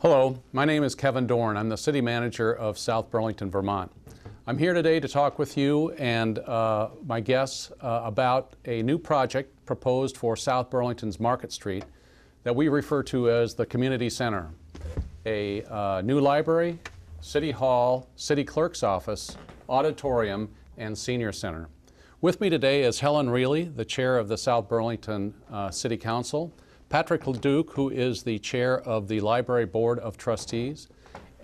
Hello, 0.00 0.40
my 0.52 0.64
name 0.64 0.84
is 0.84 0.94
Kevin 0.94 1.26
Dorn. 1.26 1.56
I'm 1.56 1.68
the 1.70 1.76
city 1.76 2.00
manager 2.00 2.52
of 2.52 2.78
South 2.78 3.10
Burlington, 3.10 3.50
Vermont. 3.50 3.90
I'm 4.46 4.56
here 4.56 4.72
today 4.72 5.00
to 5.00 5.08
talk 5.08 5.40
with 5.40 5.56
you 5.56 5.90
and 5.94 6.38
uh, 6.38 6.90
my 7.04 7.18
guests 7.18 7.72
uh, 7.80 8.02
about 8.04 8.54
a 8.64 8.80
new 8.84 8.96
project 8.96 9.66
proposed 9.66 10.16
for 10.16 10.36
South 10.36 10.70
Burlington's 10.70 11.18
Market 11.18 11.50
Street 11.50 11.84
that 12.44 12.54
we 12.54 12.68
refer 12.68 13.02
to 13.02 13.28
as 13.28 13.56
the 13.56 13.66
Community 13.66 14.08
Center. 14.08 14.50
A 15.26 15.64
uh, 15.64 16.00
new 16.02 16.20
library, 16.20 16.78
city 17.20 17.50
hall, 17.50 18.08
city 18.14 18.44
clerk's 18.44 18.84
office, 18.84 19.36
auditorium, 19.68 20.48
and 20.76 20.96
senior 20.96 21.32
center. 21.32 21.68
With 22.20 22.40
me 22.40 22.48
today 22.48 22.84
is 22.84 23.00
Helen 23.00 23.30
Riehle, 23.30 23.74
the 23.74 23.84
chair 23.84 24.16
of 24.16 24.28
the 24.28 24.38
South 24.38 24.68
Burlington 24.68 25.34
uh, 25.50 25.72
City 25.72 25.96
Council, 25.96 26.52
Patrick 26.88 27.26
Leduc, 27.26 27.72
who 27.72 27.90
is 27.90 28.22
the 28.22 28.38
chair 28.38 28.80
of 28.80 29.08
the 29.08 29.20
Library 29.20 29.66
Board 29.66 29.98
of 29.98 30.16
Trustees, 30.16 30.88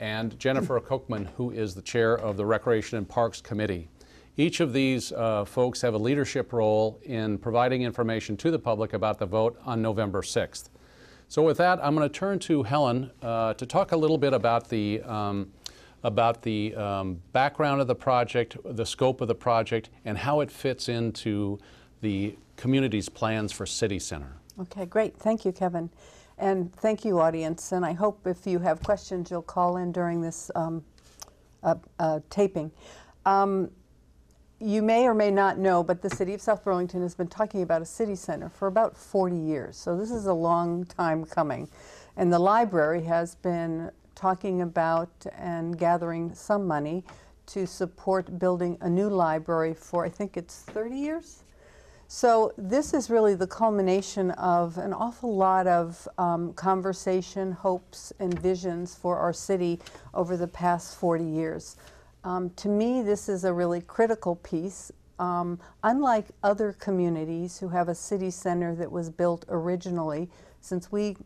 and 0.00 0.38
Jennifer 0.38 0.80
Kochman, 0.88 1.28
who 1.36 1.50
is 1.50 1.74
the 1.74 1.82
chair 1.82 2.16
of 2.16 2.38
the 2.38 2.46
Recreation 2.46 2.96
and 2.96 3.06
Parks 3.06 3.42
Committee. 3.42 3.90
Each 4.38 4.60
of 4.60 4.72
these 4.72 5.12
uh, 5.12 5.44
folks 5.44 5.82
have 5.82 5.92
a 5.92 5.98
leadership 5.98 6.54
role 6.54 6.98
in 7.02 7.36
providing 7.36 7.82
information 7.82 8.38
to 8.38 8.50
the 8.50 8.58
public 8.58 8.94
about 8.94 9.18
the 9.18 9.26
vote 9.26 9.60
on 9.66 9.82
November 9.82 10.22
6th. 10.22 10.70
So 11.28 11.42
with 11.42 11.58
that, 11.58 11.78
I'm 11.84 11.94
going 11.94 12.08
to 12.08 12.18
turn 12.18 12.38
to 12.40 12.62
Helen 12.62 13.10
uh, 13.20 13.52
to 13.54 13.66
talk 13.66 13.92
a 13.92 13.96
little 13.96 14.18
bit 14.18 14.32
about 14.32 14.68
the 14.68 15.02
um, 15.02 15.52
about 16.02 16.42
the 16.42 16.74
um, 16.74 17.22
background 17.32 17.80
of 17.80 17.86
the 17.86 17.94
project, 17.94 18.58
the 18.64 18.84
scope 18.84 19.22
of 19.22 19.28
the 19.28 19.34
project, 19.34 19.88
and 20.04 20.18
how 20.18 20.40
it 20.40 20.50
fits 20.50 20.90
into 20.90 21.58
the 22.02 22.36
community's 22.56 23.08
plans 23.08 23.52
for 23.52 23.64
City 23.64 23.98
Center. 23.98 24.36
Okay, 24.60 24.86
great. 24.86 25.16
Thank 25.16 25.44
you, 25.44 25.52
Kevin. 25.52 25.90
And 26.38 26.72
thank 26.76 27.04
you, 27.04 27.20
audience. 27.20 27.72
And 27.72 27.84
I 27.84 27.92
hope 27.92 28.26
if 28.26 28.46
you 28.46 28.58
have 28.60 28.82
questions, 28.82 29.30
you'll 29.30 29.42
call 29.42 29.76
in 29.76 29.92
during 29.92 30.20
this 30.20 30.50
um, 30.54 30.84
uh, 31.62 31.76
uh, 31.98 32.20
taping. 32.30 32.70
Um, 33.24 33.70
you 34.60 34.82
may 34.82 35.06
or 35.06 35.14
may 35.14 35.30
not 35.30 35.58
know, 35.58 35.82
but 35.82 36.00
the 36.02 36.10
city 36.10 36.32
of 36.34 36.40
South 36.40 36.64
Burlington 36.64 37.02
has 37.02 37.14
been 37.14 37.26
talking 37.26 37.62
about 37.62 37.82
a 37.82 37.86
city 37.86 38.14
center 38.14 38.48
for 38.48 38.68
about 38.68 38.96
40 38.96 39.36
years. 39.36 39.76
So 39.76 39.96
this 39.96 40.10
is 40.10 40.26
a 40.26 40.32
long 40.32 40.84
time 40.84 41.24
coming. 41.24 41.68
And 42.16 42.32
the 42.32 42.38
library 42.38 43.02
has 43.04 43.34
been 43.34 43.90
talking 44.14 44.62
about 44.62 45.10
and 45.36 45.76
gathering 45.76 46.32
some 46.34 46.66
money 46.66 47.04
to 47.46 47.66
support 47.66 48.38
building 48.38 48.78
a 48.80 48.88
new 48.88 49.08
library 49.08 49.74
for, 49.74 50.04
I 50.04 50.08
think 50.08 50.36
it's 50.36 50.62
30 50.62 50.96
years? 50.96 51.42
So 52.16 52.52
this 52.56 52.94
is 52.94 53.10
really 53.10 53.34
the 53.34 53.48
culmination 53.48 54.30
of 54.30 54.78
an 54.78 54.92
awful 54.92 55.34
lot 55.34 55.66
of 55.66 56.06
um, 56.16 56.52
conversation, 56.52 57.50
hopes, 57.50 58.12
and 58.20 58.38
visions 58.38 58.94
for 58.94 59.18
our 59.18 59.32
city 59.32 59.80
over 60.14 60.36
the 60.36 60.46
past 60.46 60.96
40 60.96 61.24
years. 61.24 61.76
Um, 62.22 62.50
to 62.50 62.68
me, 62.68 63.02
this 63.02 63.28
is 63.28 63.42
a 63.42 63.52
really 63.52 63.80
critical 63.80 64.36
piece. 64.36 64.92
Um, 65.18 65.58
unlike 65.82 66.26
other 66.44 66.76
communities 66.78 67.58
who 67.58 67.68
have 67.70 67.88
a 67.88 67.96
city 67.96 68.30
center 68.30 68.76
that 68.76 68.92
was 68.92 69.10
built 69.10 69.44
originally, 69.48 70.30
since 70.60 70.92
we 70.92 71.16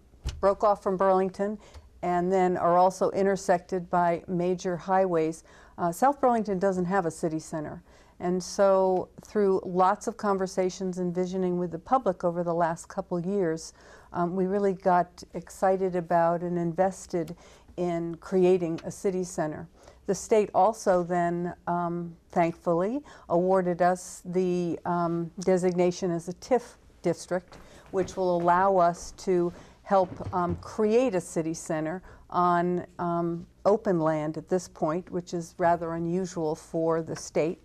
broke 0.40 0.64
off 0.64 0.82
from 0.82 0.96
Burlington 0.96 1.58
and 2.00 2.32
then 2.32 2.56
are 2.56 2.78
also 2.78 3.10
intersected 3.10 3.90
by 3.90 4.22
major 4.26 4.78
highways, 4.78 5.44
uh, 5.76 5.92
South 5.92 6.18
Burlington 6.18 6.58
doesn't 6.58 6.86
have 6.86 7.04
a 7.04 7.10
city 7.10 7.40
center. 7.40 7.82
And 8.20 8.42
so, 8.42 9.08
through 9.24 9.60
lots 9.64 10.08
of 10.08 10.16
conversations 10.16 10.98
and 10.98 11.14
visioning 11.14 11.58
with 11.58 11.70
the 11.70 11.78
public 11.78 12.24
over 12.24 12.42
the 12.42 12.54
last 12.54 12.88
couple 12.88 13.20
years, 13.20 13.72
um, 14.12 14.34
we 14.34 14.46
really 14.46 14.72
got 14.72 15.22
excited 15.34 15.94
about 15.94 16.42
and 16.42 16.58
invested 16.58 17.36
in 17.76 18.16
creating 18.16 18.80
a 18.84 18.90
city 18.90 19.22
center. 19.22 19.68
The 20.06 20.14
state 20.14 20.50
also 20.52 21.04
then, 21.04 21.54
um, 21.68 22.16
thankfully, 22.30 23.00
awarded 23.28 23.82
us 23.82 24.22
the 24.24 24.80
um, 24.84 25.30
designation 25.40 26.10
as 26.10 26.28
a 26.28 26.32
TIF 26.34 26.76
district, 27.02 27.56
which 27.92 28.16
will 28.16 28.36
allow 28.36 28.78
us 28.78 29.12
to 29.18 29.52
help 29.82 30.34
um, 30.34 30.56
create 30.56 31.14
a 31.14 31.20
city 31.20 31.54
center 31.54 32.02
on 32.30 32.84
um, 32.98 33.46
open 33.64 34.00
land 34.00 34.36
at 34.36 34.48
this 34.48 34.66
point, 34.66 35.08
which 35.10 35.32
is 35.32 35.54
rather 35.56 35.94
unusual 35.94 36.54
for 36.54 37.00
the 37.00 37.14
state 37.14 37.60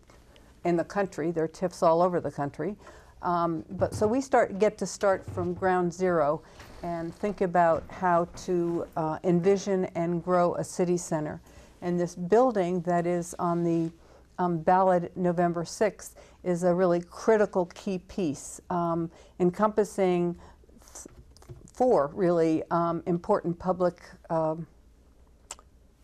in 0.64 0.76
the 0.76 0.84
country. 0.84 1.32
There 1.32 1.44
are 1.44 1.50
TIFs 1.50 1.84
all 1.84 2.02
over 2.02 2.20
the 2.20 2.32
country. 2.32 2.76
Um, 3.22 3.64
but 3.72 3.94
so 3.94 4.06
we 4.06 4.20
start 4.20 4.60
get 4.60 4.78
to 4.80 4.86
start 4.86 5.26
from 5.26 5.54
ground 5.54 5.94
zero 5.94 6.42
and 6.84 7.16
think 7.16 7.42
about 7.42 7.84
how 7.90 8.28
to 8.46 8.86
uh, 8.98 9.18
envision 9.24 9.86
and 9.96 10.22
grow 10.22 10.56
a 10.56 10.64
city 10.64 10.98
center. 10.98 11.42
And 11.82 12.00
this 12.00 12.16
building 12.16 12.82
that 12.82 13.08
is 13.08 13.34
on 13.40 13.64
the 13.64 13.92
um, 14.40 14.58
ballot 14.58 15.16
November 15.16 15.64
6th 15.64 16.16
is 16.44 16.64
a 16.64 16.74
really 16.74 17.02
critical 17.02 17.68
key 17.68 18.00
piece, 18.00 18.60
um, 18.70 19.10
encompassing 19.40 20.38
four 21.74 22.12
really 22.14 22.64
um, 22.72 23.02
important 23.06 23.58
public 23.58 24.02
um, 24.30 24.68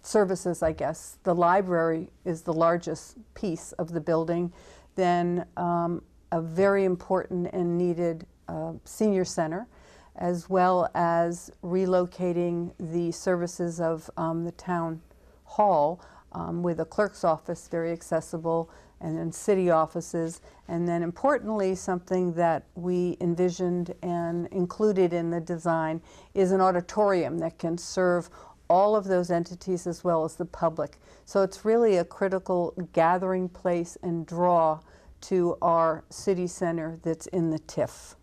services, 0.02 0.64
I 0.64 0.72
guess. 0.72 1.18
The 1.24 1.36
library 1.36 2.10
is 2.26 2.42
the 2.42 2.54
largest 2.54 3.18
piece 3.34 3.72
of 3.74 3.92
the 3.92 4.02
building. 4.02 4.52
Then 4.96 5.46
um, 5.58 6.02
a 6.32 6.42
very 6.42 6.86
important 6.86 7.50
and 7.54 7.78
needed 7.78 8.26
uh, 8.48 8.74
senior 8.84 9.26
center, 9.26 9.68
as 10.16 10.50
well 10.50 10.90
as 10.96 11.52
relocating 11.64 12.72
the 12.80 13.12
services 13.12 13.80
of 13.80 14.10
um, 14.18 14.44
the 14.44 14.52
town 14.52 15.02
hall 15.44 16.02
um, 16.34 16.62
with 16.62 16.80
a 16.80 16.86
clerk's 16.86 17.24
office, 17.24 17.68
very 17.68 17.92
accessible, 17.92 18.70
and 19.02 19.18
then 19.18 19.32
city 19.32 19.70
offices. 19.70 20.42
And 20.68 20.88
then 20.88 21.02
importantly, 21.04 21.74
something 21.76 22.34
that 22.34 22.66
we 22.76 23.18
envisioned 23.22 23.94
and 24.04 24.48
included 24.48 25.14
in 25.14 25.30
the 25.32 25.40
design 25.40 26.02
is 26.34 26.52
an 26.52 26.62
auditorium 26.62 27.40
that 27.40 27.58
can 27.58 27.78
serve 27.78 28.30
all 28.70 28.96
of 28.96 29.06
those 29.06 29.32
entities 29.32 29.88
as 29.88 30.04
well 30.04 30.24
as 30.24 30.36
the 30.36 30.46
public. 30.46 30.98
So 31.26 31.42
it's 31.42 31.66
really 31.66 31.98
a 31.98 32.06
critical 32.06 32.74
gathering 32.94 33.50
place 33.50 33.98
and 34.02 34.26
draw 34.26 34.80
to 35.22 35.58
our 35.62 36.04
city 36.10 36.48
center 36.48 37.00
that's 37.04 37.28
in 37.28 37.50
the 37.50 37.60
TIF. 37.60 38.16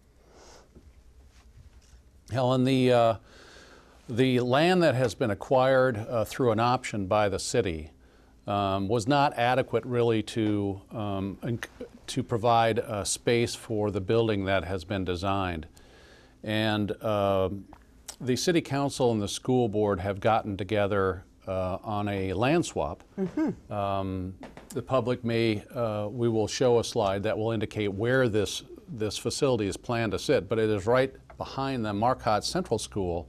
Helen, 2.33 2.65
the, 2.65 2.93
uh, 2.93 3.15
the 4.09 4.41
land 4.41 4.83
that 4.83 4.95
has 4.95 5.15
been 5.15 5.31
acquired 5.31 5.99
uh, 5.99 6.25
through 6.25 6.53
an 6.53 6.61
option 6.61 7.07
by 7.07 7.29
the 7.29 7.39
city 7.39 7.91
um, 8.47 8.89
was 8.89 9.07
not 9.07 9.37
adequate 9.37 9.85
really 9.85 10.23
to, 10.23 10.81
um, 10.93 11.59
to 12.07 12.23
provide 12.23 12.79
a 12.79 13.05
space 13.05 13.55
for 13.55 13.91
the 13.91 14.01
building 14.01 14.45
that 14.45 14.65
has 14.65 14.85
been 14.85 15.05
designed. 15.05 15.67
And 16.43 16.93
uh, 17.03 17.51
the 18.21 18.37
city 18.37 18.61
council 18.61 19.13
and 19.13 19.21
the 19.21 19.29
school 19.29 19.69
board 19.69 20.01
have 20.01 20.21
gotten 20.21 20.57
together 20.57 21.25
uh, 21.47 21.79
on 21.83 22.09
a 22.09 22.33
land 22.33 22.65
swap. 22.65 23.05
Mm-hmm. 23.19 23.73
Um, 23.73 24.35
the 24.71 24.83
public 24.83 25.25
may, 25.25 25.63
uh, 25.75 26.09
we 26.11 26.29
will 26.29 26.49
show 26.49 26.79
a 26.79 26.85
slide 26.85 27.23
that 27.23 27.37
will 27.37 27.53
indicate 27.53 27.93
where 27.93 28.29
this, 28.29 28.63
this 28.89 29.17
facility 29.17 29.67
is 29.67 29.77
planned 29.77 30.13
to 30.13 30.19
sit, 30.19 30.49
but 30.49 30.59
it 30.59 30.69
is 30.71 30.87
right 30.87 31.15
behind 31.39 31.85
the 31.85 31.93
Marcotte 31.93 32.45
Central 32.45 32.79
School. 32.79 33.29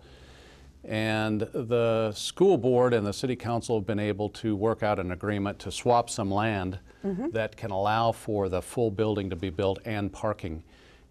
And 0.83 1.41
the 1.41 2.13
school 2.13 2.57
board 2.57 2.93
and 2.93 3.05
the 3.05 3.11
city 3.11 3.35
council 3.35 3.77
have 3.77 3.85
been 3.85 3.99
able 3.99 4.29
to 4.29 4.55
work 4.55 4.83
out 4.83 4.99
an 4.99 5.11
agreement 5.11 5.59
to 5.59 5.71
swap 5.71 6.09
some 6.09 6.31
land 6.31 6.79
mm-hmm. 7.05 7.29
that 7.31 7.57
can 7.57 7.71
allow 7.71 8.13
for 8.13 8.47
the 8.47 8.61
full 8.61 8.89
building 8.89 9.29
to 9.29 9.35
be 9.35 9.49
built 9.49 9.79
and 9.85 10.11
parking. 10.11 10.63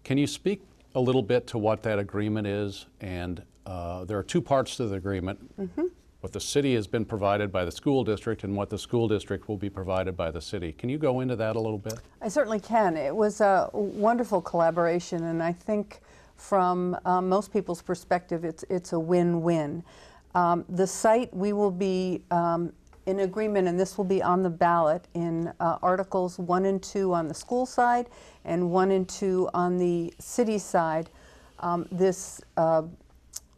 Can 0.03 0.17
you 0.17 0.25
speak 0.25 0.63
a 0.95 0.99
little 0.99 1.21
bit 1.21 1.45
to 1.47 1.59
what 1.59 1.83
that 1.83 1.99
agreement 1.99 2.47
is 2.47 2.87
and 3.01 3.43
uh, 3.67 4.05
there 4.05 4.17
are 4.17 4.23
two 4.23 4.41
parts 4.41 4.77
to 4.77 4.87
the 4.87 4.95
agreement. 4.95 5.39
Mm-hmm. 5.59 5.87
What 6.21 6.33
the 6.33 6.39
city 6.39 6.73
has 6.75 6.87
been 6.87 7.05
provided 7.05 7.51
by 7.51 7.65
the 7.65 7.71
school 7.71 8.03
district 8.03 8.43
and 8.43 8.55
what 8.55 8.69
the 8.69 8.77
school 8.77 9.07
district 9.07 9.47
will 9.47 9.57
be 9.57 9.69
provided 9.69 10.17
by 10.17 10.31
the 10.31 10.41
city. 10.41 10.71
Can 10.71 10.89
you 10.89 10.97
go 10.97 11.19
into 11.19 11.35
that 11.35 11.55
a 11.55 11.59
little 11.59 11.77
bit? 11.77 11.99
I 12.21 12.29
certainly 12.29 12.59
can. 12.59 12.97
It 12.97 13.15
was 13.15 13.41
a 13.41 13.69
wonderful 13.73 14.41
collaboration, 14.41 15.25
and 15.25 15.43
I 15.43 15.51
think 15.51 15.99
from 16.37 16.97
um, 17.05 17.29
most 17.29 17.51
people's 17.51 17.81
perspective, 17.81 18.45
it's, 18.45 18.63
it's 18.69 18.93
a 18.93 18.99
win 18.99 19.41
win. 19.41 19.83
Um, 20.33 20.65
the 20.69 20.87
site, 20.87 21.33
we 21.33 21.53
will 21.53 21.71
be 21.71 22.23
um, 22.31 22.71
in 23.05 23.19
agreement, 23.19 23.67
and 23.67 23.79
this 23.79 23.97
will 23.97 24.05
be 24.05 24.21
on 24.23 24.43
the 24.43 24.49
ballot 24.49 25.07
in 25.13 25.51
uh, 25.59 25.77
Articles 25.81 26.39
1 26.39 26.65
and 26.65 26.81
2 26.81 27.13
on 27.13 27.27
the 27.27 27.33
school 27.33 27.65
side 27.65 28.07
and 28.45 28.71
1 28.71 28.91
and 28.91 29.09
2 29.09 29.49
on 29.53 29.77
the 29.77 30.13
city 30.19 30.57
side. 30.57 31.09
Um, 31.59 31.87
this 31.91 32.41
uh, 32.55 32.83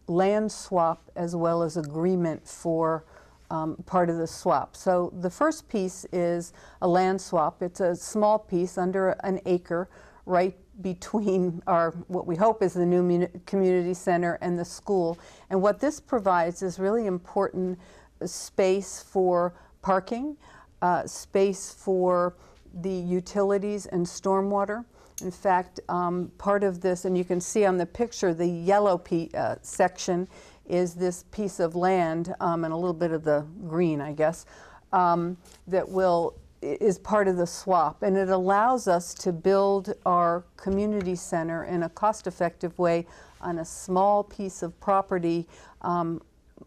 land 0.10 0.52
swap 0.52 1.10
as 1.16 1.36
well 1.36 1.62
as 1.62 1.78
agreement 1.78 2.48
for 2.48 3.06
um, 3.52 3.76
part 3.86 4.10
of 4.10 4.18
the 4.18 4.28
swap. 4.28 4.76
So 4.76 5.14
the 5.20 5.30
first 5.30 5.70
piece 5.70 6.06
is 6.12 6.54
a 6.82 6.88
land 6.88 7.20
swap. 7.22 7.62
It's 7.62 7.80
a 7.80 7.96
small 7.96 8.40
piece 8.40 8.78
under 8.78 9.10
an 9.24 9.40
acre 9.46 9.90
right 10.26 10.56
between 10.82 11.62
our, 11.68 11.92
what 12.08 12.26
we 12.28 12.36
hope 12.36 12.62
is 12.64 12.74
the 12.74 12.86
new 12.86 13.28
community 13.46 13.94
center 13.94 14.38
and 14.42 14.58
the 14.58 14.66
school. 14.66 15.18
And 15.50 15.62
what 15.62 15.80
this 15.80 16.00
provides 16.00 16.62
is 16.62 16.80
really 16.80 17.06
important 17.06 17.80
space 18.26 19.02
for 19.02 19.54
parking, 19.82 20.38
uh, 20.82 21.06
space 21.06 21.72
for 21.72 22.36
the 22.82 22.92
utilities 22.92 23.88
and 23.88 24.06
stormwater. 24.06 24.86
In 25.21 25.31
fact, 25.31 25.80
um, 25.89 26.31
part 26.38 26.63
of 26.63 26.81
this, 26.81 27.06
and 27.06 27.18
you 27.18 27.24
can 27.24 27.42
see 27.42 27.66
on 27.66 27.77
the 27.77 27.86
picture, 27.86 28.33
the 28.33 28.48
yellow 28.48 29.01
uh, 29.33 29.56
section 29.62 30.27
is 30.68 30.94
this 30.94 31.24
piece 31.31 31.60
of 31.60 31.75
land 31.75 32.33
um, 32.39 32.63
and 32.63 32.74
a 32.74 32.75
little 32.75 32.94
bit 32.94 33.12
of 33.12 33.24
the 33.24 33.45
green, 33.68 34.01
I 34.01 34.13
guess, 34.13 34.45
um, 34.94 35.38
that 35.68 35.88
will 35.88 36.36
is 36.62 37.00
part 37.00 37.27
of 37.30 37.38
the 37.38 37.48
swap, 37.48 38.04
and 38.04 38.18
it 38.18 38.27
allows 38.30 38.88
us 38.88 39.13
to 39.13 39.31
build 39.31 39.94
our 40.06 40.44
community 40.57 41.16
center 41.16 41.63
in 41.63 41.83
a 41.83 41.89
cost-effective 41.89 42.77
way 42.77 43.07
on 43.39 43.60
a 43.60 43.66
small 43.66 44.25
piece 44.25 44.62
of 44.62 44.77
property 44.81 45.48
um, 45.83 46.21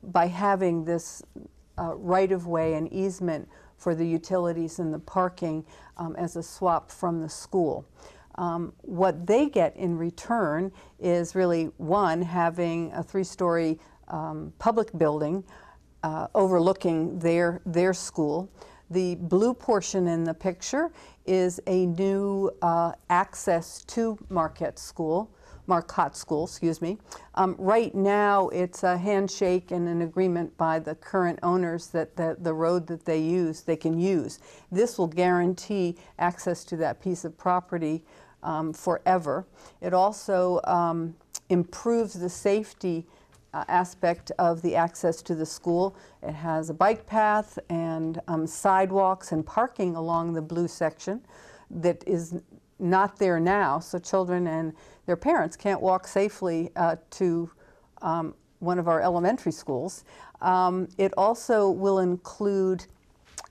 by 0.04 0.26
having 0.26 0.84
this 0.84 1.22
uh, 1.78 1.94
right-of-way 1.94 2.74
and 2.74 2.90
easement 2.90 3.46
for 3.76 3.94
the 3.94 4.06
utilities 4.06 4.78
and 4.78 4.94
the 4.94 4.98
parking 4.98 5.64
um, 5.98 6.16
as 6.16 6.36
a 6.36 6.42
swap 6.42 6.90
from 6.90 7.20
the 7.20 7.28
school. 7.28 7.84
Um, 8.36 8.72
what 8.82 9.26
they 9.26 9.48
get 9.48 9.76
in 9.76 9.96
return 9.96 10.72
is 10.98 11.34
really 11.34 11.64
one 11.76 12.22
having 12.22 12.92
a 12.92 13.02
three-story 13.02 13.78
um, 14.08 14.52
public 14.58 14.96
building 14.96 15.44
uh, 16.02 16.26
overlooking 16.34 17.18
their 17.18 17.60
their 17.64 17.94
school. 17.94 18.50
The 18.90 19.14
blue 19.14 19.54
portion 19.54 20.06
in 20.08 20.24
the 20.24 20.34
picture 20.34 20.90
is 21.24 21.60
a 21.66 21.86
new 21.86 22.50
uh, 22.60 22.92
access 23.08 23.84
to 23.84 24.18
Marquette 24.28 24.78
School, 24.78 25.30
Marcotte 25.66 26.16
School, 26.16 26.44
excuse 26.44 26.82
me. 26.82 26.98
Um, 27.36 27.54
right 27.58 27.94
now, 27.94 28.48
it's 28.48 28.82
a 28.82 28.98
handshake 28.98 29.70
and 29.70 29.88
an 29.88 30.02
agreement 30.02 30.54
by 30.58 30.78
the 30.78 30.94
current 30.96 31.38
owners 31.42 31.86
that 31.88 32.16
the, 32.16 32.36
the 32.40 32.52
road 32.52 32.86
that 32.88 33.04
they 33.04 33.20
use, 33.20 33.62
they 33.62 33.76
can 33.76 33.98
use. 33.98 34.40
This 34.70 34.98
will 34.98 35.06
guarantee 35.06 35.96
access 36.18 36.64
to 36.64 36.76
that 36.78 37.00
piece 37.00 37.24
of 37.24 37.38
property 37.38 38.04
um, 38.42 38.72
forever. 38.72 39.46
It 39.80 39.94
also 39.94 40.60
um, 40.64 41.14
improves 41.48 42.14
the 42.14 42.28
safety 42.28 43.06
uh, 43.54 43.64
aspect 43.68 44.32
of 44.38 44.62
the 44.62 44.74
access 44.74 45.22
to 45.22 45.34
the 45.34 45.46
school. 45.46 45.94
It 46.22 46.32
has 46.32 46.70
a 46.70 46.74
bike 46.74 47.06
path 47.06 47.58
and 47.68 48.20
um, 48.28 48.46
sidewalks 48.46 49.32
and 49.32 49.44
parking 49.44 49.94
along 49.96 50.32
the 50.32 50.42
blue 50.42 50.68
section 50.68 51.20
that 51.70 52.02
is 52.06 52.40
not 52.78 53.18
there 53.18 53.38
now, 53.38 53.78
so 53.78 53.98
children 53.98 54.46
and 54.46 54.72
their 55.06 55.16
parents 55.16 55.56
can't 55.56 55.80
walk 55.80 56.06
safely 56.06 56.70
uh, 56.76 56.96
to 57.10 57.50
um, 58.00 58.34
one 58.58 58.78
of 58.78 58.88
our 58.88 59.00
elementary 59.00 59.52
schools. 59.52 60.04
Um, 60.40 60.88
it 60.98 61.12
also 61.16 61.70
will 61.70 62.00
include 62.00 62.86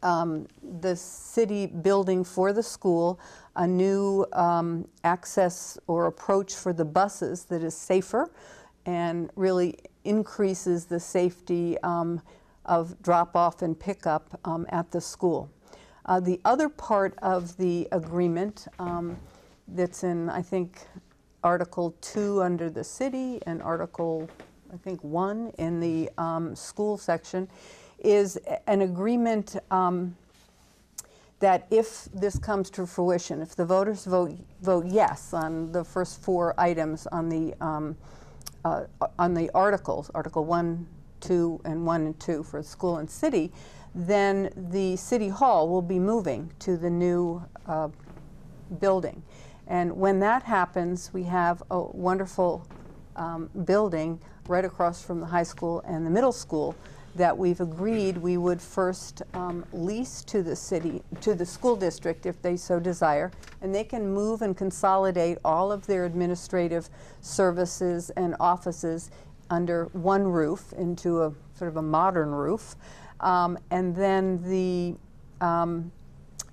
um, 0.04 0.48
the 0.80 0.96
city 0.96 1.68
building 1.68 2.24
for 2.24 2.54
the 2.54 2.64
school, 2.64 3.20
a 3.56 3.68
new 3.68 4.26
um, 4.34 4.88
access 5.04 5.78
or 5.88 6.08
approach 6.08 6.56
for 6.56 6.74
the 6.74 6.86
buses 6.86 7.46
that 7.46 7.64
is 7.64 7.76
safer 7.76 8.32
and 8.86 9.30
really 9.36 9.76
increases 10.04 10.86
the 10.86 11.00
safety 11.00 11.78
um, 11.84 12.22
of 12.66 13.00
drop 13.02 13.36
off 13.36 13.62
and 13.62 13.80
pickup 13.80 14.40
um, 14.46 14.66
at 14.70 14.92
the 14.92 15.02
school. 15.02 15.50
Uh, 16.06 16.20
the 16.20 16.40
other 16.46 16.70
part 16.70 17.14
of 17.22 17.56
the 17.58 17.88
agreement 17.92 18.68
um, 18.80 19.18
that's 19.68 20.04
in, 20.04 20.30
I 20.30 20.42
think, 20.42 20.80
Article 21.44 21.96
2 22.02 22.42
under 22.42 22.70
the 22.70 22.84
city 22.84 23.40
and 23.46 23.62
Article, 23.62 24.30
I 24.74 24.78
think, 24.78 25.04
1 25.04 25.54
in 25.58 25.80
the 25.80 26.10
um, 26.18 26.56
school 26.56 26.98
section 26.98 27.48
is 28.00 28.38
an 28.68 28.82
agreement 28.82 29.58
um, 29.70 30.16
that 31.42 31.68
if 31.70 32.08
this 32.14 32.40
comes 32.40 32.70
to 32.70 32.86
fruition, 32.88 33.42
if 33.42 33.56
the 33.56 33.66
voters 33.66 34.06
vote, 34.06 34.38
vote 34.62 34.86
yes 34.86 35.34
on 35.34 35.72
the 35.72 35.84
first 35.84 36.22
four 36.22 36.54
items 36.58 37.08
on 37.08 37.30
the 37.30 37.54
um, 37.60 37.98
uh, 38.64 38.86
on 39.18 39.34
the 39.34 39.50
articles, 39.56 40.12
Article 40.14 40.46
1, 40.46 40.88
2, 41.22 41.62
and 41.66 41.84
1 41.84 42.02
and 42.06 42.20
2 42.20 42.44
for 42.44 42.62
school 42.62 42.98
and 42.98 43.10
city, 43.10 43.52
then 43.96 44.52
the 44.56 44.96
City 44.96 45.30
Hall 45.30 45.68
will 45.68 45.82
be 45.82 45.98
moving 45.98 46.52
to 46.60 46.78
the 46.78 46.90
new 46.90 47.44
uh, 47.66 47.90
building. 48.80 49.24
And 49.66 49.98
when 49.98 50.20
that 50.20 50.44
happens, 50.44 51.12
we 51.12 51.24
have 51.24 51.64
a 51.72 51.82
wonderful 51.82 52.68
um, 53.16 53.50
building 53.66 54.20
right 54.48 54.66
across 54.66 55.04
from 55.04 55.20
the 55.20 55.26
high 55.26 55.44
school 55.44 55.82
and 55.86 56.06
the 56.06 56.12
middle 56.12 56.32
school 56.32 56.76
that 57.16 57.38
we've 57.38 57.60
agreed 57.60 58.18
we 58.18 58.38
would 58.38 58.62
first 58.62 59.22
um, 59.34 59.66
lease 59.74 60.24
to 60.24 60.42
the 60.44 60.56
city, 60.56 61.02
to 61.20 61.34
the 61.34 61.46
school 61.46 61.76
district 61.76 62.26
if 62.26 62.42
they 62.42 62.56
so 62.56 62.80
desire, 62.80 63.32
and 63.62 63.74
they 63.74 63.84
can 63.84 64.12
move 64.14 64.42
and 64.42 64.56
consolidate 64.56 65.38
all 65.44 65.72
of 65.72 65.88
their 65.88 66.06
administrative 66.06 66.90
services 67.22 68.10
and 68.12 68.36
offices 68.40 69.12
under 69.50 69.86
one 69.94 70.24
roof 70.24 70.74
into 70.78 71.24
a 71.24 71.34
sort 71.54 71.70
of 71.70 71.78
a 71.78 71.82
modern 71.82 72.32
roof. 72.32 72.76
Um, 73.20 73.58
and 73.70 73.96
then 73.96 74.42
the 74.44 74.96
um, 75.46 75.92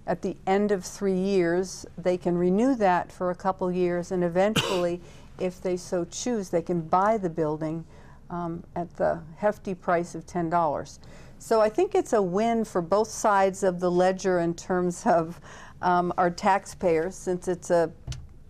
at 0.07 0.23
the 0.23 0.37
end 0.47 0.73
of 0.73 0.85
three 0.85 1.19
years, 1.19 1.87
they 1.99 2.17
can 2.17 2.37
renew 2.37 2.75
that 2.77 3.13
for 3.13 3.31
a 3.31 3.35
couple 3.35 3.71
years, 3.71 4.11
and 4.11 4.25
eventually, 4.25 5.01
if 5.39 5.61
they 5.61 5.77
so 5.77 6.07
choose, 6.07 6.49
they 6.49 6.63
can 6.63 6.81
buy 6.81 7.19
the 7.19 7.29
building 7.29 7.85
um, 8.31 8.65
at 8.77 8.95
the 8.97 9.21
hefty 9.37 9.75
price 9.75 10.15
of 10.15 10.27
$10. 10.27 10.99
So 11.39 11.61
I 11.61 11.69
think 11.69 11.95
it's 11.95 12.13
a 12.13 12.23
win 12.23 12.65
for 12.65 12.83
both 12.83 13.09
sides 13.09 13.63
of 13.63 13.81
the 13.81 13.91
ledger 13.91 14.41
in 14.41 14.55
terms 14.55 15.07
of 15.07 15.41
um, 15.81 16.13
our 16.19 16.31
taxpayers, 16.31 17.15
since 17.15 17.47
it's 17.47 17.71
a, 17.71 17.91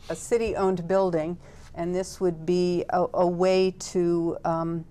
a 0.09 0.17
city 0.17 0.57
owned 0.57 0.89
building, 0.89 1.37
and 1.75 1.95
this 1.95 2.21
would 2.21 2.47
be 2.47 2.85
a, 2.91 3.07
a 3.15 3.27
way 3.27 3.75
to 3.79 4.37
um, 4.45 4.85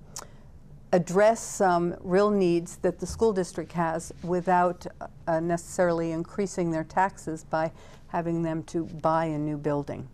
address 0.94 1.42
some 1.42 1.95
real 2.01 2.30
needs 2.30 2.78
that 2.78 3.00
the 3.00 3.06
school 3.06 3.33
district 3.33 3.74
has 3.74 4.13
without 4.24 4.86
uh, 5.28 5.40
necessarily 5.40 6.12
increasing 6.12 6.72
their 6.72 6.83
taxes 6.83 7.44
by 7.44 7.72
having 8.07 8.42
them 8.42 8.63
to 8.63 8.86
buy 8.86 9.25
a 9.25 9.38
new 9.38 9.57
building. 9.57 10.07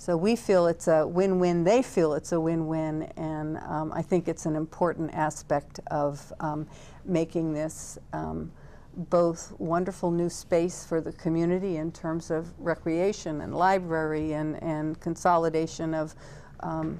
So 0.00 0.16
we 0.16 0.34
feel 0.34 0.66
it's 0.66 0.88
a 0.88 1.06
win-win. 1.06 1.62
They 1.62 1.82
feel 1.82 2.14
it's 2.14 2.32
a 2.32 2.40
win-win, 2.40 3.02
and 3.18 3.58
um, 3.58 3.92
I 3.92 4.00
think 4.00 4.28
it's 4.28 4.46
an 4.46 4.56
important 4.56 5.12
aspect 5.12 5.78
of 5.90 6.32
um, 6.40 6.66
making 7.04 7.52
this 7.52 7.98
um, 8.14 8.50
both 8.96 9.52
wonderful 9.58 10.10
new 10.10 10.30
space 10.30 10.86
for 10.86 11.02
the 11.02 11.12
community 11.12 11.76
in 11.76 11.92
terms 11.92 12.30
of 12.30 12.58
recreation 12.58 13.42
and 13.42 13.54
library 13.54 14.32
and, 14.32 14.60
and 14.62 14.98
consolidation 15.00 15.92
of 15.92 16.14
um, 16.60 16.98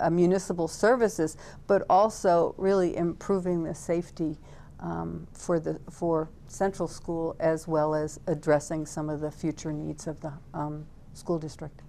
uh, 0.00 0.10
municipal 0.10 0.66
services, 0.66 1.36
but 1.68 1.86
also 1.88 2.52
really 2.58 2.96
improving 2.96 3.62
the 3.62 3.76
safety 3.76 4.36
um, 4.80 5.28
for 5.32 5.60
the 5.60 5.78
for 5.88 6.28
Central 6.48 6.88
School 6.88 7.36
as 7.38 7.68
well 7.68 7.94
as 7.94 8.18
addressing 8.26 8.86
some 8.86 9.08
of 9.08 9.20
the 9.20 9.30
future 9.30 9.72
needs 9.72 10.08
of 10.08 10.20
the 10.20 10.32
um, 10.52 10.84
school 11.14 11.38
district. 11.38 11.80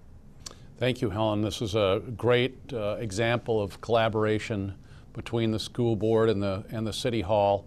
Thank 0.76 1.00
you, 1.00 1.10
Helen. 1.10 1.40
This 1.40 1.62
is 1.62 1.76
a 1.76 2.02
great 2.16 2.56
uh, 2.72 2.96
example 2.98 3.62
of 3.62 3.80
collaboration 3.80 4.74
between 5.12 5.52
the 5.52 5.58
school 5.58 5.94
board 5.94 6.28
and 6.28 6.42
the 6.42 6.64
and 6.70 6.84
the 6.84 6.92
city 6.92 7.20
hall. 7.20 7.64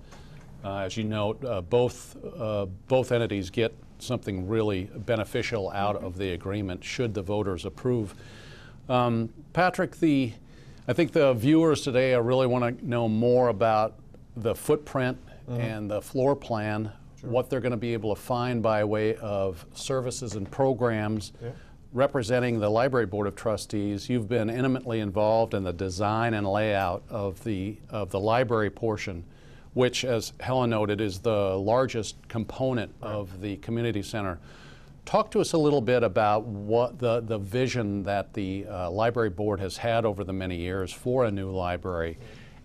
Uh, 0.62 0.80
as 0.80 0.98
you 0.98 1.06
note, 1.06 1.44
uh, 1.46 1.62
both 1.62 2.18
uh, 2.38 2.66
both 2.90 3.14
entities 3.14 3.50
get 3.50 3.74
something 4.00 4.46
really 4.46 4.90
beneficial 4.94 5.72
out 5.72 5.96
of 5.96 6.18
the 6.18 6.32
agreement 6.34 6.84
should 6.84 7.14
the 7.14 7.22
voters 7.22 7.64
approve. 7.64 8.14
Um, 8.90 9.30
Patrick, 9.54 9.96
the 10.00 10.34
I 10.86 10.92
think 10.92 11.14
the 11.14 11.34
viewers 11.34 11.84
today 11.84 12.14
really 12.16 12.48
want 12.48 12.78
to 12.78 12.86
know 12.88 13.08
more 13.08 13.48
about 13.48 13.96
the 14.36 14.54
footprint 14.54 15.18
mm-hmm. 15.50 15.62
and 15.62 15.90
the 15.90 16.02
floor 16.02 16.36
plan, 16.36 16.92
sure. 17.22 17.30
what 17.30 17.50
they're 17.50 17.62
going 17.62 17.72
to 17.72 17.78
be 17.78 17.94
able 17.94 18.14
to 18.14 18.22
find 18.22 18.62
by 18.62 18.84
way 18.84 19.16
of 19.16 19.66
services 19.74 20.36
and 20.36 20.52
programs. 20.52 21.32
Yeah 21.42 21.52
representing 21.94 22.60
the 22.60 22.70
Library 22.70 23.06
Board 23.06 23.28
of 23.28 23.36
Trustees, 23.36 24.10
you've 24.10 24.28
been 24.28 24.50
intimately 24.50 25.00
involved 25.00 25.54
in 25.54 25.64
the 25.64 25.74
design 25.74 26.34
and 26.34 26.46
layout 26.46 27.04
of 27.10 27.44
the, 27.44 27.78
of 27.90 28.12
the 28.12 28.20
library 28.20 28.70
portion, 28.70 29.24
which, 29.74 30.04
as 30.04 30.34
Helen 30.40 30.72
noted, 30.72 31.02
is 31.02 31.20
the 31.20 31.56
largest 31.58 32.16
component 32.28 32.94
right. 33.02 33.12
of 33.12 33.42
the 33.42 33.58
community 33.58 34.02
center. 34.02 34.40
Talk 35.06 35.32
to 35.32 35.40
us 35.40 35.54
a 35.54 35.58
little 35.58 35.82
bit 35.82 36.04
about 36.04 36.44
what 36.44 37.00
the, 37.00 37.22
the 37.22 37.38
vision 37.38 38.04
that 38.04 38.34
the 38.34 38.66
uh, 38.70 38.92
Library 38.92 39.30
Board 39.30 39.60
has 39.60 39.78
had 39.78 40.04
over 40.04 40.24
the 40.24 40.34
many 40.34 40.58
years 40.58 40.92
for 40.92 41.26
a 41.26 41.32
new 41.32 41.50
library, 41.50 42.18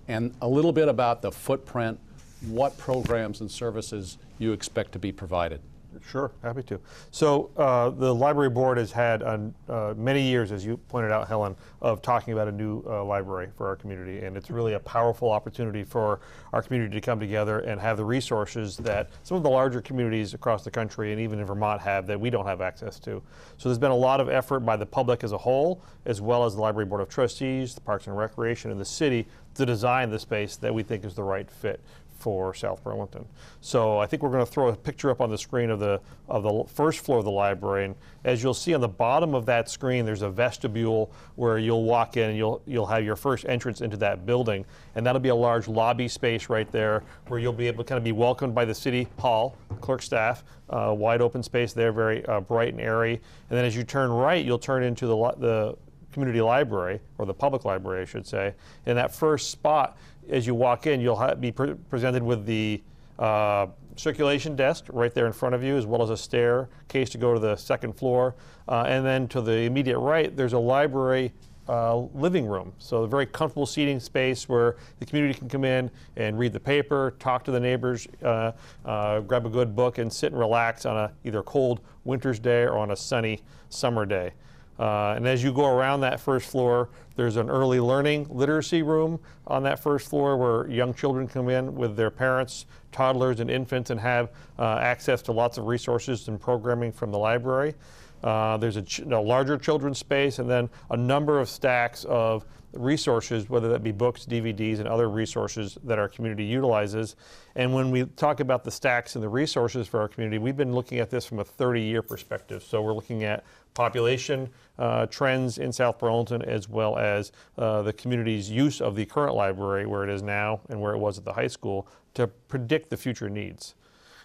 and 0.09 0.35
a 0.41 0.49
little 0.49 0.73
bit 0.73 0.89
about 0.89 1.23
the 1.23 1.31
footprint, 1.31 2.01
what 2.49 2.77
programs 2.77 3.41
and 3.41 3.49
services 3.49 4.19
you 4.39 4.53
expect 4.53 4.91
to 4.93 4.99
be 4.99 5.13
provided. 5.13 5.61
Sure, 6.07 6.33
happy 6.43 6.63
to. 6.65 6.81
So 7.11 7.51
uh, 7.57 7.91
the 7.91 8.15
library 8.15 8.51
board 8.51 8.79
has 8.79 8.93
had 8.93 9.23
uh, 9.23 9.95
many 9.97 10.23
years, 10.23 10.53
as 10.53 10.65
you 10.65 10.77
pointed 10.89 11.13
out, 11.13 11.29
Helen, 11.29 11.57
of 11.81 12.03
talking 12.03 12.33
about 12.33 12.49
a 12.49 12.53
new 12.53 12.83
uh, 12.87 13.05
library 13.05 13.49
for 13.57 13.67
our 13.69 13.77
community, 13.77 14.25
and 14.25 14.37
it's 14.37 14.51
really 14.51 14.75
a 14.75 14.81
powerful 14.81 15.31
opportunity 15.31 15.85
for 15.85 16.21
our 16.53 16.63
community 16.63 16.95
to 16.95 17.01
come 17.01 17.21
together 17.21 17.61
and 17.61 17.81
have 17.81 17.97
the 17.97 18.05
resources 18.05 18.77
that 18.79 19.11
some 19.23 19.37
of 19.37 19.43
the 19.43 19.51
larger 19.51 19.81
communities 19.81 20.35
across 20.35 20.65
the 20.65 20.71
country 20.71 21.13
and 21.13 21.21
even 21.21 21.39
in 21.39 21.47
Vermont 21.47 21.81
have 21.81 22.07
that 22.07 22.21
we 22.21 22.31
don't 22.31 22.47
have 22.47 22.61
access 22.61 22.99
to. 23.01 23.23
So 23.59 23.69
there's 23.69 23.79
been 23.79 23.91
a 23.91 23.97
lot 23.97 24.21
of 24.21 24.29
effort 24.29 24.61
by 24.61 24.77
the 24.77 24.87
public 24.87 25.25
as 25.25 25.33
a 25.33 25.39
whole, 25.39 25.83
as 26.05 26.21
well 26.21 26.45
as 26.45 26.55
the 26.55 26.61
library 26.61 26.87
board 26.87 27.01
of 27.01 27.09
trustees, 27.09 27.75
the 27.75 27.81
Parks 27.81 28.07
and 28.07 28.17
Recreation, 28.17 28.71
and 28.71 28.81
the 28.81 28.85
city 28.85 29.27
to 29.55 29.67
design 29.67 30.11
the 30.11 30.19
space 30.19 30.57
that 30.57 30.75
we 30.75 30.83
think 30.83 31.05
is 31.05 31.15
the 31.15 31.23
right 31.23 31.51
fit 31.51 31.81
for 32.23 32.55
South 32.55 32.85
Burlington. 32.85 33.27
So 33.61 33.99
I 33.99 34.07
think 34.07 34.23
we're 34.23 34.31
going 34.31 34.47
to 34.47 34.51
throw 34.51 34.69
a 34.69 34.77
picture 34.77 35.11
up 35.11 35.21
on 35.21 35.29
the 35.29 35.37
screen 35.37 35.71
of 35.71 35.81
the 35.81 36.01
of 36.29 36.45
the 36.45 36.65
first 36.73 37.01
floor 37.01 37.19
of 37.19 37.25
the 37.25 37.33
library, 37.33 37.87
and 37.87 37.97
as 38.25 38.43
you'll 38.43 38.55
see 38.55 38.75
on 38.75 38.81
the 38.81 38.89
bottom 38.89 39.35
of 39.35 39.45
that 39.47 39.69
screen, 39.69 40.05
there's 40.05 40.23
a 40.23 40.31
vestibule 40.31 41.11
where 41.35 41.59
you'll 41.59 41.83
walk 41.83 42.17
in 42.17 42.31
and 42.31 42.39
you'll 42.39 42.63
you'll 42.65 42.87
have 42.87 43.05
your 43.05 43.17
first 43.17 43.45
entrance 43.47 43.81
into 43.81 43.97
that 43.97 44.25
building, 44.25 44.65
and 44.95 45.05
that'll 45.05 45.21
be 45.21 45.31
a 45.31 45.35
large 45.35 45.67
lobby 45.67 46.07
space 46.07 46.49
right 46.49 46.71
there 46.71 47.03
where 47.27 47.41
you'll 47.41 47.53
be 47.53 47.67
able 47.67 47.83
to 47.83 47.89
kind 47.89 47.99
of 47.99 48.05
be 48.05 48.13
welcomed 48.13 48.55
by 48.55 48.65
the 48.65 48.75
city 48.75 49.09
hall 49.19 49.57
clerk 49.81 50.01
staff, 50.01 50.45
uh, 50.71 50.95
wide 50.97 51.21
open 51.21 51.43
space 51.43 51.73
there, 51.73 51.91
very 51.91 52.25
uh, 52.27 52.41
bright 52.41 52.73
and 52.73 52.81
airy, 52.81 53.15
and 53.51 53.59
then 53.59 53.65
as 53.65 53.75
you 53.75 53.83
turn 53.83 54.13
right, 54.13 54.45
you'll 54.45 54.61
turn 54.61 54.85
into 54.85 55.09
the 55.09 55.17
the 55.39 55.77
community 56.13 56.41
library, 56.41 57.01
or 57.19 57.27
the 57.27 57.35
public 57.35 57.65
library, 57.65 58.03
I 58.03 58.05
should 58.05 58.27
say. 58.27 58.55
In 58.87 58.97
that 58.97 59.15
first 59.15 59.51
spot, 59.51 59.97
as 60.29 60.47
you 60.47 60.55
walk 60.55 60.87
in, 60.87 61.01
you'll 61.01 61.35
be 61.37 61.53
pre 61.53 61.75
presented 61.75 62.23
with 62.23 62.47
the 62.47 62.83
uh, 63.19 63.67
circulation 63.97 64.57
desk 64.57 64.87
right 64.89 65.13
there 65.15 65.27
in 65.27 65.33
front 65.33 65.55
of 65.55 65.63
you, 65.63 65.77
as 65.77 65.87
well 65.87 66.03
as 66.03 66.11
a 66.11 66.17
staircase 66.17 67.11
to 67.11 67.19
go 67.19 67.35
to 67.35 67.41
the 67.41 67.57
second 67.57 67.93
floor. 67.93 68.35
Uh, 68.69 68.85
and 68.87 69.05
then 69.05 69.29
to 69.29 69.41
the 69.41 69.61
immediate 69.61 69.99
right, 69.99 70.37
there's 70.37 70.53
a 70.53 70.59
library 70.59 71.33
uh, 71.69 71.97
living 71.97 72.47
room. 72.47 72.73
So 72.79 73.05
a 73.05 73.09
very 73.09 73.27
comfortable 73.27 73.67
seating 73.67 74.01
space 74.01 74.49
where 74.49 74.77
the 74.99 75.07
community 75.07 75.39
can 75.39 75.49
come 75.49 75.65
in 75.65 75.91
and 76.17 76.39
read 76.39 76.53
the 76.53 76.61
paper, 76.61 77.15
talk 77.19 77.45
to 77.45 77.51
the 77.51 77.61
neighbors, 77.61 78.09
uh, 78.23 78.53
uh, 78.85 79.21
grab 79.21 79.47
a 79.47 79.51
good 79.51 79.77
book, 79.77 79.99
and 79.99 80.13
sit 80.13 80.33
and 80.33 80.41
relax 80.41 80.87
on 80.87 80.97
a 80.97 81.13
either 81.25 81.43
cold 81.43 81.81
winter's 82.05 82.39
day 82.39 82.63
or 82.63 82.79
on 82.79 82.91
a 82.91 82.97
sunny 82.97 83.43
summer 83.69 84.05
day. 84.05 84.33
Uh, 84.79 85.15
and 85.17 85.27
as 85.27 85.43
you 85.45 85.53
go 85.53 85.67
around 85.67 86.01
that 86.01 86.21
first 86.21 86.49
floor, 86.49 86.89
there's 87.17 87.37
an 87.37 87.51
early 87.51 87.79
learning 87.79 88.27
literacy 88.31 88.83
room 88.83 89.21
on 89.47 89.63
that 89.63 89.79
first 89.79 90.09
floor 90.09 90.37
where 90.37 90.69
young 90.71 90.95
children 90.95 91.29
come 91.29 91.49
in 91.49 91.75
with 91.75 91.97
their 91.97 92.11
parents, 92.11 92.67
toddlers, 92.91 93.41
and 93.41 93.51
infants 93.51 93.91
and 93.91 94.01
have 94.01 94.31
uh, 94.59 94.79
access 94.81 95.21
to 95.23 95.33
lots 95.33 95.59
of 95.59 95.67
resources 95.67 96.29
and 96.29 96.41
programming 96.41 96.91
from 96.91 97.11
the 97.11 97.19
library. 97.19 97.75
Uh, 98.23 98.57
there's 98.57 98.77
a, 98.77 98.85
a, 99.11 99.21
larger 99.21 99.59
children's 99.59 99.99
space 99.99 100.39
and 100.39 100.49
then 100.49 100.71
a 100.91 100.97
number 100.97 101.41
of 101.41 101.49
stacks 101.49 102.05
of 102.05 102.45
resources, 102.73 103.49
whether 103.49 103.69
that 103.69 103.83
be 103.83 103.93
books, 103.93 104.25
DVDs, 104.25 104.79
and 104.79 104.89
other 104.89 105.09
resources 105.09 105.79
that 105.85 105.99
our 105.99 106.09
community 106.09 106.45
utilizes. 106.45 107.17
And 107.55 107.73
when 107.75 107.91
we 107.91 108.05
talk 108.05 108.41
about 108.41 108.65
the 108.65 108.71
stacks 108.71 109.15
and 109.15 109.23
the 109.23 109.29
resources 109.29 109.87
for 109.87 110.01
our 110.01 110.09
community, 110.09 110.39
we've 110.39 110.57
been 110.57 110.75
looking 110.75 110.99
at 110.99 111.11
this 111.11 111.25
from 111.25 111.39
a 111.39 111.45
30 111.45 111.81
year 111.83 112.03
perspective. 112.03 112.63
So 112.63 112.83
we're 112.83 112.95
looking 112.95 113.25
at 113.25 113.45
population 113.75 114.49
uh, 114.79 115.07
trends 115.07 115.59
in 115.59 115.73
South 115.73 115.99
Burlington 115.99 116.43
as 116.43 116.69
well 116.69 116.99
as 116.99 117.33
uh, 117.59 117.83
the 117.83 117.93
community's 117.93 118.51
use 118.51 118.81
of 118.81 118.97
the 118.97 119.05
current 119.05 119.35
library 119.35 119.87
where 119.87 120.05
it 120.05 120.11
is 120.11 120.23
now 120.23 120.61
and 120.69 120.81
where 120.81 120.95
it 120.95 120.99
was 120.99 121.19
at 121.19 121.25
the 121.25 121.33
high 121.33 121.47
school 121.47 121.87
to 122.15 122.27
predict 122.27 122.91
the 122.91 122.97
future 122.97 123.29
needs. 123.29 123.75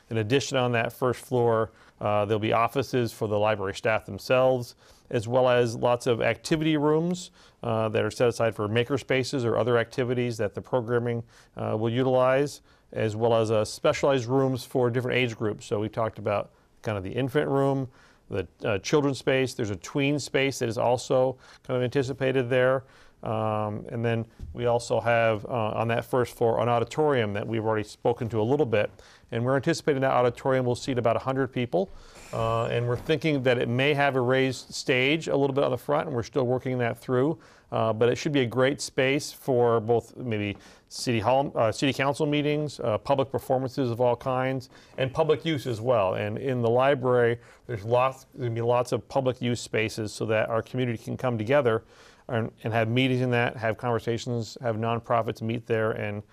In 0.10 0.18
addition, 0.18 0.58
on 0.58 0.72
that 0.72 0.94
first 0.94 1.20
floor, 1.20 1.72
uh, 2.00 2.26
there'll 2.26 2.40
be 2.40 2.54
offices 2.54 3.12
for 3.12 3.28
the 3.28 3.38
library 3.38 3.74
staff 3.74 4.06
themselves, 4.06 4.76
as 5.10 5.28
well 5.28 5.50
as 5.50 5.76
lots 5.76 6.08
of 6.08 6.22
activity 6.22 6.78
rooms 6.78 7.32
uh, 7.64 7.90
that 7.90 8.04
are 8.04 8.12
set 8.12 8.28
aside 8.28 8.56
for 8.56 8.68
maker 8.68 8.98
spaces 8.98 9.46
or 9.46 9.58
other 9.58 9.78
activities 9.78 10.38
that 10.38 10.54
the 10.54 10.62
programming 10.62 11.24
uh, 11.56 11.76
will 11.78 11.90
utilize, 11.90 12.62
as 12.94 13.16
well 13.16 13.34
as 13.34 13.52
uh, 13.52 13.66
specialized 13.66 14.26
rooms 14.26 14.64
for 14.64 14.90
different 14.90 15.18
age 15.18 15.38
groups. 15.38 15.66
So 15.66 15.80
we 15.80 15.90
talked 15.90 16.20
about 16.20 16.52
kind 16.82 16.98
of 16.98 17.04
the 17.04 17.12
infant 17.12 17.50
room, 17.50 17.88
the 18.30 18.48
uh, 18.64 18.78
children's 18.80 19.18
space. 19.18 19.54
There's 19.54 19.70
a 19.70 19.76
tween 19.78 20.20
space 20.20 20.60
that 20.60 20.70
is 20.70 20.78
also 20.78 21.38
kind 21.64 21.78
of 21.78 21.84
anticipated 21.84 22.50
there. 22.50 22.84
Um, 23.24 23.86
and 23.90 24.06
then 24.06 24.26
we 24.54 24.68
also 24.68 25.00
have 25.00 25.44
uh, 25.46 25.72
on 25.72 25.88
that 25.88 26.06
first 26.06 26.36
floor 26.36 26.62
an 26.62 26.70
auditorium 26.70 27.34
that 27.34 27.48
we've 27.48 27.66
already 27.66 27.84
spoken 27.84 28.30
to 28.30 28.40
a 28.40 28.44
little 28.44 28.66
bit. 28.66 28.92
And 29.32 29.44
we're 29.44 29.56
anticipating 29.56 30.02
that 30.02 30.12
auditorium 30.12 30.66
will 30.66 30.76
seat 30.76 30.98
about 30.98 31.16
100 31.16 31.48
people. 31.48 31.90
Uh, 32.34 32.66
and 32.66 32.88
we're 32.88 32.98
thinking 32.98 33.44
that 33.44 33.58
it 33.58 33.70
may 33.70 33.94
have 33.94 34.16
a 34.16 34.22
raised 34.22 34.74
stage 34.74 35.28
a 35.28 35.36
little 35.36 35.54
bit 35.54 35.64
on 35.64 35.72
the 35.72 35.78
front, 35.78 36.08
and 36.08 36.16
we're 36.16 36.24
still 36.24 36.46
working 36.46 36.78
that 36.78 36.98
through. 36.98 37.38
Uh, 37.72 37.92
but 37.92 38.08
it 38.08 38.16
should 38.16 38.32
be 38.32 38.42
a 38.42 38.46
great 38.46 38.80
space 38.80 39.32
for 39.32 39.82
both 39.82 40.16
maybe 40.16 40.56
city 40.88 41.20
hall, 41.20 41.52
uh, 41.56 41.70
city 41.70 41.92
council 41.92 42.26
meetings, 42.26 42.80
uh, 42.80 42.98
public 42.98 43.30
performances 43.30 43.92
of 43.92 44.00
all 44.00 44.16
kinds, 44.16 44.70
and 44.98 45.14
public 45.14 45.44
use 45.44 45.68
as 45.68 45.82
well. 45.82 46.14
And 46.14 46.38
in 46.38 46.62
the 46.62 46.70
library, 46.70 47.40
there's 47.66 47.84
lots, 47.84 48.26
gonna 48.38 48.52
be 48.52 48.62
lots 48.62 48.94
of 48.94 49.06
public 49.10 49.42
use 49.42 49.60
spaces 49.60 50.14
so 50.14 50.26
that 50.28 50.50
our 50.50 50.62
community 50.62 50.98
can 50.98 51.18
come 51.18 51.38
together 51.38 51.84
and, 52.30 52.52
and 52.64 52.72
have 52.72 52.88
meetings 52.88 53.22
in 53.22 53.32
that, 53.32 53.58
have 53.58 53.78
conversations, 53.78 54.58
have 54.62 54.78
nonprofits 54.78 55.42
meet 55.42 55.66
there 55.66 55.92
and 55.92 56.24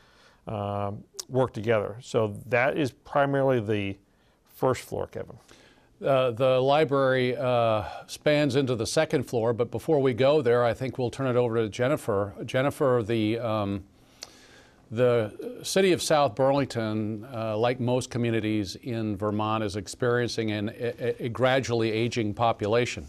um, 0.46 1.02
work 1.28 1.52
together. 1.52 1.96
So 2.00 2.36
that 2.46 2.76
is 2.76 2.92
primarily 2.92 3.60
the 3.60 3.96
first 4.54 4.82
floor, 4.82 5.06
Kevin. 5.06 5.36
Uh, 6.04 6.32
the 6.32 6.60
library 6.60 7.36
uh, 7.36 7.84
spans 8.06 8.56
into 8.56 8.74
the 8.74 8.86
second 8.86 9.22
floor, 9.22 9.52
but 9.52 9.70
before 9.70 10.00
we 10.00 10.12
go 10.12 10.42
there, 10.42 10.64
I 10.64 10.74
think 10.74 10.98
we'll 10.98 11.10
turn 11.10 11.26
it 11.28 11.36
over 11.36 11.56
to 11.56 11.68
Jennifer. 11.68 12.34
Jennifer, 12.44 13.02
the 13.06 13.38
um, 13.38 13.84
the 14.90 15.60
city 15.62 15.92
of 15.92 16.02
South 16.02 16.34
Burlington, 16.34 17.26
uh, 17.32 17.56
like 17.56 17.80
most 17.80 18.10
communities 18.10 18.76
in 18.76 19.16
Vermont, 19.16 19.64
is 19.64 19.76
experiencing 19.76 20.50
an, 20.52 20.68
a, 20.68 21.24
a, 21.24 21.28
gradually 21.28 21.90
aging 21.90 22.34
population. 22.34 23.06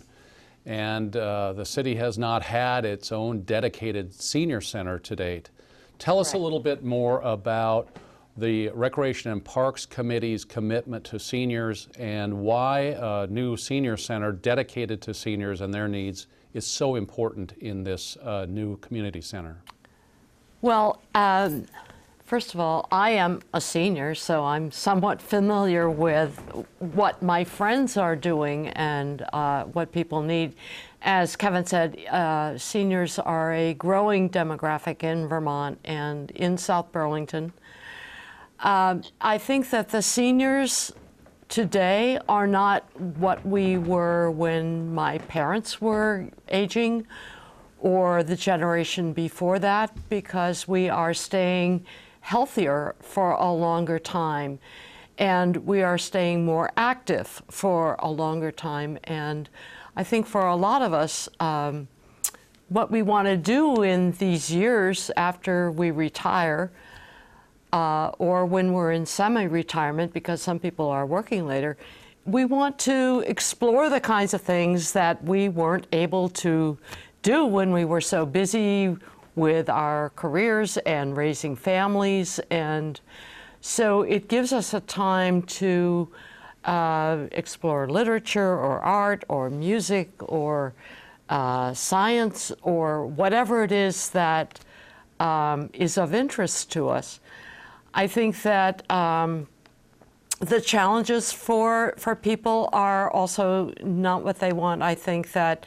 And 0.66 1.16
uh, 1.16 1.54
the 1.54 1.66
city 1.66 1.96
has 1.96 2.18
not 2.18 2.42
had 2.42 2.86
its 2.86 3.12
own 3.12 3.42
dedicated 3.42 4.14
senior 4.14 4.62
center 4.62 4.98
to 5.00 5.16
date. 5.16 5.50
Tell 6.00 6.20
us 6.20 6.34
a 6.34 6.38
little 6.38 6.60
bit 6.60 6.84
more 6.84 7.22
about 7.22 7.88
the 8.38 8.70
Recreation 8.70 9.32
and 9.32 9.44
Parks 9.44 9.86
Committee's 9.86 10.44
commitment 10.44 11.06
to 11.06 11.20
seniors 11.20 11.88
and 11.98 12.40
why 12.40 12.96
a 13.00 13.28
new 13.28 13.56
senior 13.56 13.96
center 13.96 14.34
dedicated 14.34 15.02
to 15.04 15.14
seniors 15.14 15.62
and 15.62 15.74
their 15.74 15.88
needs 15.88 16.28
is 16.54 16.66
so 16.66 16.96
important 16.96 17.54
in 17.60 17.84
this 17.84 18.18
uh, 18.18 18.46
new 18.50 18.78
community 18.78 19.22
center. 19.22 19.58
Well, 20.62 21.02
um, 21.14 21.66
first 22.26 22.54
of 22.54 22.60
all, 22.60 22.88
I 22.92 23.12
am 23.12 23.42
a 23.54 23.62
senior, 23.62 24.16
so 24.16 24.44
I'm 24.44 24.72
somewhat 24.72 25.22
familiar 25.22 25.90
with 25.90 26.38
what 26.80 27.22
my 27.22 27.44
friends 27.46 27.96
are 27.96 28.16
doing 28.16 28.68
and 28.70 29.26
uh, 29.32 29.64
what 29.66 29.92
people 29.94 30.22
need. 30.22 30.56
As 31.08 31.36
Kevin 31.36 31.68
said, 31.68 32.04
uh, 32.10 32.58
seniors 32.58 33.20
are 33.20 33.54
a 33.54 33.76
growing 33.76 34.28
demographic 34.28 35.04
in 35.04 35.28
Vermont 35.28 35.78
and 35.86 36.32
in 36.32 36.58
South 36.58 36.92
Burlington. 36.92 37.54
Um, 38.62 39.04
I 39.22 39.38
think 39.38 39.70
that 39.70 39.90
the 39.90 40.02
seniors 40.02 40.92
today 41.48 42.18
are 42.28 42.48
not 42.48 42.90
what 43.00 43.46
we 43.46 43.78
were 43.78 44.32
when 44.32 44.96
my 44.96 45.20
parents 45.20 45.80
were 45.80 46.28
aging 46.50 47.06
or 47.78 48.24
the 48.24 48.36
generation 48.36 49.14
before 49.14 49.60
that 49.60 49.96
because 50.10 50.68
we 50.68 50.90
are 50.90 51.14
staying 51.14 51.86
healthier 52.22 52.96
for 53.00 53.34
a 53.34 53.52
longer 53.54 54.00
time 54.00 54.58
and 55.20 55.58
we 55.58 55.84
are 55.84 56.00
staying 56.00 56.44
more 56.44 56.72
active 56.76 57.44
for 57.52 57.96
a 58.00 58.10
longer 58.10 58.52
time. 58.52 58.98
And 59.04 59.48
I 59.98 60.04
think 60.04 60.28
for 60.28 60.46
a 60.46 60.56
lot 60.56 60.82
of 60.82 60.94
us, 60.94 61.30
um, 61.40 61.88
what 62.68 62.92
we 62.92 63.02
want 63.02 63.28
to 63.28 63.38
do 63.38 63.84
in 63.84 64.12
these 64.14 64.52
years 64.52 65.10
after 65.16 65.72
we 65.72 65.92
retire 65.92 66.72
uh, 67.72 68.08
or 68.20 68.46
when 68.46 68.74
we're 68.74 68.92
in 68.92 69.06
semi-retirement, 69.06 70.12
because 70.12 70.42
some 70.42 70.60
people 70.60 70.88
are 70.90 71.06
working 71.06 71.48
later, 71.48 71.78
we 72.26 72.44
want 72.44 72.78
to 72.80 73.24
explore 73.28 73.90
the 73.90 74.02
kinds 74.02 74.34
of 74.34 74.42
things 74.42 74.92
that 74.92 75.24
we 75.24 75.48
weren't 75.48 75.88
able 75.94 76.28
to 76.30 76.78
do 77.22 77.46
when 77.46 77.72
we 77.72 77.86
were 77.86 78.02
so 78.02 78.26
busy 78.26 78.98
with 79.36 79.70
our 79.70 80.10
careers 80.18 80.78
and 80.78 81.16
raising 81.16 81.56
families. 81.56 82.40
And 82.50 83.00
so 83.62 84.02
it 84.02 84.28
gives 84.28 84.52
us 84.52 84.74
a 84.74 84.82
time 84.82 85.42
to 85.44 86.10
uh, 86.66 87.28
explore 87.32 87.88
literature 87.88 88.58
or 88.58 88.80
art 88.82 89.24
or 89.30 89.50
music 89.50 90.10
or 90.20 90.74
uh, 91.30 91.74
science 91.74 92.52
or 92.62 93.06
whatever 93.06 93.64
it 93.64 93.72
is 93.72 94.10
that 94.10 94.60
um, 95.20 95.70
is 95.74 95.98
of 95.98 96.14
interest 96.14 96.72
to 96.72 96.90
us. 96.90 97.20
I 97.94 98.08
think 98.08 98.42
that 98.42 98.90
um, 98.92 99.48
the 100.40 100.60
challenges 100.60 101.32
for 101.32 101.94
for 101.98 102.16
people 102.16 102.70
are 102.74 103.10
also 103.12 103.72
not 103.82 104.24
what 104.24 104.40
they 104.40 104.52
want. 104.52 104.82
I 104.82 104.96
think 104.96 105.32
that 105.32 105.66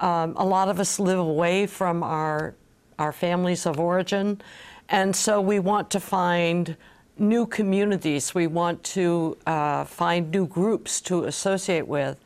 um, 0.00 0.34
a 0.36 0.44
lot 0.44 0.68
of 0.68 0.80
us 0.80 0.98
live 0.98 1.18
away 1.18 1.66
from 1.66 2.02
our 2.02 2.54
our 2.98 3.12
families 3.12 3.66
of 3.66 3.78
origin, 3.78 4.40
and 4.88 5.14
so 5.14 5.40
we 5.40 5.58
want 5.60 5.90
to 5.90 6.00
find 6.00 6.76
new 7.20 7.46
communities. 7.46 8.34
We 8.34 8.46
want 8.46 8.82
to 8.84 9.36
uh, 9.46 9.84
find 9.84 10.30
new 10.30 10.46
groups 10.46 11.00
to 11.02 11.24
associate 11.24 11.86
with. 11.86 12.18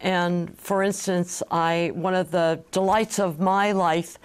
And 0.00 0.58
for 0.58 0.82
instance, 0.82 1.42
I 1.50 1.92
one 1.94 2.14
of 2.14 2.30
the 2.30 2.64
delights 2.72 3.20
of 3.20 3.38
my 3.38 3.72
life 3.72 4.18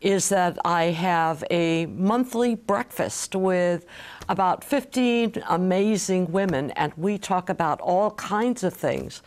is 0.00 0.28
that 0.28 0.58
I 0.66 0.84
have 0.84 1.42
a 1.50 1.86
monthly 1.86 2.54
breakfast 2.54 3.34
with 3.34 3.86
about 4.28 4.62
15 4.62 5.42
amazing 5.48 6.30
women, 6.30 6.70
and 6.72 6.92
we 6.96 7.16
talk 7.16 7.48
about 7.48 7.80
all 7.80 8.10
kinds 8.12 8.62
of 8.62 8.74
things. 8.74 9.22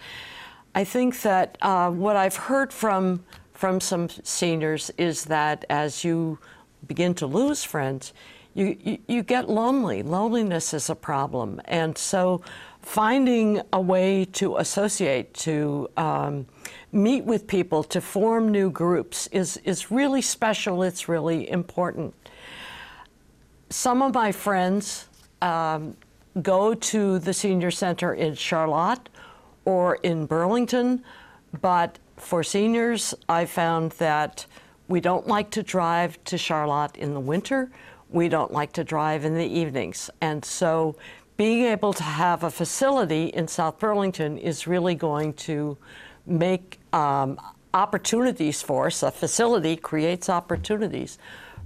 I 0.75 0.83
think 0.83 1.21
that 1.23 1.57
uh, 1.63 1.89
what 1.89 2.15
I've 2.15 2.35
heard 2.35 2.71
from 2.71 3.23
from 3.53 3.81
some 3.81 4.07
seniors 4.07 4.91
is 4.99 5.25
that 5.25 5.65
as 5.67 6.03
you 6.03 6.37
begin 6.85 7.15
to 7.15 7.25
lose 7.25 7.63
friends, 7.63 8.13
you, 8.57 8.97
you, 9.07 9.23
get 9.23 9.49
lonely. 9.49 10.01
Loneliness 10.01 10.73
is 10.73 10.89
a 10.89 10.95
problem, 10.95 11.61
and 11.65 11.95
so 11.95 12.41
finding 12.81 13.61
a 13.71 13.79
way 13.79 14.25
to 14.25 14.57
associate, 14.57 15.33
to 15.35 15.87
um, 15.95 16.47
meet 16.91 17.23
with 17.23 17.45
people, 17.45 17.83
to 17.83 18.01
form 18.01 18.49
new 18.49 18.71
groups 18.71 19.27
is, 19.27 19.57
is 19.57 19.91
really 19.91 20.23
special. 20.23 20.81
It's 20.81 21.07
really 21.07 21.49
important. 21.51 22.15
Some 23.69 24.01
of 24.01 24.15
my 24.15 24.31
friends 24.31 25.07
um, 25.41 25.95
go 26.41 26.73
to 26.73 27.19
the 27.19 27.33
senior 27.33 27.69
center 27.69 28.13
in 28.13 28.33
Charlotte 28.33 29.09
or 29.65 29.97
in 29.97 30.25
Burlington, 30.25 31.03
but 31.61 31.99
for 32.15 32.41
seniors, 32.41 33.13
I 33.29 33.45
found 33.45 33.91
that 33.93 34.47
we 34.87 34.99
don't 34.99 35.27
like 35.27 35.51
to 35.51 35.61
drive 35.61 36.23
to 36.23 36.37
Charlotte 36.37 36.95
in 36.95 37.13
the 37.13 37.19
winter. 37.19 37.69
We 38.09 38.29
don't 38.29 38.51
like 38.51 38.73
to 38.73 38.83
drive 38.83 39.25
in 39.25 39.35
the 39.35 39.45
evenings. 39.45 40.09
And 40.21 40.43
so 40.43 40.95
being 41.35 41.63
able 41.65 41.93
to 41.93 42.03
have 42.03 42.43
a 42.43 42.49
facility 42.49 43.27
in 43.27 43.47
South 43.47 43.79
Burlington 43.79 44.37
is 44.37 44.65
really 44.65 44.95
going 44.95 45.33
to 45.33 45.77
make 46.25 46.79
um, 46.93 47.39
opportunities 47.73 48.61
for 48.61 48.87
us. 48.87 49.03
A 49.03 49.11
facility 49.11 49.75
creates 49.75 50.29
opportunities 50.29 51.17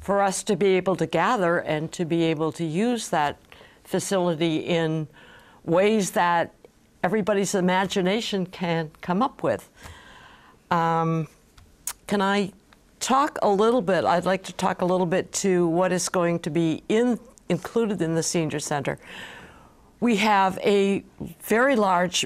for 0.01 0.21
us 0.21 0.43
to 0.43 0.55
be 0.55 0.67
able 0.67 0.95
to 0.97 1.05
gather 1.05 1.59
and 1.59 1.91
to 1.93 2.05
be 2.05 2.23
able 2.23 2.51
to 2.53 2.65
use 2.65 3.09
that 3.09 3.37
facility 3.83 4.57
in 4.57 5.07
ways 5.63 6.11
that 6.11 6.53
everybody's 7.03 7.55
imagination 7.55 8.45
can 8.45 8.91
come 9.01 9.21
up 9.21 9.43
with. 9.43 9.69
Um, 10.69 11.27
can 12.07 12.21
I 12.21 12.51
talk 13.01 13.37
a 13.41 13.49
little 13.49 13.81
bit? 13.81 14.05
I'd 14.05 14.25
like 14.25 14.43
to 14.43 14.53
talk 14.53 14.81
a 14.81 14.85
little 14.85 15.05
bit 15.05 15.31
to 15.33 15.67
what 15.67 15.91
is 15.91 16.07
going 16.07 16.39
to 16.39 16.49
be 16.49 16.83
in, 16.87 17.19
included 17.49 18.01
in 18.01 18.15
the 18.15 18.23
senior 18.23 18.59
center. 18.59 18.97
We 19.99 20.17
have 20.17 20.57
a 20.63 21.03
very 21.41 21.75
large 21.75 22.25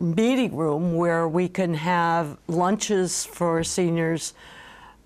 meeting 0.00 0.56
room 0.56 0.94
where 0.94 1.28
we 1.28 1.48
can 1.48 1.74
have 1.74 2.38
lunches 2.46 3.26
for 3.26 3.62
seniors. 3.64 4.32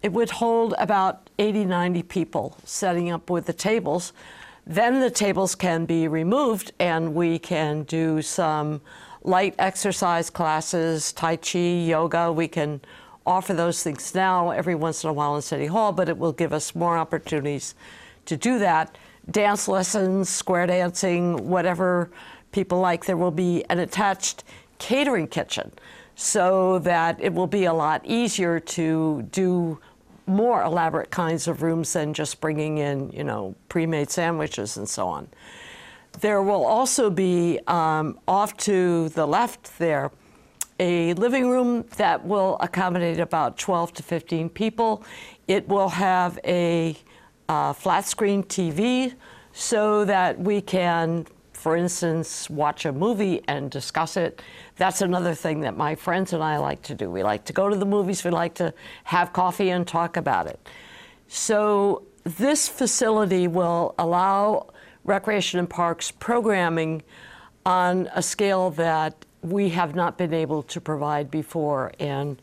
It 0.02 0.12
would 0.12 0.30
hold 0.30 0.74
about 0.78 1.30
80, 1.38 1.64
90 1.64 2.02
people 2.04 2.56
setting 2.64 3.10
up 3.10 3.30
with 3.30 3.46
the 3.46 3.52
tables. 3.52 4.12
Then 4.66 5.00
the 5.00 5.10
tables 5.10 5.54
can 5.54 5.86
be 5.86 6.06
removed 6.06 6.72
and 6.78 7.14
we 7.14 7.38
can 7.38 7.82
do 7.84 8.22
some 8.22 8.80
light 9.24 9.54
exercise 9.58 10.28
classes, 10.28 11.12
Tai 11.12 11.36
Chi, 11.36 11.58
yoga. 11.58 12.30
We 12.30 12.48
can 12.48 12.80
offer 13.26 13.54
those 13.54 13.82
things 13.82 14.14
now 14.14 14.50
every 14.50 14.74
once 14.74 15.04
in 15.04 15.10
a 15.10 15.12
while 15.12 15.36
in 15.36 15.42
City 15.42 15.66
Hall, 15.66 15.92
but 15.92 16.08
it 16.08 16.18
will 16.18 16.32
give 16.32 16.52
us 16.52 16.74
more 16.74 16.96
opportunities 16.96 17.74
to 18.26 18.36
do 18.36 18.58
that. 18.58 18.96
Dance 19.30 19.68
lessons, 19.68 20.28
square 20.28 20.66
dancing, 20.66 21.48
whatever 21.48 22.10
people 22.50 22.80
like. 22.80 23.04
There 23.04 23.16
will 23.16 23.30
be 23.30 23.64
an 23.70 23.78
attached 23.78 24.44
catering 24.78 25.28
kitchen 25.28 25.72
so 26.16 26.78
that 26.80 27.20
it 27.20 27.32
will 27.32 27.46
be 27.46 27.64
a 27.64 27.72
lot 27.72 28.04
easier 28.04 28.60
to 28.60 29.22
do 29.30 29.78
more 30.26 30.62
elaborate 30.62 31.10
kinds 31.10 31.48
of 31.48 31.62
rooms 31.62 31.92
than 31.92 32.14
just 32.14 32.40
bringing 32.40 32.78
in, 32.78 33.10
you 33.10 33.24
know, 33.24 33.54
pre-made 33.68 34.10
sandwiches 34.10 34.76
and 34.76 34.88
so 34.88 35.08
on. 35.08 35.28
There 36.20 36.42
will 36.42 36.64
also 36.64 37.10
be 37.10 37.58
um, 37.66 38.18
off 38.28 38.56
to 38.58 39.08
the 39.10 39.26
left 39.26 39.78
there 39.78 40.10
a 40.82 41.14
living 41.14 41.48
room 41.48 41.84
that 41.96 42.26
will 42.26 42.56
accommodate 42.58 43.20
about 43.20 43.56
12 43.56 43.92
to 43.92 44.02
15 44.02 44.48
people. 44.48 45.04
It 45.46 45.68
will 45.68 45.88
have 45.88 46.40
a 46.44 46.96
uh, 47.48 47.72
flat 47.72 48.04
screen 48.04 48.42
TV 48.42 49.14
so 49.52 50.04
that 50.04 50.40
we 50.40 50.60
can, 50.60 51.24
for 51.52 51.76
instance, 51.76 52.50
watch 52.50 52.84
a 52.84 52.90
movie 52.90 53.42
and 53.46 53.70
discuss 53.70 54.16
it. 54.16 54.42
That's 54.74 55.02
another 55.02 55.36
thing 55.36 55.60
that 55.60 55.76
my 55.76 55.94
friends 55.94 56.32
and 56.32 56.42
I 56.42 56.58
like 56.58 56.82
to 56.82 56.96
do. 56.96 57.08
We 57.08 57.22
like 57.22 57.44
to 57.44 57.52
go 57.52 57.68
to 57.68 57.76
the 57.76 57.86
movies, 57.86 58.24
we 58.24 58.32
like 58.32 58.54
to 58.54 58.74
have 59.04 59.32
coffee 59.32 59.70
and 59.70 59.86
talk 59.86 60.16
about 60.16 60.48
it. 60.48 60.58
So, 61.28 62.02
this 62.24 62.68
facility 62.68 63.46
will 63.46 63.94
allow 63.98 64.68
Recreation 65.04 65.60
and 65.60 65.70
Parks 65.70 66.10
programming 66.10 67.02
on 67.64 68.08
a 68.14 68.22
scale 68.22 68.70
that 68.70 69.24
we 69.42 69.70
have 69.70 69.94
not 69.94 70.16
been 70.16 70.32
able 70.32 70.62
to 70.62 70.80
provide 70.80 71.30
before. 71.30 71.92
And 71.98 72.40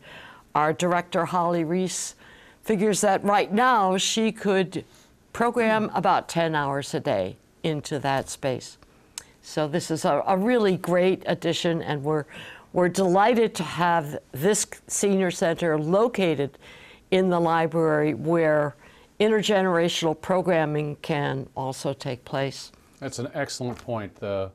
our 0.54 0.72
director, 0.72 1.24
Holly 1.24 1.64
Reese, 1.64 2.14
figures 2.62 3.00
that 3.00 3.24
right 3.24 3.52
now 3.52 3.96
she 3.96 4.30
could 4.30 4.84
program 5.32 5.90
about 5.94 6.28
10 6.28 6.54
hours 6.54 6.94
a 6.94 7.00
day 7.00 7.36
into 7.62 7.98
that 7.98 8.28
space. 8.28 8.78
So 9.42 9.66
this 9.66 9.90
is 9.90 10.04
a, 10.04 10.22
a 10.26 10.36
really 10.36 10.76
great 10.76 11.22
addition, 11.26 11.82
and 11.82 12.04
we're, 12.04 12.24
we're 12.72 12.88
delighted 12.88 13.54
to 13.56 13.62
have 13.62 14.18
this 14.32 14.66
senior 14.86 15.30
center 15.30 15.78
located 15.78 16.58
in 17.10 17.30
the 17.30 17.40
library 17.40 18.14
where 18.14 18.76
intergenerational 19.18 20.20
programming 20.20 20.96
can 20.96 21.48
also 21.56 21.92
take 21.92 22.24
place. 22.24 22.72
That's 22.98 23.18
an 23.18 23.28
excellent 23.34 23.78
point. 23.78 24.14
The, 24.16 24.50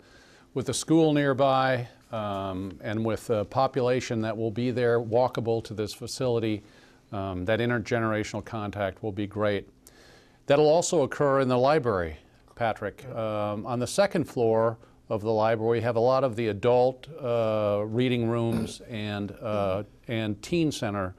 with 0.54 0.68
the 0.68 0.74
school 0.74 1.14
nearby 1.14 1.88
um, 2.16 2.80
and 2.82 3.04
with 3.04 3.30
a 3.30 3.44
population 3.44 4.22
that 4.22 4.36
will 4.36 4.52
be 4.52 4.72
there 4.72 5.00
walkable 5.02 5.62
to 5.66 5.74
this 5.74 5.94
facility, 5.94 6.64
um, 7.12 7.44
that 7.46 7.60
intergenerational 7.60 8.44
contact 8.44 9.04
will 9.04 9.12
be 9.12 9.28
great. 9.28 9.68
That'll 10.46 10.70
also 10.70 11.04
occur 11.04 11.42
in 11.42 11.50
the 11.50 11.58
library, 11.58 12.18
Patrick. 12.56 13.06
Um, 13.10 13.66
on 13.66 13.80
the 13.80 13.88
second 13.88 14.26
floor 14.26 14.78
of 15.10 15.22
the 15.22 15.32
library, 15.32 15.80
we 15.80 15.84
have 15.84 15.98
a 15.98 16.00
lot 16.00 16.24
of 16.24 16.36
the 16.36 16.48
adult 16.48 17.08
uh, 17.22 17.84
reading 17.86 18.30
rooms 18.30 18.82
and, 18.90 19.32
uh, 19.42 19.84
and 20.08 20.42
teen 20.42 20.72
center 20.72 21.16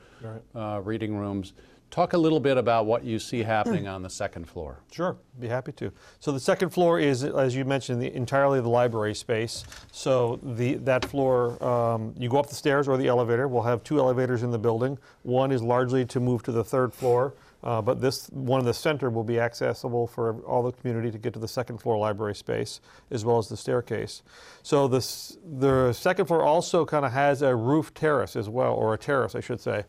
uh, 0.54 0.80
reading 0.82 1.16
rooms. 1.16 1.52
Talk 1.96 2.12
a 2.12 2.18
little 2.18 2.40
bit 2.40 2.58
about 2.58 2.84
what 2.84 3.04
you 3.04 3.18
see 3.18 3.42
happening 3.42 3.88
on 3.88 4.02
the 4.02 4.10
second 4.10 4.46
floor. 4.46 4.80
Sure, 4.92 5.16
be 5.40 5.48
happy 5.48 5.72
to. 5.72 5.90
So 6.20 6.30
the 6.30 6.38
second 6.38 6.68
floor 6.68 7.00
is, 7.00 7.24
as 7.24 7.56
you 7.56 7.64
mentioned, 7.64 8.02
the, 8.02 8.14
entirely 8.14 8.60
the 8.60 8.68
library 8.68 9.14
space. 9.14 9.64
So 9.92 10.38
the 10.42 10.74
that 10.74 11.06
floor, 11.06 11.56
um, 11.64 12.12
you 12.18 12.28
go 12.28 12.36
up 12.36 12.50
the 12.50 12.54
stairs 12.54 12.86
or 12.86 12.98
the 12.98 13.08
elevator. 13.08 13.48
We'll 13.48 13.62
have 13.62 13.82
two 13.82 13.98
elevators 13.98 14.42
in 14.42 14.50
the 14.50 14.58
building. 14.58 14.98
One 15.22 15.50
is 15.50 15.62
largely 15.62 16.04
to 16.04 16.20
move 16.20 16.42
to 16.42 16.52
the 16.52 16.62
third 16.62 16.92
floor. 16.92 17.32
Uh, 17.64 17.80
but 17.80 18.00
this 18.00 18.28
one 18.28 18.60
in 18.60 18.66
the 18.66 18.74
center 18.74 19.08
will 19.08 19.24
be 19.24 19.40
accessible 19.40 20.06
for 20.06 20.36
all 20.42 20.62
the 20.62 20.72
community 20.72 21.10
to 21.10 21.18
get 21.18 21.32
to 21.32 21.38
the 21.38 21.48
second 21.48 21.78
floor 21.78 21.96
library 21.96 22.34
space 22.34 22.80
as 23.10 23.24
well 23.24 23.38
as 23.38 23.48
the 23.48 23.56
staircase. 23.56 24.22
So 24.62 24.86
this, 24.86 25.38
the 25.58 25.94
second 25.94 26.26
floor 26.26 26.42
also 26.42 26.84
kind 26.84 27.06
of 27.06 27.12
has 27.12 27.40
a 27.40 27.56
roof 27.56 27.94
terrace 27.94 28.36
as 28.36 28.48
well, 28.48 28.74
or 28.74 28.92
a 28.92 28.98
terrace, 28.98 29.34
I 29.34 29.40
should 29.40 29.60
say, 29.60 29.84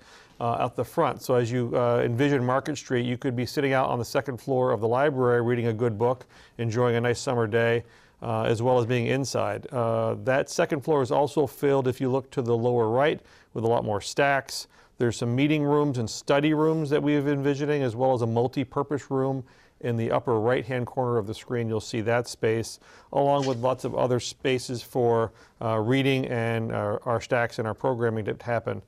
out 0.46 0.76
the 0.76 0.86
front. 0.86 1.22
So 1.22 1.36
as 1.36 1.52
you 1.52 1.72
uh, 1.76 2.02
envision 2.04 2.44
Market 2.44 2.78
Street, 2.78 3.06
you 3.06 3.18
could 3.18 3.36
be 3.36 3.46
sitting 3.46 3.74
out 3.74 3.90
on 3.90 4.00
the 4.00 4.06
second 4.06 4.38
floor 4.38 4.72
of 4.72 4.82
the 4.82 4.88
library 4.88 5.42
reading 5.42 5.68
a 5.68 5.74
good 5.74 5.98
book, 5.98 6.26
enjoying 6.58 6.96
a 6.96 7.02
nice 7.02 7.20
summer 7.20 7.48
day. 7.48 7.84
Uh, 8.20 8.46
as 8.46 8.64
well 8.64 8.80
as 8.80 8.88
being 8.88 9.06
inside. 9.06 9.68
Uh, 9.72 10.16
that 10.24 10.50
second 10.50 10.82
floor 10.82 11.04
is 11.04 11.12
also 11.12 11.46
filled, 11.46 11.88
if 11.88 12.02
you 12.02 12.10
look 12.10 12.32
to 12.32 12.42
the 12.42 12.58
lower 12.58 12.90
right, 12.90 13.22
with 13.54 13.64
a 13.64 13.68
lot 13.68 13.86
more 13.86 14.02
stacks. 14.02 14.66
There's 14.98 15.18
some 15.18 15.36
meeting 15.36 15.64
rooms 15.64 16.00
and 16.00 16.10
study 16.10 16.56
rooms 16.56 16.90
that 16.90 17.04
we 17.04 17.14
have 17.14 17.28
envisioning, 17.28 17.84
as 17.84 17.96
well 17.96 18.16
as 18.16 18.24
a 18.24 18.26
multi-purpose 18.26 19.12
room 19.12 19.44
in 19.82 19.98
the 19.98 20.12
upper 20.12 20.40
right-hand 20.40 20.88
corner 20.88 21.18
of 21.18 21.28
the 21.28 21.34
screen. 21.34 21.68
You'll 21.68 21.80
see 21.80 22.02
that 22.02 22.28
space, 22.28 22.80
along 23.14 23.46
with 23.46 23.58
lots 23.58 23.84
of 23.84 23.94
other 23.94 24.20
spaces 24.20 24.82
for 24.82 25.32
uh, 25.62 25.78
reading 25.78 26.26
and 26.26 26.72
our, 26.72 27.02
our, 27.04 27.22
stacks 27.22 27.60
and 27.60 27.68
our 27.68 27.76
programming 27.76 28.26
to 28.26 28.36
happen. 28.42 28.82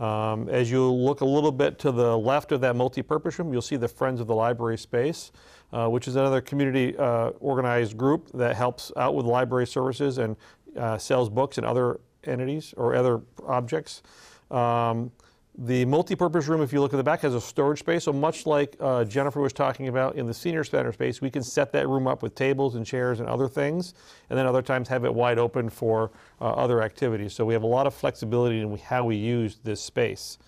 Um, 0.00 0.48
as 0.48 0.70
you 0.70 0.90
look 0.90 1.20
a 1.20 1.26
little 1.26 1.52
bit 1.52 1.78
to 1.80 1.92
the 1.92 2.16
left 2.16 2.52
of 2.52 2.60
that 2.62 2.74
multi-purpose 2.74 3.38
room, 3.38 3.52
you'll 3.52 3.60
see 3.60 3.76
the 3.76 3.88
Friends 3.88 4.20
of 4.20 4.26
the 4.26 4.34
Library 4.34 4.78
space. 4.78 5.30
uh, 5.72 5.88
which 5.88 6.08
is 6.08 6.16
another 6.16 6.40
community 6.40 6.96
uh, 6.96 7.30
organized 7.40 7.96
group 7.96 8.30
that 8.32 8.56
helps 8.56 8.92
out 8.96 9.14
with 9.14 9.26
library 9.26 9.66
services 9.66 10.18
and 10.18 10.36
uh, 10.76 10.98
sells 10.98 11.28
books 11.28 11.58
and 11.58 11.66
other 11.66 12.00
entities 12.24 12.74
or 12.76 12.94
other 12.94 13.20
objects. 13.46 14.02
Um, 14.50 15.12
the 15.62 15.84
multi-purpose 15.84 16.48
room, 16.48 16.62
if 16.62 16.72
you 16.72 16.80
look 16.80 16.94
at 16.94 16.96
the 16.96 17.04
back, 17.04 17.20
has 17.20 17.34
a 17.34 17.40
storage 17.40 17.80
space. 17.80 18.04
So 18.04 18.14
much 18.14 18.46
like 18.46 18.76
uh, 18.80 19.04
Jennifer 19.04 19.42
was 19.42 19.52
talking 19.52 19.88
about 19.88 20.16
in 20.16 20.26
the 20.26 20.32
senior 20.32 20.64
center 20.64 20.90
space, 20.90 21.20
we 21.20 21.30
can 21.30 21.42
set 21.42 21.70
that 21.72 21.86
room 21.86 22.06
up 22.06 22.22
with 22.22 22.34
tables 22.34 22.76
and 22.76 22.86
chairs 22.86 23.20
and 23.20 23.28
other 23.28 23.46
things, 23.46 23.92
and 24.30 24.38
then 24.38 24.46
other 24.46 24.62
times 24.62 24.88
have 24.88 25.04
it 25.04 25.12
wide 25.12 25.38
open 25.38 25.68
for 25.68 26.12
uh, 26.40 26.44
other 26.44 26.82
activities. 26.82 27.34
So 27.34 27.44
we 27.44 27.52
have 27.52 27.62
a 27.62 27.66
lot 27.66 27.86
of 27.86 27.92
flexibility 27.92 28.60
in 28.60 28.74
how 28.78 29.04
we 29.04 29.16
use 29.16 29.58
this 29.62 29.82
space. 29.82 30.38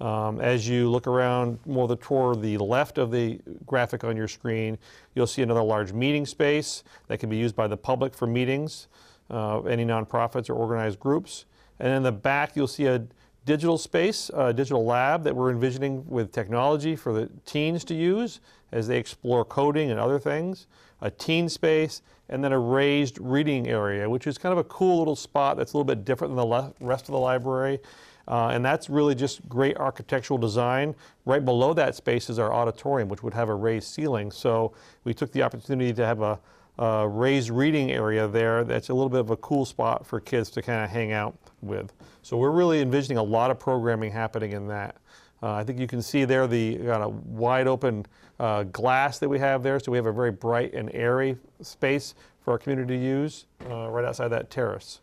Um, 0.00 0.40
as 0.40 0.68
you 0.68 0.90
look 0.90 1.06
around 1.06 1.60
more 1.64 1.94
toward 1.96 2.42
the 2.42 2.58
left 2.58 2.98
of 2.98 3.12
the 3.12 3.40
graphic 3.64 4.02
on 4.02 4.16
your 4.16 4.28
screen, 4.28 4.76
you'll 5.14 5.28
see 5.28 5.42
another 5.42 5.62
large 5.62 5.92
meeting 5.92 6.26
space 6.26 6.82
that 7.06 7.18
can 7.18 7.30
be 7.30 7.36
used 7.36 7.54
by 7.54 7.68
the 7.68 7.76
public 7.76 8.12
for 8.12 8.26
meetings, 8.26 8.88
uh, 9.30 9.60
any 9.62 9.84
nonprofits 9.84 10.50
or 10.50 10.54
organized 10.54 10.98
groups. 10.98 11.44
And 11.78 11.92
in 11.92 12.02
the 12.02 12.12
back, 12.12 12.56
you'll 12.56 12.66
see 12.66 12.86
a 12.86 13.04
digital 13.44 13.78
space, 13.78 14.30
a 14.34 14.52
digital 14.52 14.84
lab 14.84 15.24
that 15.24 15.34
we're 15.34 15.50
envisioning 15.50 16.04
with 16.06 16.32
technology 16.32 16.96
for 16.96 17.12
the 17.12 17.30
teens 17.46 17.84
to 17.84 17.94
use 17.94 18.40
as 18.72 18.86
they 18.88 18.98
explore 18.98 19.44
coding 19.44 19.90
and 19.90 19.98
other 19.98 20.18
things, 20.18 20.66
a 21.00 21.10
teen 21.10 21.48
space, 21.48 22.02
and 22.28 22.44
then 22.44 22.52
a 22.52 22.58
raised 22.58 23.18
reading 23.20 23.66
area, 23.68 24.08
which 24.08 24.26
is 24.26 24.36
kind 24.36 24.52
of 24.52 24.58
a 24.58 24.64
cool 24.64 24.98
little 24.98 25.16
spot 25.16 25.56
that's 25.56 25.72
a 25.72 25.76
little 25.76 25.84
bit 25.84 26.04
different 26.04 26.36
than 26.36 26.48
the 26.48 26.72
rest 26.80 27.08
of 27.08 27.12
the 27.12 27.18
library. 27.18 27.78
Uh, 28.26 28.48
and 28.48 28.62
that's 28.62 28.90
really 28.90 29.14
just 29.14 29.48
great 29.48 29.76
architectural 29.78 30.38
design. 30.38 30.94
Right 31.24 31.42
below 31.42 31.72
that 31.72 31.94
space 31.94 32.28
is 32.28 32.38
our 32.38 32.52
auditorium, 32.52 33.08
which 33.08 33.22
would 33.22 33.32
have 33.32 33.48
a 33.48 33.54
raised 33.54 33.88
ceiling. 33.88 34.30
So 34.30 34.74
we 35.04 35.14
took 35.14 35.32
the 35.32 35.42
opportunity 35.42 35.94
to 35.94 36.04
have 36.04 36.20
a, 36.20 36.38
a 36.78 37.08
raised 37.08 37.50
reading 37.50 37.90
area 37.90 38.28
there 38.28 38.64
that's 38.64 38.88
a 38.88 38.94
little 38.94 39.08
bit 39.08 39.20
of 39.20 39.30
a 39.30 39.36
cool 39.38 39.64
spot 39.64 40.06
for 40.06 40.20
kids 40.20 40.50
to 40.50 40.62
kind 40.62 40.84
of 40.84 40.90
hang 40.90 41.12
out 41.12 41.36
with. 41.60 41.92
So 42.22 42.36
we're 42.36 42.50
really 42.50 42.80
envisioning 42.80 43.18
a 43.18 43.22
lot 43.22 43.50
of 43.50 43.58
programming 43.58 44.12
happening 44.12 44.52
in 44.52 44.68
that. 44.68 44.96
Uh, 45.42 45.52
I 45.52 45.64
think 45.64 45.78
you 45.78 45.86
can 45.86 46.02
see 46.02 46.24
there 46.24 46.46
the 46.46 46.76
kind 46.76 47.02
of 47.02 47.26
wide 47.26 47.66
open 47.66 48.06
uh, 48.40 48.64
glass 48.64 49.18
that 49.18 49.28
we 49.28 49.38
have 49.38 49.62
there. 49.62 49.78
So 49.80 49.92
we 49.92 49.98
have 49.98 50.06
a 50.06 50.12
very 50.12 50.30
bright 50.30 50.74
and 50.74 50.90
airy 50.92 51.36
space 51.62 52.14
for 52.40 52.52
our 52.52 52.58
community 52.58 52.96
to 52.96 53.02
use 53.02 53.46
uh, 53.68 53.88
right 53.90 54.04
outside 54.04 54.28
that 54.28 54.50
terrace. 54.50 55.00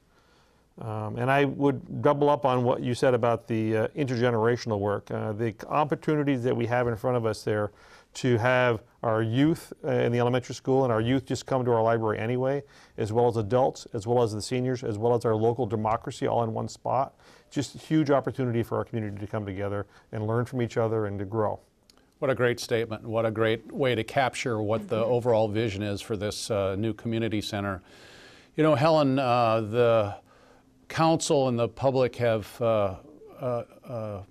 Um, 0.81 1.17
and 1.17 1.31
I 1.31 1.45
would 1.45 2.01
double 2.01 2.29
up 2.29 2.45
on 2.45 2.63
what 2.63 2.81
you 2.81 2.93
said 2.93 3.13
about 3.13 3.47
the 3.47 3.77
uh, 3.77 3.87
intergenerational 3.89 4.79
work. 4.79 5.09
Uh, 5.09 5.31
the 5.31 5.55
opportunities 5.69 6.43
that 6.43 6.55
we 6.55 6.65
have 6.65 6.87
in 6.87 6.97
front 6.97 7.15
of 7.15 7.25
us 7.25 7.43
there 7.43 7.71
to 8.15 8.37
have 8.37 8.81
our 9.05 9.21
youth 9.21 9.71
uh, 9.83 9.91
in 9.91 10.11
the 10.11 10.19
elementary 10.19 10.55
school 10.55 10.83
and 10.83 10.91
our 10.91 10.99
youth 10.99 11.25
just 11.25 11.45
come 11.45 11.63
to 11.63 11.71
our 11.71 11.83
library 11.83 12.17
anyway, 12.17 12.63
as 12.97 13.13
well 13.13 13.27
as 13.27 13.37
adults, 13.37 13.85
as 13.93 14.07
well 14.07 14.23
as 14.23 14.33
the 14.33 14.41
seniors, 14.41 14.83
as 14.83 14.97
well 14.97 15.13
as 15.13 15.23
our 15.25 15.35
local 15.35 15.67
democracy 15.67 16.27
all 16.27 16.43
in 16.43 16.53
one 16.53 16.67
spot. 16.67 17.13
Just 17.51 17.75
a 17.75 17.77
huge 17.77 18.09
opportunity 18.09 18.63
for 18.63 18.77
our 18.77 18.83
community 18.83 19.17
to 19.19 19.27
come 19.27 19.45
together 19.45 19.85
and 20.11 20.25
learn 20.25 20.43
from 20.43 20.61
each 20.61 20.75
other 20.75 21.05
and 21.05 21.19
to 21.19 21.25
grow. 21.25 21.59
What 22.17 22.31
a 22.31 22.35
great 22.35 22.59
statement. 22.59 23.03
What 23.03 23.25
a 23.25 23.31
great 23.31 23.71
way 23.71 23.93
to 23.93 24.03
capture 24.03 24.61
what 24.61 24.87
the 24.87 25.03
overall 25.03 25.47
vision 25.47 25.83
is 25.83 26.01
for 26.01 26.17
this 26.17 26.49
uh, 26.49 26.75
new 26.75 26.93
community 26.93 27.41
center. 27.41 27.83
You 28.55 28.63
know, 28.63 28.73
Helen, 28.73 29.19
uh, 29.19 29.61
the 29.61 30.15
council 30.87 31.47
and 31.47 31.59
the 31.59 31.67
public 31.67 32.15
have 32.15 32.61
uh, 32.61 32.95
uh, 33.39 33.63
uh, 33.87 34.21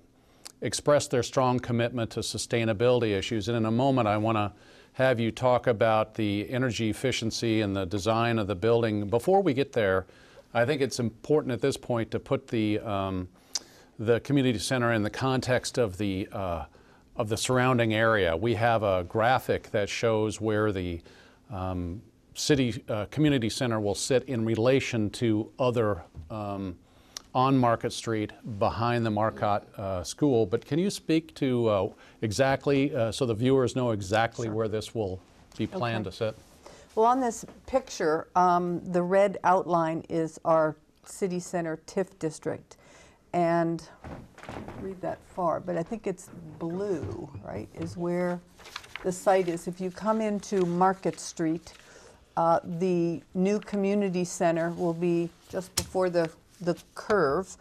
expressed 0.64 1.11
their 1.11 1.22
strong 1.22 1.61
commitment 1.61 2.11
to 2.11 2.20
sustainability 2.20 3.16
issues. 3.16 3.48
And 3.48 3.57
in 3.57 3.66
a 3.66 3.70
moment, 3.70 4.09
I 4.09 4.16
want 4.16 4.37
to 4.37 4.53
have 4.94 5.20
you 5.20 5.31
talk 5.31 5.66
about 5.66 6.14
the 6.14 6.48
energy 6.50 6.88
efficiency 6.88 7.61
and 7.61 7.77
the 7.77 7.85
design 7.85 8.38
of 8.38 8.46
the 8.46 8.55
building. 8.55 9.09
Before 9.09 9.42
we 9.42 9.53
get 9.53 9.72
there, 9.72 10.07
I 10.55 10.64
think 10.64 10.81
it's 10.81 10.98
important 10.98 11.53
at 11.53 11.61
this 11.61 11.77
point 11.77 12.11
to 12.12 12.18
put 12.18 12.48
the, 12.48 12.79
um, 12.81 13.29
the 13.98 14.20
community 14.20 14.59
center 14.59 14.92
in 14.94 15.03
the 15.03 15.11
context 15.11 15.77
of 15.77 15.98
the, 15.98 16.29
uh, 16.33 16.64
of 17.16 17.29
the 17.29 17.37
surrounding 17.37 17.92
area. 17.92 18.35
We 18.35 18.55
have 18.55 18.83
a 18.83 19.05
graphic 19.05 19.70
that 19.72 19.90
shows 19.90 20.40
where 20.40 20.72
the 20.72 21.00
um, 21.50 22.00
city 22.35 22.83
uh, 22.88 23.05
community 23.07 23.50
center 23.50 23.81
will 23.81 23.94
sit 23.94 24.24
in 24.24 24.46
relation 24.46 25.11
to 25.11 25.50
other 25.59 26.05
um, 26.31 26.77
on 27.34 27.58
Market 27.58 27.92
Street 27.92 28.32
behind 28.58 29.04
the 29.04 29.10
Marcotte 29.10 29.66
uh, 29.78 30.04
School. 30.04 30.46
But 30.46 30.64
can 30.64 30.78
you 30.78 30.90
speak 30.90 31.34
to 31.36 31.68
uh, 31.68 31.88
exactly, 32.22 32.94
uh, 32.94 33.10
so 33.10 33.26
the 33.26 33.34
viewers 33.34 33.74
know 33.74 33.90
exactly 33.90 34.48
where 34.48 34.68
this 34.68 34.94
will 34.94 35.20
be 35.58 35.66
planned 35.66 36.06
Okay. 36.06 36.16
to 36.16 36.16
sit? 36.16 36.36
Well, 36.94 37.06
on 37.06 37.20
this 37.20 37.44
picture, 37.66 38.28
um, 38.36 38.80
the 38.92 39.02
red 39.02 39.38
outline 39.42 40.04
is 40.08 40.38
our 40.44 40.76
city 41.04 41.40
center 41.40 41.80
TIF 41.86 42.18
district. 42.18 42.76
And 43.32 43.82
read 44.80 45.00
that 45.00 45.18
far, 45.34 45.58
but 45.58 45.76
I 45.76 45.82
think 45.82 46.06
it's 46.06 46.30
blue, 46.60 47.28
right, 47.44 47.68
is 47.74 47.96
where 47.96 48.38
the 49.02 49.10
site 49.10 49.48
is. 49.48 49.66
If 49.66 49.80
you 49.80 49.90
come 49.90 50.20
into 50.20 50.64
Market 50.64 51.18
Street, 51.18 51.72
uh, 52.36 52.60
the 52.62 53.20
new 53.34 53.58
community 53.58 54.24
center 54.24 54.70
will 54.70 54.94
be 54.94 55.30
just 55.48 55.74
before 55.74 56.10
the, 56.10 56.30
the 56.64 56.77
curve, 56.94 57.57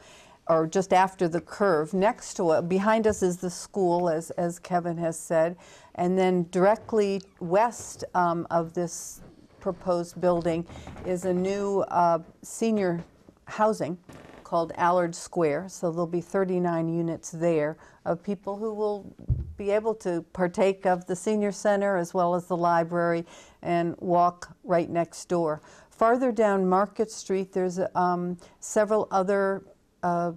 or 0.48 0.68
just 0.68 0.94
after 0.94 1.28
the 1.28 1.42
curve. 1.42 1.94
Next 1.94 2.36
to 2.36 2.52
it, 2.54 2.68
behind 2.68 3.08
us 3.08 3.24
is 3.24 3.38
the 3.38 3.50
school, 3.50 4.10
as, 4.10 4.32
as 4.32 4.60
Kevin 4.60 4.98
has 4.98 5.18
said. 5.18 5.56
And 5.96 6.18
then 6.18 6.48
directly 6.52 7.22
west 7.40 8.04
um, 8.14 8.48
of 8.50 8.74
this 8.74 9.22
proposed 9.60 10.20
building 10.20 10.66
is 11.06 11.26
a 11.26 11.34
new 11.34 11.82
uh, 11.88 12.20
senior 12.42 13.04
housing 13.46 13.98
called 14.44 14.72
Allard 14.76 15.16
Square. 15.16 15.70
So 15.70 15.90
there'll 15.90 16.06
be 16.06 16.22
39 16.22 16.88
units 16.90 17.32
there 17.32 17.78
of 18.06 18.22
people 18.22 18.58
who 18.58 18.74
will 18.74 19.16
be 19.58 19.72
able 19.72 19.96
to 19.96 20.24
partake 20.34 20.86
of 20.86 21.06
the 21.06 21.16
senior 21.16 21.52
center 21.52 21.98
as 21.98 22.14
well 22.14 22.36
as 22.36 22.48
the 22.48 22.58
library 22.58 23.26
and 23.62 23.96
walk 24.00 24.56
right 24.64 24.90
next 24.90 25.30
door. 25.30 25.62
Farther 25.94 26.32
down 26.32 26.68
Market 26.68 27.12
Street, 27.12 27.54
there's 27.54 27.80
um, 27.94 28.36
several 28.60 29.08
other 29.12 29.64
uh, 30.02 30.32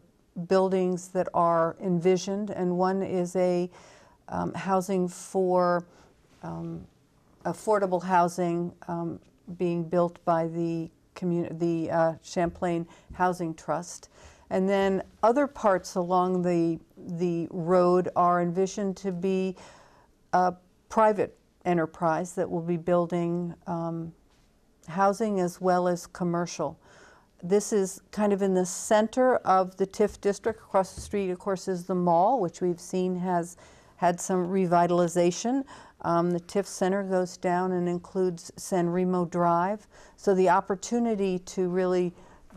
buildings 0.49 1.09
that 1.09 1.29
are 1.33 1.79
envisioned, 1.81 2.51
and 2.51 2.77
one 2.77 3.03
is 3.03 3.35
a 3.37 3.71
um, 4.29 4.53
housing 4.53 5.09
for 5.09 5.87
um, 6.43 6.87
affordable 7.47 8.03
housing 8.03 8.71
um, 8.87 9.19
being 9.57 9.83
built 9.83 10.23
by 10.27 10.47
the 10.47 10.91
the 11.53 11.91
uh, 11.91 12.13
Champlain 12.23 12.87
Housing 13.15 13.55
Trust. 13.55 14.11
And 14.51 14.69
then 14.69 15.03
other 15.23 15.47
parts 15.47 15.95
along 15.95 16.43
the, 16.43 16.79
the 16.99 17.49
road 17.51 18.11
are 18.15 18.43
envisioned 18.43 18.99
to 18.99 19.11
be 19.11 19.57
a 20.35 20.53
private 20.91 21.35
enterprise 21.65 22.35
that 22.35 22.51
will 22.51 22.61
be 22.61 22.77
building 22.77 23.55
um, 23.67 24.13
housing 24.87 25.41
as 25.41 25.61
well 25.61 25.89
as 25.89 26.07
commercial. 26.07 26.79
This 27.43 27.73
is 27.73 28.01
kind 28.11 28.33
of 28.33 28.43
in 28.43 28.55
the 28.55 28.67
center 28.67 29.37
of 29.37 29.77
the 29.77 29.87
TIF 29.87 30.21
district. 30.21 30.61
Across 30.61 30.95
the 30.95 31.01
street, 31.01 31.31
of 31.31 31.39
course, 31.39 31.69
is 31.69 31.85
the 31.85 31.95
mall, 31.95 32.41
which 32.41 32.61
we've 32.61 32.81
seen 32.81 33.17
has 33.17 33.57
had 33.97 34.21
some 34.21 34.49
revitalization. 34.49 35.65
Um, 36.03 36.31
the 36.31 36.41
TIF 36.41 36.67
Center 36.67 37.03
goes 37.03 37.37
down 37.37 37.73
and 37.73 37.89
includes 37.89 38.53
San 38.57 38.89
Remo 38.89 39.25
Drive. 39.25 39.87
So 40.17 40.35
the 40.35 40.49
opportunity 40.49 41.39
to 41.41 41.69
really 41.69 42.13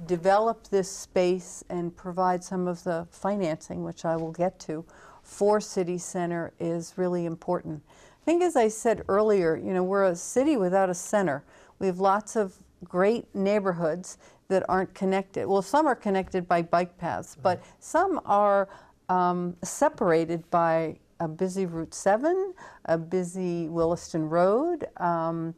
develop 0.05 0.67
this 0.67 0.89
space 0.89 1.63
and 1.69 1.95
provide 1.95 2.43
some 2.43 2.67
of 2.67 2.83
the 2.83 3.07
financing, 3.11 3.83
which 3.83 4.05
I 4.05 4.15
will 4.15 4.31
get 4.31 4.59
to, 4.61 4.85
for 5.23 5.59
City 5.59 5.97
Center 5.97 6.53
is 6.59 6.93
really 6.95 7.25
important. 7.25 7.83
I 8.21 8.25
think, 8.25 8.43
as 8.43 8.55
I 8.55 8.67
said 8.67 9.03
earlier, 9.07 9.55
you 9.55 9.73
know, 9.73 9.83
we're 9.83 10.05
a 10.05 10.15
city 10.15 10.57
without 10.57 10.89
a 10.89 10.93
center. 10.93 11.43
We 11.79 11.87
have 11.87 11.99
lots 11.99 12.35
of 12.35 12.55
great 12.83 13.33
neighborhoods 13.33 14.17
that 14.49 14.63
aren't 14.67 14.93
connected. 14.93 15.47
Well, 15.47 15.61
some 15.61 15.87
are 15.87 15.95
connected 15.95 16.47
by 16.47 16.61
bike 16.61 16.97
paths, 16.97 17.37
but 17.41 17.61
some 17.79 18.19
are 18.25 18.69
um, 19.09 19.55
separated 19.63 20.49
by 20.49 20.97
a 21.19 21.27
busy 21.27 21.65
Route 21.65 21.93
7, 21.93 22.53
a 22.85 22.97
busy 22.97 23.67
Williston 23.67 24.29
Road, 24.29 24.87
um, 24.97 25.53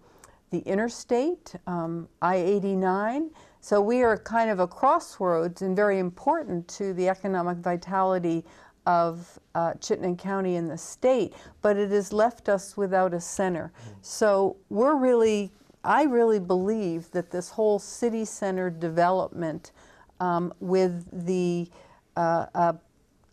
the 0.49 0.59
interstate, 0.59 1.55
um, 1.67 2.07
I 2.21 2.35
89. 2.35 3.29
So 3.61 3.79
we 3.79 4.01
are 4.01 4.17
kind 4.17 4.49
of 4.49 4.59
a 4.59 4.67
crossroads 4.67 5.61
and 5.61 5.75
very 5.75 5.99
important 5.99 6.67
to 6.69 6.93
the 6.93 7.07
economic 7.07 7.57
vitality 7.59 8.43
of 8.85 9.39
uh, 9.53 9.73
Chittenden 9.75 10.17
County 10.17 10.55
and 10.55 10.69
the 10.69 10.77
state, 10.77 11.33
but 11.61 11.77
it 11.77 11.91
has 11.91 12.11
left 12.11 12.49
us 12.49 12.75
without 12.75 13.13
a 13.13 13.19
center. 13.21 13.71
So 14.01 14.57
we're 14.69 14.95
really, 14.95 15.51
I 15.83 16.03
really 16.03 16.39
believe 16.39 17.09
that 17.11 17.31
this 17.31 17.49
whole 17.49 17.79
city 17.79 18.25
center 18.25 18.69
development 18.69 19.71
um, 20.19 20.53
with 20.59 21.25
the 21.25 21.69
uh, 22.15 22.45
uh, 22.53 22.73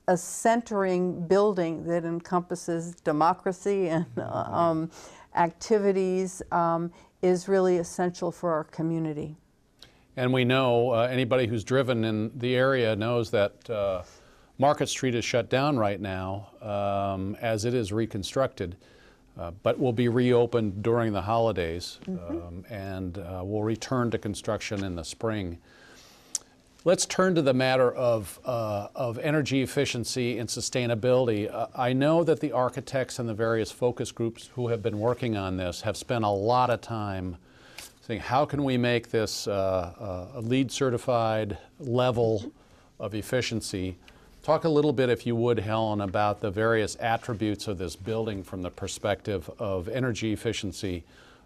a 0.09 0.17
centering 0.17 1.27
building 1.27 1.85
that 1.85 2.05
encompasses 2.05 2.95
democracy 2.95 3.89
and 3.89 4.07
um, 4.19 4.91
activities 5.37 6.41
um, 6.51 6.91
is 7.21 7.47
really 7.47 7.77
essential 7.77 8.33
for 8.33 8.51
our 8.53 8.65
community. 8.65 9.37
And 10.17 10.33
we 10.33 10.45
know, 10.45 10.93
uh, 10.93 11.09
anybody 11.11 11.47
who's 11.47 11.63
driven 11.63 12.05
in 12.05 12.33
the 12.37 12.57
area 12.57 12.97
knows 12.97 13.31
that 13.31 13.69
uh, 13.69 14.03
Market 14.57 14.89
Street 14.89 15.15
is 15.15 15.25
shut 15.25 15.51
down 15.51 15.79
right 15.79 16.01
now 16.01 16.49
um, 16.63 17.37
as 17.41 17.65
it 17.65 17.75
is 17.75 17.93
reconstructed, 17.93 18.77
uh, 19.39 19.53
but 19.63 19.79
will 19.79 19.93
be 19.93 20.09
reopened 20.09 20.83
during 20.83 21.13
the 21.13 21.23
holidays 21.23 21.99
um, 22.09 22.65
and 22.69 23.19
uh, 23.19 23.43
will 23.45 23.63
return 23.63 24.11
to 24.11 24.19
construction 24.19 24.85
in 24.85 24.97
the 24.97 25.05
spring. 25.05 25.59
Let's 26.85 27.07
turn 27.07 27.35
to 27.35 27.43
the 27.43 27.53
matter 27.53 27.93
of, 27.93 28.39
uh, 28.45 28.89
of 28.95 29.19
energy 29.19 29.63
efficiency 29.63 30.39
and 30.39 30.49
sustainability. 30.49 31.53
Uh, 31.53 31.67
I 31.75 31.93
know 31.93 32.25
that 32.25 32.41
the 32.41 32.53
architects 32.53 33.19
and 33.19 33.29
the 33.29 33.35
various 33.35 33.71
focus 33.71 34.11
groups 34.11 34.51
who 34.55 34.69
have 34.69 34.83
been 34.83 34.99
working 34.99 35.37
on 35.37 35.57
this 35.57 35.83
have 35.83 35.97
spent 35.97 36.25
a 36.25 36.31
lot 36.31 36.71
of 36.71 36.81
time 36.81 37.37
saying, 38.07 38.21
how 38.21 38.45
can 38.45 38.65
we 38.65 38.79
make 38.79 39.11
this 39.11 39.47
uh, 39.47 40.31
a 40.35 40.41
LEED 40.41 40.73
certified 40.73 41.59
level 41.79 42.53
of 42.99 43.15
efficiency? 43.15 43.97
Talk 44.49 44.65
a 44.65 44.69
little 44.71 44.95
bit, 44.95 45.11
if 45.11 45.27
you 45.27 45.37
would, 45.37 45.59
Helen, 45.59 46.01
about 46.01 46.41
the 46.41 46.51
various 46.51 46.97
attributes 47.01 47.69
of 47.69 47.77
this 47.77 47.95
building 47.95 48.43
from 48.43 48.63
the 48.63 48.71
perspective 48.71 49.51
of 49.59 49.91
energy 49.91 50.33
efficiency 50.33 51.05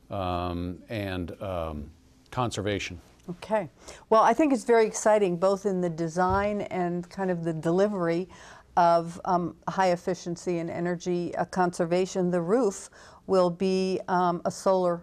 um, 0.09 0.79
and 0.89 1.33
um, 1.43 1.91
conservation. 2.31 3.01
Okay. 3.29 3.69
Well, 4.09 4.23
I 4.23 4.33
think 4.33 4.53
it's 4.53 4.63
very 4.63 4.87
exciting, 4.87 5.37
both 5.37 5.67
in 5.67 5.81
the 5.81 5.91
design 5.91 6.61
and 6.61 7.11
kind 7.11 7.33
of 7.33 7.43
the 7.43 7.53
delivery 7.53 8.29
of 8.77 9.21
um, 9.25 9.57
high 9.67 9.91
efficiency 9.91 10.59
and 10.59 10.71
energy 10.71 11.35
uh, 11.35 11.45
conservation. 11.47 12.31
The 12.31 12.41
roof 12.41 12.89
will 13.27 13.51
be 13.51 13.99
um, 14.07 14.41
a 14.45 14.51
solar 14.53 15.03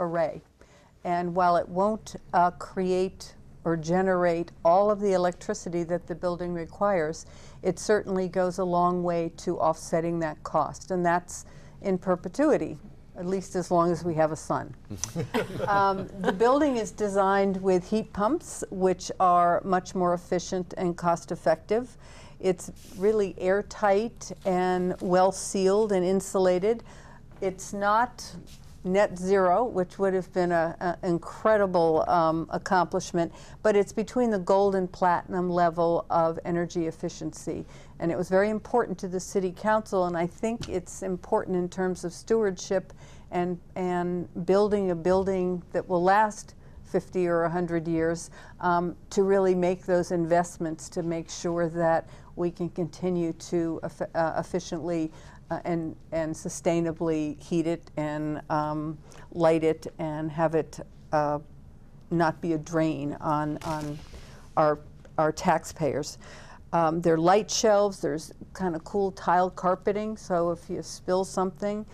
array. 0.00 0.42
And 1.04 1.34
while 1.34 1.56
it 1.56 1.66
won't 1.66 2.16
uh, 2.34 2.50
create 2.50 3.36
or 3.68 3.76
generate 3.76 4.50
all 4.64 4.90
of 4.90 4.98
the 4.98 5.12
electricity 5.12 5.82
that 5.82 6.06
the 6.06 6.14
building 6.14 6.54
requires, 6.54 7.26
it 7.62 7.78
certainly 7.78 8.26
goes 8.26 8.56
a 8.56 8.64
long 8.64 9.02
way 9.02 9.30
to 9.36 9.58
offsetting 9.58 10.18
that 10.20 10.42
cost. 10.42 10.90
And 10.90 11.04
that's 11.04 11.44
in 11.82 11.98
perpetuity, 11.98 12.78
at 13.14 13.26
least 13.26 13.56
as 13.56 13.70
long 13.70 13.92
as 13.92 14.02
we 14.04 14.14
have 14.14 14.32
a 14.32 14.36
sun. 14.36 14.74
um, 15.68 16.08
the 16.20 16.32
building 16.32 16.78
is 16.78 16.90
designed 16.90 17.58
with 17.62 17.90
heat 17.90 18.10
pumps, 18.14 18.64
which 18.70 19.12
are 19.20 19.60
much 19.64 19.94
more 19.94 20.14
efficient 20.14 20.72
and 20.78 20.96
cost 20.96 21.30
effective. 21.30 21.94
It's 22.40 22.70
really 22.96 23.34
airtight 23.36 24.32
and 24.46 24.98
well 25.02 25.30
sealed 25.30 25.92
and 25.92 26.06
insulated. 26.06 26.84
It's 27.42 27.74
not 27.74 28.24
net 28.84 29.18
zero, 29.18 29.64
which 29.64 29.98
would 29.98 30.14
have 30.14 30.32
been 30.32 30.52
an 30.52 30.96
incredible 31.02 32.08
um, 32.08 32.46
accomplishment, 32.50 33.32
but 33.62 33.76
it's 33.76 33.92
between 33.92 34.30
the 34.30 34.38
gold 34.38 34.74
and 34.74 34.90
platinum 34.90 35.50
level 35.50 36.06
of 36.10 36.38
energy 36.44 36.86
efficiency. 36.86 37.64
And 37.98 38.12
it 38.12 38.16
was 38.16 38.28
very 38.28 38.50
important 38.50 38.98
to 38.98 39.08
the 39.08 39.20
City 39.20 39.52
Council, 39.56 40.06
and 40.06 40.16
I 40.16 40.26
think 40.26 40.68
it's 40.68 41.02
important 41.02 41.56
in 41.56 41.68
terms 41.68 42.04
of 42.04 42.12
stewardship 42.12 42.92
and, 43.30 43.58
and 43.74 44.28
building 44.46 44.90
a 44.90 44.94
building 44.94 45.62
that 45.72 45.88
will 45.88 46.02
last 46.02 46.54
50 46.84 47.26
or 47.28 47.42
100 47.42 47.86
years 47.86 48.30
um, 48.60 48.96
to 49.10 49.22
really 49.22 49.54
make 49.54 49.84
those 49.84 50.10
investments 50.10 50.88
to 50.90 51.02
make 51.02 51.28
sure 51.30 51.68
that 51.68 52.08
we 52.36 52.50
can 52.50 52.70
continue 52.70 53.32
to 53.34 53.80
uh, 54.14 54.34
efficiently 54.38 55.10
uh, 55.50 55.60
and, 55.64 55.96
and 56.12 56.34
sustainably 56.34 57.40
heat 57.42 57.66
it 57.66 57.90
and 57.96 58.40
um, 58.50 58.98
light 59.32 59.64
it 59.64 59.86
and 59.98 60.30
have 60.30 60.54
it 60.54 60.80
uh, 61.12 61.38
not 62.10 62.40
be 62.40 62.52
a 62.52 62.58
drain 62.58 63.16
on, 63.20 63.58
on 63.64 63.98
our, 64.56 64.78
our 65.16 65.32
taxpayers. 65.32 66.18
Um, 66.72 67.00
there 67.00 67.14
are 67.14 67.18
light 67.18 67.50
shelves, 67.50 68.00
there's 68.00 68.32
kind 68.52 68.76
of 68.76 68.84
cool 68.84 69.10
tile 69.12 69.48
carpeting, 69.48 70.16
so 70.16 70.50
if 70.50 70.68
you 70.68 70.82
spill 70.82 71.24
something, 71.24 71.86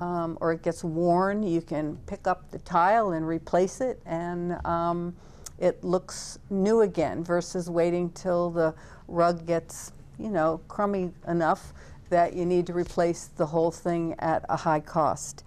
um, 0.00 0.38
or 0.40 0.52
it 0.52 0.62
gets 0.62 0.82
worn, 0.82 1.42
you 1.42 1.60
can 1.60 1.96
pick 2.06 2.26
up 2.26 2.50
the 2.50 2.58
tile 2.60 3.12
and 3.12 3.26
replace 3.26 3.82
it, 3.82 4.00
and 4.06 4.64
um, 4.66 5.14
it 5.58 5.84
looks 5.84 6.38
new 6.48 6.80
again 6.80 7.22
versus 7.22 7.68
waiting 7.68 8.10
till 8.10 8.50
the 8.50 8.74
rug 9.08 9.46
gets, 9.46 9.92
you 10.18 10.30
know, 10.30 10.60
crummy 10.68 11.12
enough 11.28 11.74
that 12.14 12.32
you 12.32 12.46
need 12.46 12.64
to 12.68 12.72
replace 12.72 13.24
the 13.24 13.46
whole 13.46 13.72
thing 13.72 14.14
at 14.20 14.44
a 14.48 14.56
high 14.56 14.78
cost. 14.78 15.42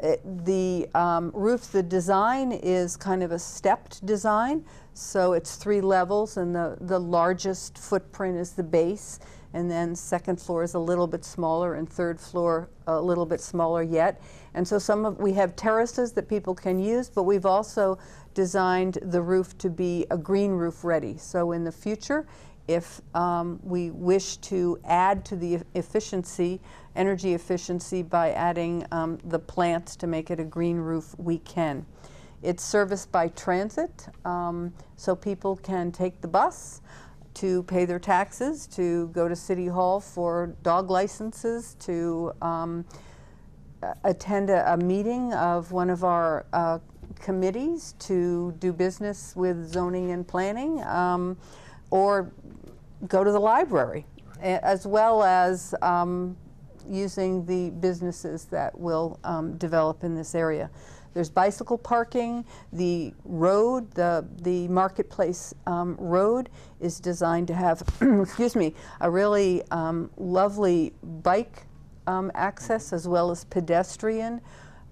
It, 0.00 0.20
the 0.44 0.86
um, 0.94 1.30
roof, 1.32 1.72
the 1.72 1.82
design 1.82 2.52
is 2.52 2.94
kind 2.94 3.22
of 3.22 3.32
a 3.32 3.38
stepped 3.38 4.04
design, 4.04 4.66
so 4.92 5.32
it's 5.32 5.56
three 5.56 5.80
levels, 5.80 6.36
and 6.36 6.54
the, 6.54 6.76
the 6.82 7.00
largest 7.00 7.78
footprint 7.78 8.36
is 8.36 8.52
the 8.52 8.62
base 8.62 9.18
and 9.52 9.70
then 9.70 9.96
second 9.96 10.40
floor 10.40 10.62
is 10.62 10.74
a 10.74 10.78
little 10.78 11.06
bit 11.06 11.24
smaller 11.24 11.74
and 11.74 11.88
third 11.88 12.20
floor 12.20 12.68
a 12.86 13.00
little 13.00 13.26
bit 13.26 13.40
smaller 13.40 13.82
yet. 13.82 14.22
And 14.54 14.66
so 14.66 14.78
some 14.78 15.04
of 15.04 15.18
we 15.18 15.32
have 15.32 15.56
terraces 15.56 16.12
that 16.12 16.28
people 16.28 16.54
can 16.54 16.78
use, 16.78 17.08
but 17.08 17.24
we've 17.24 17.46
also 17.46 17.98
designed 18.34 18.98
the 19.02 19.20
roof 19.20 19.58
to 19.58 19.68
be 19.68 20.06
a 20.10 20.16
green 20.16 20.52
roof 20.52 20.84
ready. 20.84 21.16
So 21.16 21.52
in 21.52 21.64
the 21.64 21.72
future, 21.72 22.26
if 22.70 23.00
um, 23.14 23.58
we 23.64 23.90
wish 23.90 24.36
to 24.36 24.78
add 24.84 25.24
to 25.24 25.36
the 25.36 25.60
efficiency, 25.74 26.60
energy 26.94 27.34
efficiency 27.34 28.02
by 28.02 28.30
adding 28.30 28.86
um, 28.92 29.18
the 29.24 29.38
plants 29.38 29.96
to 29.96 30.06
make 30.06 30.30
it 30.30 30.38
a 30.38 30.44
green 30.44 30.76
roof, 30.76 31.14
we 31.18 31.38
can. 31.38 31.84
It's 32.42 32.64
serviced 32.64 33.10
by 33.10 33.28
transit, 33.28 34.06
um, 34.24 34.72
so 34.96 35.16
people 35.16 35.56
can 35.56 35.90
take 35.90 36.20
the 36.20 36.28
bus 36.28 36.80
to 37.34 37.64
pay 37.64 37.84
their 37.84 37.98
taxes, 37.98 38.66
to 38.68 39.08
go 39.08 39.28
to 39.28 39.34
City 39.34 39.66
Hall 39.66 40.00
for 40.00 40.54
dog 40.62 40.90
licenses, 40.90 41.74
to 41.80 42.32
um, 42.40 42.84
attend 44.04 44.48
a, 44.48 44.72
a, 44.72 44.76
meeting 44.76 45.32
of 45.34 45.72
one 45.72 45.90
of 45.90 46.04
our 46.04 46.46
uh, 46.52 46.78
committees, 47.18 47.94
to 47.98 48.52
do 48.58 48.72
business 48.72 49.34
with 49.34 49.66
zoning 49.66 50.12
and 50.12 50.26
planning, 50.26 50.82
um, 50.84 51.36
or 51.90 52.32
go 53.08 53.24
to 53.24 53.32
the 53.32 53.40
library, 53.40 54.06
as 54.40 54.86
well 54.86 55.22
as 55.22 55.74
um, 55.82 56.36
using 56.88 57.44
the 57.46 57.70
businesses 57.80 58.44
that 58.46 58.78
will 58.78 59.18
um, 59.24 59.56
develop 59.56 60.04
in 60.04 60.14
this 60.14 60.34
area. 60.34 60.70
There's 61.12 61.30
bicycle 61.30 61.76
parking. 61.76 62.44
The 62.72 63.12
road, 63.24 63.90
the, 63.92 64.26
the 64.42 64.68
marketplace 64.68 65.52
um, 65.66 65.96
road 65.98 66.50
is 66.80 67.00
designed 67.00 67.48
to 67.48 67.54
have, 67.54 67.82
excuse 68.00 68.54
me, 68.54 68.74
a 69.00 69.10
really 69.10 69.62
um, 69.70 70.10
lovely 70.16 70.92
bike 71.02 71.66
um, 72.06 72.30
access 72.34 72.92
as 72.92 73.08
well 73.08 73.30
as 73.30 73.44
pedestrian. 73.44 74.40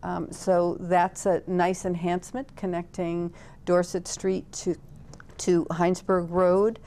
Um, 0.02 0.30
so 0.30 0.76
that's 0.80 1.26
a 1.26 1.42
nice 1.46 1.84
enhancement 1.84 2.54
connecting 2.56 3.32
Dorset 3.64 4.06
Street 4.08 4.50
to, 4.52 4.76
to 5.38 5.66
Hinesburg 5.70 6.30
Road. 6.30 6.78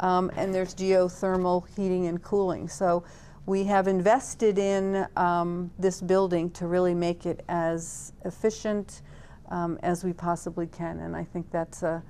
Um, 0.00 0.30
and 0.36 0.54
there's 0.54 0.74
geothermal 0.74 1.68
heating 1.76 2.06
and 2.06 2.22
cooling. 2.22 2.68
So 2.68 3.04
we 3.46 3.64
have 3.64 3.88
invested 3.88 4.58
in 4.58 5.06
um, 5.16 5.70
this 5.78 6.00
building 6.00 6.50
to 6.52 6.66
really 6.66 6.94
make 6.94 7.26
it 7.26 7.44
as 7.48 8.12
efficient 8.24 9.02
um, 9.48 9.78
as 9.82 10.04
we 10.04 10.12
possibly 10.12 10.66
can, 10.66 11.00
and 11.00 11.16
I 11.16 11.24
think 11.24 11.50
that's 11.50 11.82
uh, 11.82 12.00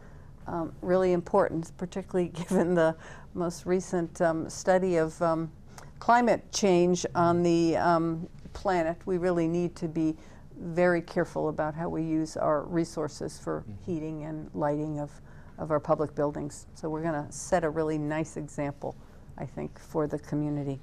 um, 0.47 0.73
really 0.83 1.13
important, 1.13 1.77
particularly 1.79 2.29
given 2.49 2.75
the 2.75 2.95
most 3.35 3.65
recent 3.67 4.21
um, 4.21 4.51
study 4.51 4.97
of 4.97 5.21
um, 5.23 5.51
climate 5.99 6.51
change 6.53 7.07
on 7.15 7.43
the 7.43 7.77
um, 7.77 8.29
planet. 8.53 8.97
We 9.07 9.19
really 9.19 9.49
need 9.49 9.77
to 9.77 9.89
be 9.89 10.17
very 10.59 11.01
careful 11.01 11.49
about 11.49 11.75
how 11.75 11.89
we 11.89 12.03
use 12.03 12.37
our 12.37 12.63
resources 12.63 13.39
for 13.39 13.61
mm-hmm. 13.61 13.73
heating 13.85 14.25
and 14.25 14.51
lighting 14.55 15.01
of, 15.01 15.11
of 15.61 15.71
our 15.71 15.79
public 15.79 16.15
buildings. 16.15 16.67
So 16.75 16.89
we're 16.89 17.03
going 17.03 17.27
to 17.27 17.31
set 17.31 17.63
a 17.63 17.71
really 17.71 17.99
nice 17.99 18.37
example, 18.37 18.97
I 19.39 19.45
think, 19.45 19.79
for 19.79 20.07
the 20.07 20.19
community. 20.19 20.81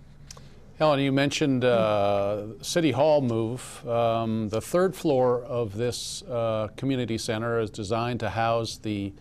Helen, 0.77 0.99
you 0.99 1.11
mentioned 1.11 1.65
uh, 1.65 2.61
City 2.61 2.91
Hall 2.91 3.19
move. 3.19 3.85
Um, 3.87 4.47
the 4.49 4.61
third 4.61 4.95
floor 4.95 5.41
of 5.41 5.75
this 5.75 6.21
uh, 6.23 6.67
community 6.77 7.17
center 7.17 7.59
is 7.59 7.71
designed 7.71 8.19
to 8.19 8.29
house 8.29 8.77
the 8.77 9.11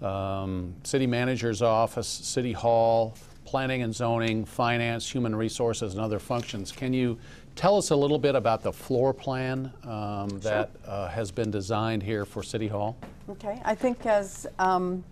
um, 0.00 0.74
city 0.82 1.06
manager's 1.06 1.60
office, 1.60 2.08
City 2.08 2.52
Hall, 2.52 3.14
planning 3.44 3.82
and 3.82 3.94
zoning, 3.94 4.46
finance, 4.46 5.10
human 5.10 5.36
resources, 5.36 5.92
and 5.92 6.02
other 6.02 6.18
functions. 6.18 6.72
Can 6.72 6.94
you 6.94 7.18
tell 7.54 7.76
us 7.76 7.90
a 7.90 7.96
little 7.96 8.18
bit 8.18 8.34
about 8.34 8.62
the 8.62 8.72
floor 8.72 9.12
plan 9.12 9.70
um, 9.84 10.28
that 10.40 10.70
uh, 10.86 11.08
has 11.08 11.30
been 11.30 11.50
designed 11.50 12.02
here 12.02 12.24
for 12.24 12.42
City 12.42 12.68
Hall? 12.68 12.96
Okay, 13.28 13.58
I 13.64 13.74
think 13.74 14.04
as 14.04 14.46
um, 14.58 15.02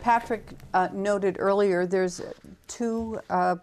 Patrick 0.00 0.54
uh, 0.74 0.88
noted 0.92 1.36
earlier, 1.38 1.86
there's 1.86 2.20
two 2.66 3.20
uh, 3.30 3.56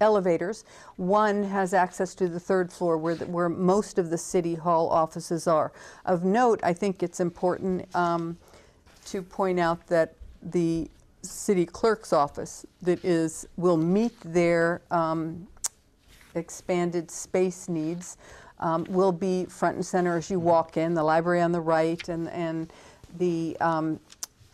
elevators. 0.00 0.64
One 0.96 1.42
has 1.42 1.74
access 1.74 2.14
to 2.16 2.28
the 2.28 2.38
third 2.38 2.72
floor 2.72 2.96
where, 2.96 3.16
the, 3.16 3.26
where 3.26 3.48
most 3.48 3.98
of 3.98 4.10
the 4.10 4.18
city 4.18 4.54
hall 4.54 4.88
offices 4.88 5.48
are. 5.48 5.72
Of 6.04 6.24
note, 6.24 6.60
I 6.62 6.72
think 6.72 7.02
it's 7.02 7.18
important 7.18 7.92
um, 7.96 8.36
to 9.06 9.22
point 9.22 9.58
out 9.58 9.84
that 9.88 10.14
the 10.40 10.88
city 11.22 11.66
clerk's 11.66 12.12
office 12.12 12.64
that 12.82 13.04
is 13.04 13.48
will 13.56 13.76
meet 13.76 14.14
their 14.20 14.80
um, 14.92 15.48
expanded 16.36 17.10
space 17.10 17.68
needs 17.68 18.16
um, 18.60 18.84
will 18.88 19.12
be 19.12 19.44
front 19.46 19.76
and 19.76 19.84
center 19.84 20.16
as 20.16 20.30
you 20.30 20.38
walk 20.38 20.76
in. 20.76 20.94
The 20.94 21.02
library 21.02 21.40
on 21.40 21.52
the 21.52 21.60
right 21.60 22.08
and 22.08 22.28
and 22.28 22.72
the 23.16 23.56
um, 23.60 24.00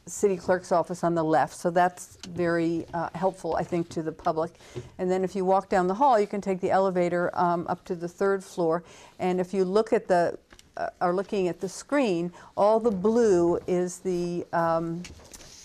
city 0.06 0.36
clerk's 0.36 0.70
office 0.70 1.02
on 1.02 1.14
the 1.14 1.24
left. 1.24 1.54
So 1.56 1.70
that's 1.70 2.18
very 2.28 2.86
uh, 2.92 3.08
helpful, 3.14 3.56
I 3.56 3.64
think, 3.64 3.88
to 3.90 4.02
the 4.02 4.12
public. 4.12 4.52
And 4.98 5.10
then 5.10 5.24
if 5.24 5.34
you 5.34 5.44
walk 5.44 5.68
down 5.68 5.86
the 5.86 5.94
hall, 5.94 6.20
you 6.20 6.26
can 6.26 6.40
take 6.40 6.60
the 6.60 6.70
elevator 6.70 7.30
um, 7.34 7.66
up 7.68 7.84
to 7.86 7.94
the 7.94 8.08
third 8.08 8.44
floor. 8.44 8.84
And 9.18 9.40
if 9.40 9.54
you 9.54 9.64
look 9.64 9.92
at 9.92 10.08
the 10.08 10.38
uh, 10.76 10.88
are 11.00 11.14
looking 11.14 11.46
at 11.46 11.60
the 11.60 11.68
screen, 11.68 12.32
all 12.56 12.80
the 12.80 12.90
blue 12.90 13.60
is 13.68 13.98
the 13.98 14.44
um, 14.52 15.04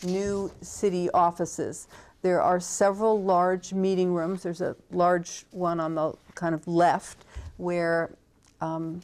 new 0.03 0.51
city 0.61 1.09
offices. 1.11 1.87
There 2.21 2.41
are 2.41 2.59
several 2.59 3.21
large 3.21 3.73
meeting 3.73 4.13
rooms. 4.13 4.43
There's 4.43 4.61
a 4.61 4.75
large 4.91 5.45
one 5.51 5.79
on 5.79 5.95
the 5.95 6.13
kind 6.35 6.53
of 6.53 6.67
left 6.67 7.25
where 7.57 8.11
um, 8.61 9.01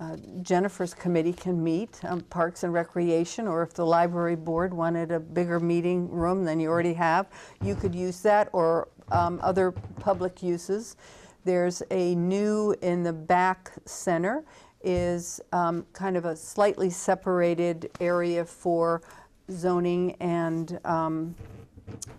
uh, 0.00 0.16
Jennifer's 0.42 0.94
committee 0.94 1.32
can 1.32 1.62
meet, 1.62 2.02
um, 2.04 2.22
Parks 2.22 2.64
and 2.64 2.72
Recreation, 2.72 3.46
or 3.46 3.62
if 3.62 3.74
the 3.74 3.84
library 3.84 4.34
board 4.34 4.72
wanted 4.72 5.12
a 5.12 5.20
bigger 5.20 5.60
meeting 5.60 6.10
room 6.10 6.44
than 6.44 6.58
you 6.58 6.70
already 6.70 6.94
have, 6.94 7.26
you 7.62 7.74
could 7.74 7.94
use 7.94 8.22
that 8.22 8.48
or 8.52 8.88
um, 9.12 9.38
other 9.42 9.72
public 10.00 10.42
uses. 10.42 10.96
There's 11.44 11.82
a 11.90 12.14
new 12.14 12.74
in 12.80 13.02
the 13.02 13.12
back 13.12 13.72
center 13.84 14.44
is 14.82 15.40
um, 15.52 15.84
kind 15.92 16.16
of 16.16 16.24
a 16.24 16.34
slightly 16.34 16.88
separated 16.88 17.90
area 18.00 18.44
for 18.44 19.02
zoning 19.50 20.16
and 20.20 20.80
um, 20.84 21.34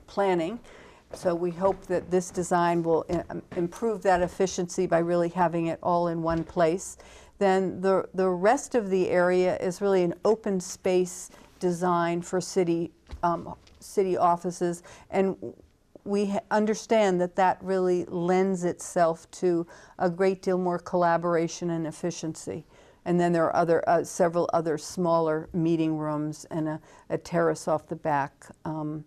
planning. 0.06 0.60
So 1.14 1.34
we 1.36 1.52
hope 1.52 1.86
that 1.88 2.10
this 2.10 2.30
design 2.30 2.84
will 2.84 3.06
improve 3.58 4.02
that 4.04 4.22
efficiency 4.22 4.86
by 4.86 5.00
really 5.00 5.30
having 5.30 5.68
it 5.68 5.80
all 5.82 6.08
in 6.08 6.22
one 6.22 6.44
place. 6.44 6.98
Then 7.42 7.82
the, 7.82 8.08
the 8.14 8.30
rest 8.30 8.76
of 8.76 8.92
the 8.92 9.10
area 9.10 9.58
is 9.58 9.82
really 9.82 10.04
an 10.04 10.14
open 10.24 10.60
space 10.60 11.32
design 11.60 12.22
for 12.22 12.40
city, 12.40 12.92
um, 13.24 13.56
city 13.80 14.16
offices. 14.16 14.84
And 15.10 15.36
we 16.04 16.38
understand 16.52 17.20
that 17.20 17.36
that 17.38 17.58
really 17.64 18.06
lends 18.06 18.64
itself 18.64 19.30
to 19.32 19.66
a 19.98 20.08
great 20.08 20.44
deal 20.44 20.60
more 20.60 20.78
collaboration 20.78 21.72
and 21.72 21.88
efficiency. 21.88 22.64
And 23.06 23.20
then 23.20 23.34
there 23.34 23.46
are 23.46 23.56
other, 23.56 23.84
uh, 23.90 24.04
several 24.04 24.48
other 24.54 24.78
smaller 24.78 25.50
meeting 25.52 25.98
rooms 25.98 26.46
and 26.52 26.68
a, 26.68 26.80
a 27.10 27.18
terrace 27.18 27.68
off 27.68 27.88
the 27.88 27.96
back 27.96 28.34
um, 28.66 29.04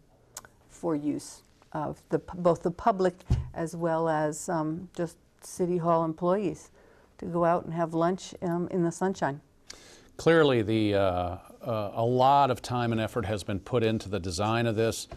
for 0.69 0.97
use 0.97 1.45
of 1.73 2.03
the, 2.09 2.19
both 2.19 2.65
the 2.65 2.73
public 2.73 3.15
as 3.55 3.77
well 3.77 4.09
as 4.09 4.49
um, 4.49 4.89
just 4.97 5.19
City 5.41 5.77
Hall 5.77 6.05
employees 6.05 6.73
to 7.25 7.31
go 7.31 7.45
out 7.45 7.65
and 7.65 7.75
have 7.75 7.95
lunch 7.95 8.35
um, 8.43 8.69
in 8.71 8.83
the 8.83 8.93
sunshine. 8.93 9.41
Clearly, 10.17 10.63
the, 10.63 10.95
uh, 10.95 11.39
uh, 11.63 11.93
a 11.95 12.05
lot 12.05 12.51
of 12.51 12.63
time 12.63 12.93
and 12.93 13.01
effort 13.01 13.27
has 13.27 13.43
been 13.43 13.59
put 13.59 13.83
into 13.83 14.09
the 14.09 14.21
design 14.21 14.67
of 14.67 14.77
this. 14.77 15.09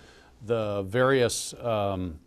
The 0.46 0.84
various 0.84 1.54
um, 1.62 2.20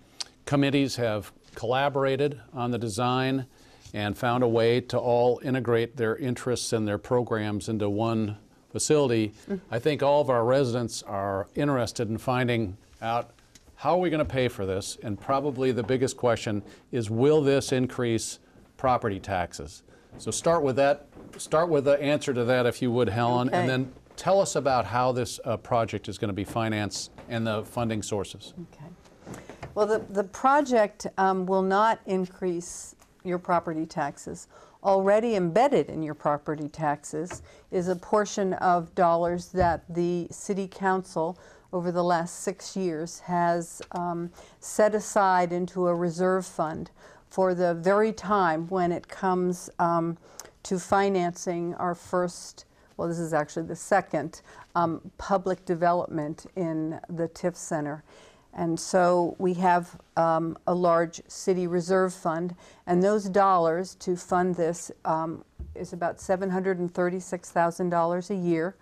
committees 0.44 0.96
have 0.96 1.32
collaborated 1.54 2.40
on 2.52 2.70
the 2.70 2.78
design 2.78 3.46
and 3.92 4.16
found 4.16 4.44
a 4.44 4.48
way 4.48 4.80
to 4.80 4.98
all 4.98 5.40
integrate 5.42 5.96
their 5.96 6.16
interests 6.16 6.72
and 6.72 6.86
their 6.86 6.98
programs 6.98 7.68
into 7.68 7.90
one 7.90 8.36
facility. 8.70 9.32
I 9.70 9.80
think 9.80 10.00
all 10.00 10.20
of 10.20 10.30
our 10.30 10.44
residents 10.44 11.02
are 11.02 11.48
interested 11.56 12.08
in 12.08 12.18
finding 12.18 12.76
out 13.02 13.32
how 13.74 13.94
are 13.94 13.98
we 13.98 14.10
going 14.10 14.24
to 14.24 14.30
pay 14.30 14.46
for 14.46 14.66
this? 14.66 14.98
And 15.02 15.18
probably 15.18 15.72
the 15.72 15.82
biggest 15.82 16.16
question 16.16 16.62
is 16.92 17.10
will 17.10 17.40
this 17.40 17.72
increase 17.72 18.38
property 18.80 19.20
taxes? 19.20 19.82
So 20.16 20.30
start 20.30 20.62
with 20.62 20.76
that. 20.76 21.06
Start 21.36 21.68
with 21.68 21.84
the 21.84 22.00
answer 22.02 22.32
to 22.32 22.44
that, 22.46 22.64
if 22.64 22.80
you 22.80 22.90
would, 22.90 23.10
Helen, 23.10 23.48
Okay. 23.48 23.58
and 23.58 23.68
then 23.68 23.92
tell 24.16 24.40
us 24.40 24.56
about 24.56 24.86
how 24.86 25.12
this 25.12 25.38
uh, 25.44 25.58
project 25.58 26.08
is 26.08 26.16
going 26.16 26.30
to 26.30 26.34
be 26.34 26.44
financed 26.44 27.10
and 27.28 27.46
the 27.46 27.62
funding 27.62 28.02
sources. 28.02 28.54
Okay. 28.72 29.36
Well, 29.74 29.86
the, 29.86 29.98
the 30.08 30.24
project 30.24 31.06
um, 31.18 31.44
will 31.44 31.62
not 31.62 32.00
increase 32.06 32.96
your 33.22 33.38
property 33.38 33.84
taxes. 33.84 34.48
Already 34.82 35.36
embedded 35.36 35.90
in 35.90 36.02
your 36.02 36.14
property 36.14 36.68
taxes 36.68 37.42
is 37.70 37.88
a 37.88 37.96
portion 37.96 38.54
of 38.54 38.94
dollars 38.94 39.48
that 39.48 39.84
the 39.90 40.26
city 40.30 40.66
council 40.66 41.38
over 41.72 41.92
the 41.92 42.02
last 42.02 42.40
six 42.40 42.76
years 42.76 43.20
has 43.20 43.82
um, 43.92 44.30
set 44.58 44.94
aside 44.94 45.52
into 45.52 45.86
a 45.86 45.94
reserve 45.94 46.46
fund 46.46 46.90
for 47.30 47.54
the 47.54 47.74
very 47.74 48.12
time 48.12 48.66
when 48.68 48.92
it 48.92 49.08
comes 49.08 49.70
um, 49.78 50.18
to 50.64 50.78
financing 50.78 51.74
our 51.74 51.94
first 51.94 52.66
well, 53.00 53.08
this 53.08 53.18
is 53.18 53.32
actually 53.32 53.64
the 53.64 53.74
second 53.74 54.42
um, 54.74 55.00
public 55.16 55.64
development 55.64 56.44
in 56.54 57.00
the 57.08 57.28
TIF 57.28 57.56
Center. 57.56 58.04
And 58.52 58.78
so 58.78 59.36
we 59.38 59.54
have 59.54 59.98
um, 60.18 60.58
a 60.66 60.74
large 60.74 61.22
city 61.26 61.66
reserve 61.66 62.12
fund, 62.12 62.54
and 62.86 63.02
those 63.02 63.24
dollars 63.24 63.94
to 64.00 64.16
fund 64.16 64.54
this 64.54 64.90
um, 65.06 65.46
is 65.74 65.94
about 65.94 66.18
$736,000 66.18 68.30
a 68.30 68.34
year. 68.34 68.76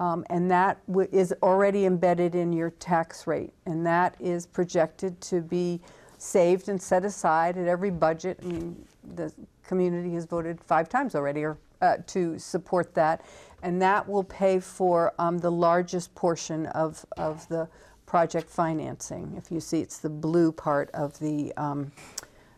Um, 0.00 0.26
and 0.30 0.50
that 0.50 0.80
is 1.12 1.32
already 1.40 1.84
embedded 1.84 2.34
in 2.34 2.52
your 2.52 2.70
tax 2.70 3.28
rate, 3.28 3.52
and 3.66 3.86
that 3.86 4.16
is 4.18 4.46
projected 4.46 5.20
to 5.20 5.40
be 5.40 5.80
saved 6.24 6.68
and 6.68 6.80
set 6.80 7.04
aside 7.04 7.56
at 7.58 7.68
every 7.68 7.90
budget. 7.90 8.38
I 8.42 8.46
mean, 8.46 8.84
the 9.14 9.32
community 9.66 10.14
has 10.14 10.24
voted 10.24 10.60
five 10.60 10.88
times 10.88 11.14
already 11.14 11.44
or, 11.44 11.58
uh, 11.82 11.98
to 12.06 12.38
support 12.38 12.94
that, 12.94 13.24
and 13.62 13.80
that 13.82 14.08
will 14.08 14.24
pay 14.24 14.58
for 14.58 15.12
um, 15.18 15.38
the 15.38 15.50
largest 15.50 16.14
portion 16.14 16.66
of, 16.66 17.04
of 17.18 17.46
the 17.48 17.68
project 18.06 18.48
financing. 18.48 19.34
If 19.36 19.50
you 19.50 19.60
see, 19.60 19.80
it's 19.80 19.98
the 19.98 20.08
blue 20.08 20.50
part 20.50 20.90
of 20.92 21.18
the, 21.18 21.52
um, 21.56 21.92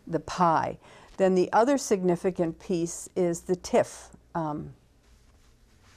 the 0.05 0.19
pie. 0.21 0.77
Then 1.17 1.35
the 1.35 1.51
other 1.51 1.77
significant 1.77 2.59
piece 2.59 3.09
is 3.15 3.41
the 3.41 3.55
TIF 3.55 4.09
um, 4.33 4.73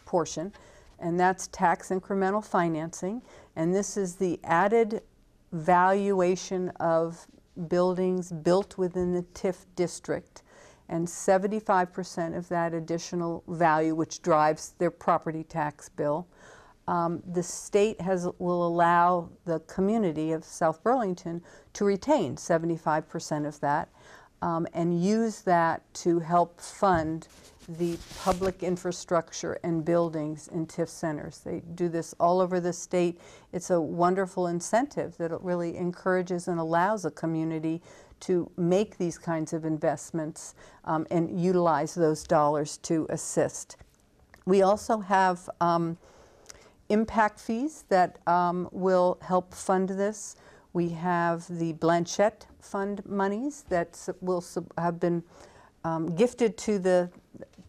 portion, 0.07 0.53
and 0.99 1.21
that's 1.21 1.47
tax 1.49 1.91
incremental 1.91 2.45
financing. 2.45 3.23
And 3.55 3.75
this 3.75 3.97
is 3.97 4.17
the 4.17 4.41
added 4.45 5.03
valuation 5.53 6.71
of 6.81 7.27
buildings 7.69 8.33
built 8.33 8.79
within 8.79 9.13
the 9.13 9.23
TIF 9.35 9.67
district. 9.77 10.43
And 10.89 11.07
75% 11.07 12.37
of 12.37 12.49
that 12.49 12.75
additional 12.75 13.45
value, 13.47 13.95
which 13.95 14.23
drives 14.23 14.75
their 14.79 14.91
property 14.91 15.45
tax 15.45 15.89
bill, 15.89 16.27
um, 16.89 17.23
the 17.25 17.43
state 17.43 18.01
has 18.01 18.29
will 18.39 18.67
allow 18.67 19.31
the 19.45 19.61
community 19.61 20.33
of 20.33 20.45
South 20.45 20.83
Burlington 20.83 21.43
to 21.75 21.85
retain 21.85 22.35
75% 22.35 23.47
of 23.47 23.61
that 23.61 23.89
um, 24.43 24.67
and 24.75 25.03
use 25.03 25.43
that 25.43 25.83
to 25.95 26.19
help 26.19 26.61
fund 26.61 27.29
the 27.79 27.99
public 28.19 28.63
infrastructure 28.63 29.59
and 29.63 29.85
buildings 29.85 30.49
in 30.49 30.67
TIF 30.67 30.89
centers. 30.89 31.39
They 31.39 31.63
do 31.75 31.89
this 31.89 32.15
all 32.19 32.41
over 32.41 32.59
the 32.59 32.73
state. 32.73 33.21
It's 33.53 33.71
a 33.71 33.81
wonderful 33.81 34.47
incentive 34.47 35.17
that 35.19 35.31
it 35.31 35.41
really 35.41 35.77
encourages 35.77 36.49
and 36.49 36.59
allows 36.59 37.05
a 37.05 37.11
community 37.11 37.83
to 38.21 38.51
make 38.57 38.99
these 38.99 39.19
kinds 39.19 39.53
of 39.53 39.65
investments 39.65 40.55
um, 40.85 41.07
and 41.11 41.41
utilize 41.41 41.95
those 41.95 42.25
dollars 42.25 42.77
to 42.79 43.07
assist. 43.09 43.77
We 44.45 44.63
also 44.63 44.99
have 44.99 45.49
um, 45.61 45.97
impact 46.89 47.41
fees 47.41 47.85
that 47.89 48.19
um, 48.27 48.69
will 48.73 49.19
help 49.23 49.55
fund 49.55 49.91
this. 49.91 50.37
We 50.73 50.91
have 50.91 51.47
the 51.49 51.73
Blanchette 51.75 52.47
Fund 52.61 53.05
monies 53.07 53.65
that 53.69 53.99
will 54.21 54.45
have 54.77 55.01
been 55.01 55.23
um, 55.85 56.15
gifted 56.15 56.57
to 56.59 56.79
the 56.79 57.11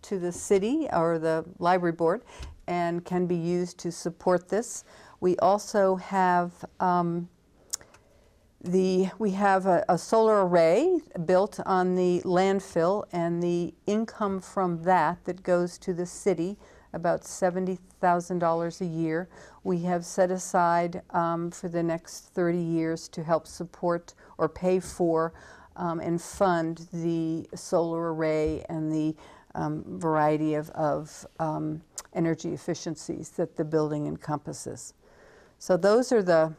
to 0.03 0.17
the 0.17 0.31
city 0.31 0.87
or 0.91 1.19
the 1.19 1.45
library 1.59 1.91
board 1.93 2.23
and 2.67 3.05
can 3.05 3.27
be 3.27 3.35
used 3.35 3.77
to 3.77 3.91
support 3.91 4.49
this. 4.49 4.83
We 5.19 5.37
also 5.37 5.95
have 5.97 6.51
um, 6.79 7.29
the, 8.63 9.09
we 9.17 9.31
have 9.31 9.65
a, 9.65 9.83
a 9.89 9.97
solar 9.97 10.45
array 10.45 10.99
built 11.25 11.59
on 11.65 11.95
the 11.95 12.21
landfill, 12.23 13.05
and 13.11 13.41
the 13.41 13.73
income 13.87 14.39
from 14.39 14.83
that 14.83 15.23
that 15.25 15.43
goes 15.43 15.77
to 15.79 15.93
the 15.93 16.05
city 16.05 16.57
about 16.93 17.21
$70,000 17.21 18.81
a 18.81 18.85
year. 18.85 19.29
We 19.63 19.81
have 19.83 20.05
set 20.05 20.29
aside 20.29 21.01
um, 21.11 21.49
for 21.51 21.69
the 21.69 21.81
next 21.81 22.33
30 22.33 22.57
years 22.57 23.07
to 23.09 23.23
help 23.23 23.47
support 23.47 24.13
or 24.37 24.49
pay 24.49 24.79
for 24.79 25.33
um, 25.75 25.99
and 25.99 26.21
fund 26.21 26.87
the 26.93 27.47
solar 27.55 28.13
array 28.13 28.63
and 28.69 28.91
the 28.91 29.15
um, 29.55 29.83
variety 29.99 30.53
of, 30.53 30.69
of 30.71 31.25
um, 31.39 31.81
energy 32.13 32.53
efficiencies 32.53 33.29
that 33.29 33.55
the 33.55 33.65
building 33.65 34.07
encompasses. 34.07 34.93
So 35.59 35.77
those 35.77 36.11
are 36.11 36.23
the 36.23 36.53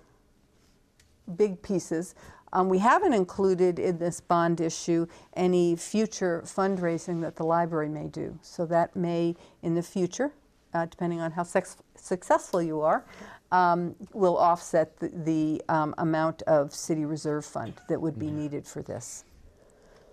big 1.36 1.62
pieces. 1.62 2.14
Um, 2.52 2.68
we 2.68 2.78
haven't 2.78 3.14
included 3.14 3.78
in 3.78 3.98
this 3.98 4.20
bond 4.20 4.60
issue 4.60 5.06
any 5.34 5.74
future 5.74 6.42
fundraising 6.44 7.22
that 7.22 7.36
the 7.36 7.44
library 7.44 7.88
may 7.88 8.08
do. 8.08 8.38
So 8.42 8.66
that 8.66 8.94
may, 8.94 9.36
in 9.62 9.74
the 9.74 9.82
future, 9.82 10.32
uh, 10.74 10.86
depending 10.86 11.20
on 11.20 11.32
how 11.32 11.44
successful 11.44 12.62
you 12.62 12.80
are, 12.80 13.04
um, 13.52 13.94
will 14.12 14.36
offset 14.38 14.98
the, 14.98 15.08
the 15.08 15.62
um, 15.68 15.94
amount 15.98 16.42
of 16.42 16.74
city 16.74 17.04
reserve 17.04 17.44
fund 17.44 17.74
that 17.88 18.00
would 18.00 18.18
be 18.18 18.30
needed 18.30 18.66
for 18.66 18.82
this. 18.82 19.24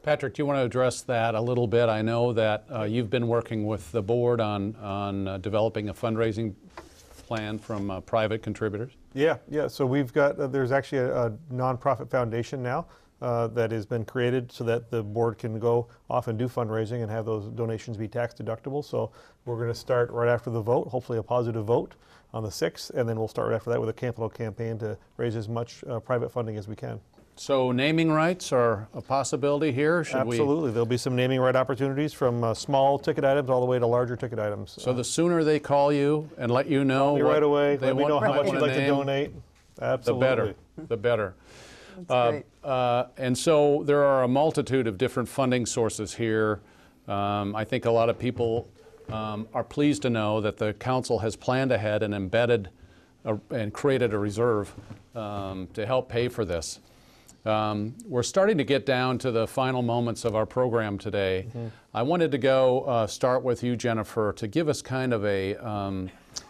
Patrick, 0.04 0.34
do 0.34 0.42
you 0.42 0.46
want 0.46 0.58
to 0.58 0.64
address 0.64 1.02
that 1.04 1.36
a 1.36 1.42
little 1.42 1.68
bit? 1.68 1.90
I 1.90 2.02
know 2.02 2.32
that 2.34 2.66
uh, 2.72 2.84
you've 2.84 3.10
been 3.10 3.28
working 3.28 3.66
with 3.66 3.92
the 3.92 4.02
board 4.02 4.40
on, 4.40 4.76
on 4.78 5.28
uh, 5.28 5.38
developing 5.40 5.90
a 5.90 5.94
fundraising 5.94 6.54
plan 7.28 7.60
from 7.60 7.92
uh, 7.92 8.02
private 8.02 8.42
contributors. 8.42 8.92
Yeah, 9.14 9.38
yeah. 9.50 9.68
So 9.68 9.86
we've 9.86 10.14
got, 10.14 10.40
uh, 10.40 10.48
there's 10.48 10.72
actually 10.72 11.00
a, 11.00 11.28
a 11.28 11.32
nonprofit 11.52 12.10
foundation 12.10 12.64
now 12.64 12.88
uh, 13.22 13.48
that 13.48 13.72
has 13.72 13.86
been 13.86 14.06
created 14.06 14.52
so 14.52 14.64
that 14.64 14.90
the 14.90 15.04
board 15.04 15.38
can 15.38 15.60
go 15.60 15.88
off 16.10 16.28
and 16.28 16.40
do 16.40 16.48
fundraising 16.48 17.02
and 17.02 17.12
have 17.12 17.26
those 17.26 17.50
donations 17.50 17.98
be 17.98 18.08
tax 18.08 18.34
deductible. 18.34 18.84
So 18.84 19.12
we're 19.46 19.58
going 19.58 19.68
to 19.68 19.76
start 19.76 20.12
right 20.12 20.30
after 20.30 20.50
the 20.50 20.62
vote, 20.62 20.88
hopefully 20.88 21.20
a 21.20 21.24
positive 21.24 21.66
vote 21.66 21.96
on 22.34 22.44
the 22.44 22.50
6th, 22.50 22.92
and 22.92 23.08
then 23.10 23.18
we'll 23.18 23.28
start 23.28 23.50
right 23.50 23.56
after 23.56 23.72
that 23.72 23.80
with 23.80 23.90
a 23.90 23.94
capital 23.94 24.30
campaign 24.30 24.78
to 24.80 24.98
raise 25.18 25.36
as 25.36 25.50
much 25.50 25.84
uh, 25.90 26.00
private 26.00 26.32
funding 26.32 26.58
as 26.58 26.68
we 26.68 26.76
can. 26.76 27.00
So 27.36 27.72
naming 27.72 28.12
rights 28.12 28.52
are 28.52 28.88
a 28.94 29.02
possibility 29.02 29.72
here? 29.72 30.04
Should 30.04 30.26
we? 30.28 30.36
Absolutely. 30.36 30.72
There'll 30.72 30.86
be 30.86 30.98
some 30.98 31.16
naming 31.16 31.40
right 31.40 31.56
opportunities 31.56 32.12
from 32.12 32.44
uh, 32.44 32.54
small 32.54 33.00
ticket 33.00 33.24
items 33.24 33.50
all 33.50 33.62
the 33.62 33.66
way 33.66 33.80
to 33.80 33.88
larger 33.88 34.18
ticket 34.18 34.40
items. 34.40 34.76
So 34.78 34.92
the 34.92 35.06
sooner 35.06 35.44
they 35.46 35.58
call 35.60 35.94
you 35.94 36.30
and 36.38 36.52
let 36.52 36.68
you 36.68 36.84
know. 36.84 37.14
What 37.14 37.24
right 37.24 37.44
away. 37.44 37.78
they 37.78 37.88
Let 37.88 37.96
me 37.96 38.04
want- 38.04 38.14
know 38.14 38.20
how 38.20 38.34
much 38.34 38.46
you'd 38.48 38.56
wanna 38.56 38.62
like 38.66 38.74
to 38.74 38.80
name, 38.82 38.90
donate. 38.90 39.32
The 40.04 40.14
better, 40.14 40.56
the 40.90 40.98
better. 40.98 41.34
That's 41.98 42.12
Uh, 42.12 42.32
great. 42.32 42.46
uh, 42.66 43.06
And 43.18 43.38
so 43.38 43.84
there 43.86 44.04
are 44.04 44.24
a 44.24 44.28
multitude 44.28 44.88
of 44.88 44.98
different 44.98 45.30
funding 45.30 45.66
sources 45.66 46.14
here. 46.16 46.60
Um, 47.08 47.56
I 47.56 47.64
think 47.64 47.86
a 47.86 47.92
lot 47.92 48.10
of 48.10 48.20
people 48.20 48.68
um, 49.12 49.48
are 49.54 49.64
pleased 49.64 50.02
to 50.04 50.10
know 50.10 50.42
that 50.42 50.58
the 50.58 50.74
council 50.74 51.20
has 51.20 51.36
planned 51.36 51.72
ahead 51.72 52.04
and 52.04 52.14
embedded 52.14 52.70
a- 53.26 53.40
and 53.52 53.74
created 53.74 54.14
a 54.14 54.18
reserve 54.20 54.74
um, 55.16 55.68
to 55.74 55.86
help 55.86 56.10
pay 56.10 56.28
for 56.30 56.46
this. 56.46 56.80
Um, 57.46 57.96
We're 58.06 58.24
starting 58.24 58.58
to 58.58 58.64
get 58.64 58.86
down 58.86 59.18
to 59.20 59.32
the 59.32 59.48
final 59.48 59.82
moments 59.82 60.26
of 60.26 60.36
our 60.36 60.46
program 60.46 60.98
today. 60.98 61.48
I 61.94 62.02
wanted 62.04 62.32
to 62.32 62.38
go 62.38 62.82
uh, 62.82 63.08
start 63.08 63.44
with 63.44 63.64
you, 63.64 63.76
Jennifer, 63.76 64.34
to 64.34 64.48
give 64.48 64.68
us 64.68 64.82
kind 64.82 65.14
of 65.14 65.26
a, 65.26 65.56
um, 65.56 66.10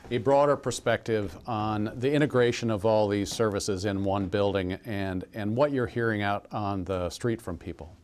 a 0.10 0.18
broader 0.18 0.57
perspective 0.57 1.38
on 1.47 1.91
the 1.95 2.12
integration 2.12 2.72
of 2.72 2.86
all 2.86 3.07
these 3.07 3.30
services 3.32 3.86
in 3.86 4.03
one 4.03 4.28
building 4.28 4.74
and, 4.86 5.26
and 5.36 5.55
what 5.55 5.72
you're 5.72 5.86
hearing 5.88 6.24
out 6.24 6.47
on 6.51 6.84
the 6.86 7.10
street 7.12 7.39
from 7.41 7.55
people. 7.57 7.95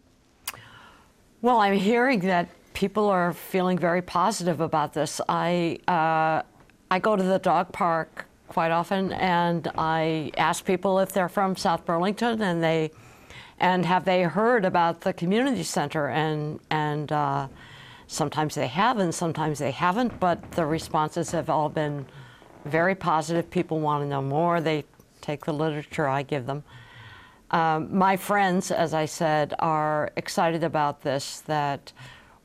Well, 1.42 1.60
I'm 1.60 1.74
hearing 1.74 2.20
that 2.22 2.48
people 2.76 3.08
are 3.10 3.34
feeling 3.34 3.80
very 3.80 4.02
positive 4.02 4.62
about 4.62 4.94
this. 4.94 5.20
I 5.28 5.80
uh, 5.88 6.44
I 6.92 7.00
go 7.00 7.16
to 7.16 7.24
the 7.24 7.40
dog 7.40 7.72
park 7.72 8.28
quite 8.48 8.72
often, 8.72 9.12
and 9.14 9.68
I 9.78 10.32
ask 10.38 10.64
people 10.64 11.00
if 11.00 11.12
they're 11.12 11.30
from 11.30 11.56
South 11.56 11.86
Burlington, 11.86 12.42
and 12.44 12.62
they 12.62 12.92
and 13.60 13.86
have 13.86 14.06
they 14.06 14.24
heard 14.24 14.66
about 14.66 15.02
the 15.02 15.14
community 15.14 15.64
center, 15.64 16.10
and 16.10 16.60
and 16.70 17.12
uh, 17.12 17.48
sometimes 18.06 18.54
they 18.54 18.68
have, 18.68 19.00
and 19.00 19.16
sometimes 19.16 19.58
they 19.58 19.72
haven't. 19.72 20.20
But 20.20 20.52
the 20.52 20.66
responses 20.66 21.32
have 21.32 21.50
all 21.50 21.70
been 21.70 22.06
very 22.66 22.94
positive. 22.94 23.50
People 23.50 23.80
want 23.80 24.04
to 24.04 24.08
know 24.08 24.22
more. 24.22 24.62
They 24.62 24.84
take 25.22 25.46
the 25.46 25.54
literature 25.54 26.08
I 26.08 26.22
give 26.22 26.46
them. 26.46 26.64
Um, 27.52 27.96
my 27.96 28.18
friends, 28.18 28.72
as 28.72 28.94
I 28.94 29.06
said, 29.06 29.54
are 29.60 30.12
excited 30.18 30.64
about 30.64 31.02
this, 31.02 31.42
that 31.42 31.94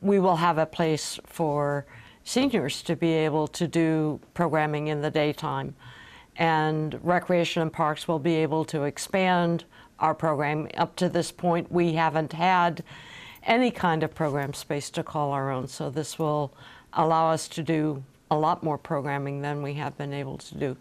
we 0.01 0.19
will 0.19 0.37
have 0.37 0.59
a 0.59 0.67
place 0.67 1.19
for 1.27 1.87
seniors 2.25 2.83
to 2.83 2.97
be 2.97 3.13
able 3.13 3.49
to 3.49 3.67
do 3.67 4.21
programming 4.35 4.89
in 4.89 5.03
the 5.03 5.11
daytime. 5.11 5.75
And 6.37 6.99
Recreation 7.03 7.63
and 7.63 7.73
Parks 7.73 8.09
will 8.09 8.19
be 8.19 8.37
able 8.37 8.65
to 8.67 8.85
expand 8.85 9.65
our 9.99 10.15
program. 10.15 10.69
Up 10.77 10.97
to 10.97 11.09
this 11.09 11.31
point, 11.31 11.71
we 11.71 11.95
haven't 11.95 12.33
had 12.33 12.83
any 13.43 13.71
kind 13.71 14.03
of 14.03 14.15
program 14.15 14.55
space 14.55 14.91
to 14.91 15.03
call 15.03 15.33
our 15.33 15.51
own, 15.51 15.67
so 15.67 15.91
this 15.91 16.19
will 16.19 16.53
allow 16.93 17.31
us 17.31 17.49
to 17.49 17.63
do 17.63 18.03
a 18.31 18.37
lot 18.37 18.63
more 18.63 18.79
programming 18.79 19.43
than 19.43 19.63
we 19.63 19.75
have 19.75 19.97
been 19.99 20.13
able 20.13 20.39
to 20.39 20.55
do. 20.55 20.77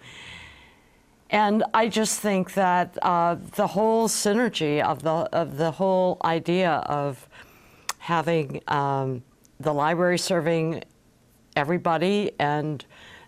And 1.30 1.64
I 1.74 1.90
just 1.90 2.20
think 2.20 2.54
that 2.56 2.98
uh, 3.02 3.36
the 3.56 3.68
whole 3.68 4.08
synergy 4.08 4.82
of 4.82 5.04
the 5.04 5.12
of 5.12 5.58
the 5.58 5.72
whole 5.72 6.18
idea 6.24 6.72
of 6.72 7.29
having 8.10 8.60
um, 8.68 9.22
the 9.60 9.72
library 9.72 10.18
serving 10.18 10.84
everybody 11.56 12.32
and 12.40 12.86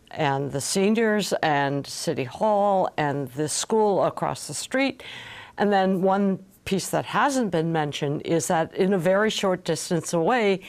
and 0.09 0.51
the 0.51 0.59
seniors 0.59 1.33
and 1.43 1.85
city 1.85 2.25
hall 2.25 2.89
and 2.97 3.27
the 3.29 3.47
school 3.47 4.03
across 4.03 4.47
the 4.47 4.53
street, 4.53 5.03
and 5.57 5.71
then 5.71 6.01
one 6.01 6.39
piece 6.65 6.89
that 6.89 7.05
hasn't 7.05 7.51
been 7.51 7.71
mentioned 7.71 8.21
is 8.25 8.47
that 8.47 8.73
in 8.75 8.93
a 8.93 8.97
very 8.97 9.29
short 9.29 9.63
distance 9.63 10.13
away, 10.13 10.59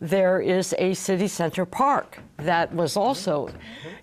there 0.00 0.40
is 0.40 0.74
a 0.78 0.94
city 0.94 1.28
center 1.28 1.66
park 1.66 2.18
that 2.36 2.72
was 2.72 2.96
also 2.96 3.48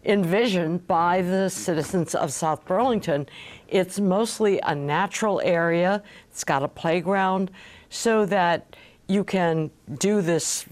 envisioned 0.03 0.85
by 0.87 1.21
the 1.21 1.49
citizens 1.49 2.15
of 2.15 2.33
South 2.33 2.65
Burlington. 2.65 3.27
It's 3.67 3.99
mostly 3.99 4.59
a 4.59 4.75
natural 4.75 5.41
area, 5.43 6.03
it's 6.29 6.43
got 6.43 6.63
a 6.63 6.67
playground, 6.67 7.49
so 7.89 8.25
that 8.25 8.75
you 9.07 9.23
can 9.23 9.71
do 9.97 10.21
this 10.21 10.65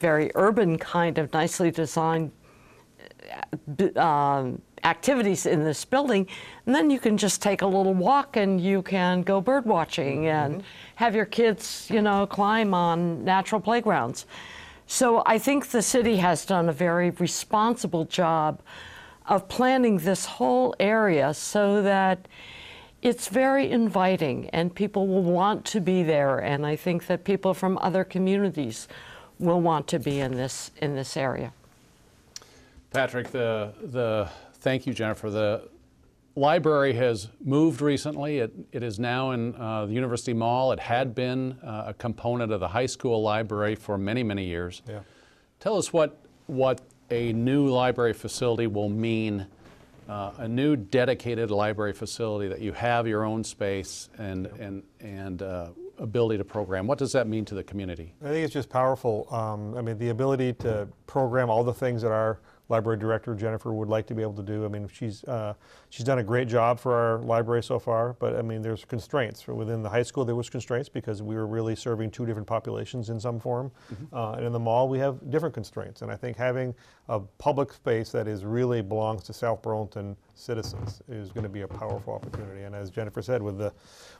very 0.00 0.30
urban 0.34 0.78
kind 0.78 1.18
of 1.18 1.32
nicely 1.32 1.70
designed 1.70 2.30
um, 3.96 4.60
activities 4.84 5.46
in 5.46 5.64
this 5.64 5.84
building, 5.84 6.28
and 6.64 6.74
then 6.74 6.90
you 6.90 6.98
can 7.00 7.16
just 7.16 7.42
take 7.42 7.62
a 7.62 7.66
little 7.66 7.94
walk 7.94 8.36
and 8.36 8.60
you 8.60 8.82
can 8.82 9.22
go 9.22 9.40
bird 9.40 9.64
watching 9.64 10.26
and 10.28 10.62
have 10.96 11.14
your 11.14 11.24
kids, 11.24 11.88
you 11.90 12.02
know, 12.02 12.26
climb 12.26 12.72
on 12.72 13.24
natural 13.24 13.60
playgrounds. 13.60 14.26
So 14.86 15.22
I 15.26 15.38
think 15.38 15.68
the 15.68 15.82
city 15.82 16.16
has 16.18 16.44
done 16.44 16.68
a 16.68 16.72
very 16.72 17.10
responsible 17.10 18.04
job 18.04 18.62
of 19.26 19.48
planning 19.48 19.98
this 19.98 20.24
whole 20.24 20.74
area 20.78 21.34
so 21.34 21.82
that 21.82 22.28
it's 23.02 23.28
very 23.28 23.70
inviting 23.70 24.48
and 24.50 24.74
people 24.74 25.06
will 25.06 25.22
want 25.22 25.64
to 25.66 25.80
be 25.80 26.02
there 26.02 26.38
and 26.38 26.66
I 26.66 26.76
think 26.76 27.06
that 27.06 27.24
people 27.24 27.54
from 27.54 27.78
other 27.78 28.04
communities 28.04 28.88
will 29.38 29.60
want 29.60 29.86
to 29.88 29.98
be 29.98 30.20
in 30.20 30.32
this 30.32 30.70
in 30.80 30.94
this 30.94 31.16
area. 31.16 31.52
Patrick, 32.96 33.30
the, 33.30 33.74
the, 33.82 34.26
thank 34.54 34.86
you, 34.86 34.94
Jennifer. 34.94 35.28
The 35.28 35.68
library 36.34 36.94
has 36.94 37.28
moved 37.44 37.82
recently. 37.82 38.38
It, 38.38 38.54
it 38.72 38.82
is 38.82 38.98
now 38.98 39.32
in 39.32 39.54
uh, 39.56 39.84
the 39.86 39.92
University 39.92 40.32
Mall. 40.32 40.72
It 40.72 40.80
had 40.80 41.14
been 41.14 41.58
uh, 41.62 41.84
a 41.88 41.94
component 41.94 42.52
of 42.52 42.60
the 42.60 42.68
high 42.68 42.86
school 42.86 43.22
library 43.22 43.74
for 43.74 43.98
many, 43.98 44.22
many 44.22 44.44
years. 44.44 44.80
Yeah. 44.88 45.00
Tell 45.60 45.76
us 45.76 45.92
what, 45.92 46.18
what 46.46 46.80
a 47.10 47.32
new 47.34 47.66
library 47.66 48.14
facility 48.14 48.66
will 48.66 48.88
mean, 48.88 49.46
uh, 50.08 50.32
a 50.38 50.48
new 50.48 50.76
dedicated 50.76 51.50
library 51.50 51.92
facility 51.92 52.48
that 52.48 52.60
you 52.60 52.72
have 52.72 53.06
your 53.06 53.24
own 53.24 53.42
space 53.44 54.08
and, 54.18 54.46
and, 54.58 54.82
and 55.00 55.42
uh, 55.42 55.68
ability 55.98 56.38
to 56.38 56.44
program. 56.44 56.86
What 56.86 56.98
does 56.98 57.12
that 57.12 57.26
mean 57.26 57.44
to 57.46 57.54
the 57.54 57.64
community? 57.64 58.14
I 58.22 58.28
think 58.28 58.44
it's 58.44 58.52
just 58.52 58.68
powerful. 58.68 59.26
Um, 59.30 59.76
I 59.76 59.82
mean, 59.82 59.98
the 59.98 60.10
ability 60.10 60.52
to 60.54 60.88
program 61.06 61.50
all 61.50 61.64
the 61.64 61.74
things 61.74 62.02
that 62.02 62.12
our 62.12 62.40
library 62.68 62.98
director 62.98 63.34
Jennifer 63.34 63.72
would 63.72 63.88
like 63.88 64.06
to 64.08 64.14
be 64.14 64.22
able 64.22 64.34
to 64.34 64.42
do. 64.42 64.64
I 64.64 64.68
mean, 64.68 64.88
she's 64.92 65.24
uh, 65.24 65.54
she's 65.90 66.04
done 66.04 66.18
a 66.18 66.24
great 66.24 66.48
job 66.48 66.80
for 66.80 66.94
our 66.94 67.18
library 67.18 67.62
so 67.62 67.78
far. 67.78 68.14
But 68.14 68.36
I 68.36 68.42
mean, 68.42 68.62
there's 68.62 68.84
constraints. 68.84 69.40
For 69.40 69.54
within 69.54 69.82
the 69.82 69.88
high 69.88 70.02
school, 70.02 70.24
there 70.24 70.34
was 70.34 70.50
constraints 70.50 70.88
because 70.88 71.22
we 71.22 71.36
were 71.36 71.46
really 71.46 71.76
serving 71.76 72.10
two 72.10 72.26
different 72.26 72.48
populations 72.48 73.10
in 73.10 73.20
some 73.20 73.38
form. 73.38 73.70
Uh, 74.12 74.32
and 74.32 74.46
in 74.46 74.52
the 74.52 74.58
mall, 74.58 74.88
we 74.88 74.98
have 74.98 75.30
different 75.30 75.54
constraints. 75.54 76.02
And 76.02 76.10
I 76.10 76.16
think 76.16 76.36
having 76.36 76.74
a 77.08 77.20
public 77.20 77.72
space 77.72 78.10
that 78.10 78.26
is 78.26 78.44
really 78.44 78.82
belongs 78.82 79.22
to 79.24 79.32
South 79.32 79.62
Burlington 79.62 80.16
citizens 80.34 81.00
is 81.08 81.30
going 81.30 81.44
to 81.44 81.48
be 81.48 81.62
a 81.62 81.68
powerful 81.68 82.14
opportunity. 82.14 82.62
And 82.62 82.74
as 82.74 82.90
Jennifer 82.90 83.22
said, 83.22 83.40
with 83.42 83.58
the 83.58 83.72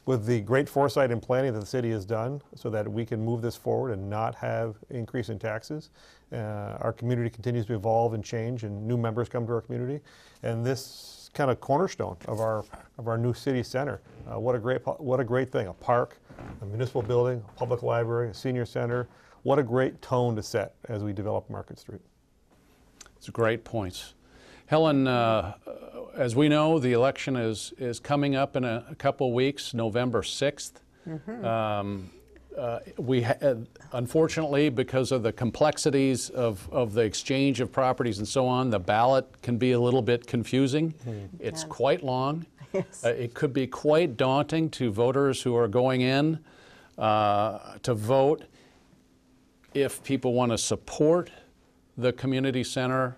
with 0.05 0.25
the 0.25 0.41
great 0.41 0.69
foresight 0.69 1.11
and 1.11 1.21
planning 1.21 1.53
that 1.53 1.61
the 1.61 1.67
city 1.67 1.91
has 1.91 2.05
done, 2.05 2.41
so 2.55 2.71
that 2.71 2.87
we 2.91 3.05
can 3.05 3.21
move 3.21 3.43
this 3.43 3.57
forward 3.57 3.91
and 3.91 4.09
not 4.09 4.35
have 4.37 4.77
increase 4.91 5.31
in 5.31 5.39
taxes, 5.39 5.91
Uh, 6.33 6.77
our 6.81 6.93
community 6.93 7.31
continues 7.31 7.67
to 7.67 7.75
evolve 7.75 8.15
and 8.15 8.25
change, 8.25 8.65
and 8.65 8.87
new 8.87 8.97
members 8.97 9.29
come 9.29 9.47
to 9.47 9.53
our 9.53 9.61
community. 9.61 10.01
And 10.43 10.65
this 10.65 11.31
kind 11.35 11.51
of 11.51 11.61
cornerstone 11.61 12.17
of 12.27 12.41
our 12.41 12.65
of 12.99 13.09
our 13.09 13.19
new 13.19 13.35
city 13.35 13.63
center. 13.63 14.01
Uh, 14.31 14.41
what 14.41 14.55
a 14.55 14.59
great 14.59 14.81
what 14.85 15.21
a 15.21 15.25
great 15.25 15.53
thing! 15.53 15.69
A 15.69 15.73
park, 15.73 16.19
a 16.63 16.67
municipal 16.67 17.03
building, 17.03 17.43
a 17.49 17.53
public 17.53 17.83
library, 17.83 18.31
a 18.31 18.35
senior 18.35 18.67
center. 18.67 19.09
What 19.43 19.59
a 19.61 19.63
great 19.63 20.03
tone 20.03 20.35
to 20.35 20.43
set 20.43 20.75
as 20.89 21.05
we 21.05 21.13
develop 21.13 21.49
Market 21.49 21.79
Street. 21.79 22.01
It's 23.17 23.31
great 23.31 23.63
points. 23.65 24.15
Helen, 24.67 25.07
uh, 25.07 25.55
as 26.17 26.35
we 26.35 26.49
know, 26.49 26.81
the 26.81 26.93
election 26.93 27.37
is, 27.37 27.73
is 27.79 28.01
coming 28.01 28.35
up 28.35 28.57
in 28.57 28.65
a, 28.65 28.85
a 28.91 28.95
couple 28.97 29.33
weeks, 29.33 29.73
November 29.73 30.23
6th. 30.23 30.73
Um, 31.45 32.11
uh, 32.57 32.81
we 32.97 33.23
ha- 33.23 33.35
uh, 33.43 33.55
unfortunately, 33.93 34.69
because 34.69 35.13
of 35.13 35.23
the 35.23 35.33
complexities 35.33 36.31
of, 36.31 36.69
of 36.73 36.93
the 36.95 37.03
exchange 37.03 37.61
of 37.61 37.71
properties 37.73 38.19
and 38.19 38.27
so 38.29 38.47
on, 38.47 38.71
the 38.71 38.79
ballot 38.79 39.27
can 39.43 39.57
be 39.59 39.73
a 39.73 39.81
little 39.81 40.03
bit 40.03 40.27
confusing. 40.27 40.95
It's 41.39 41.63
can. 41.63 41.71
quite 41.71 42.03
long. 42.03 42.47
Yes. 42.73 43.05
Uh, 43.05 43.11
it 43.11 43.33
could 43.33 43.55
be 43.55 43.67
quite 43.67 44.17
daunting 44.19 44.69
to 44.71 44.91
voters 44.91 45.41
who 45.41 45.57
are 45.57 45.69
going 45.69 46.03
in 46.03 46.41
uh, 46.99 47.79
to 47.85 47.95
vote 47.95 48.43
if 49.73 50.03
people 50.03 50.35
want 50.35 50.53
to 50.53 50.59
support 50.59 51.31
the 51.97 52.13
community 52.13 52.65
center, 52.65 53.17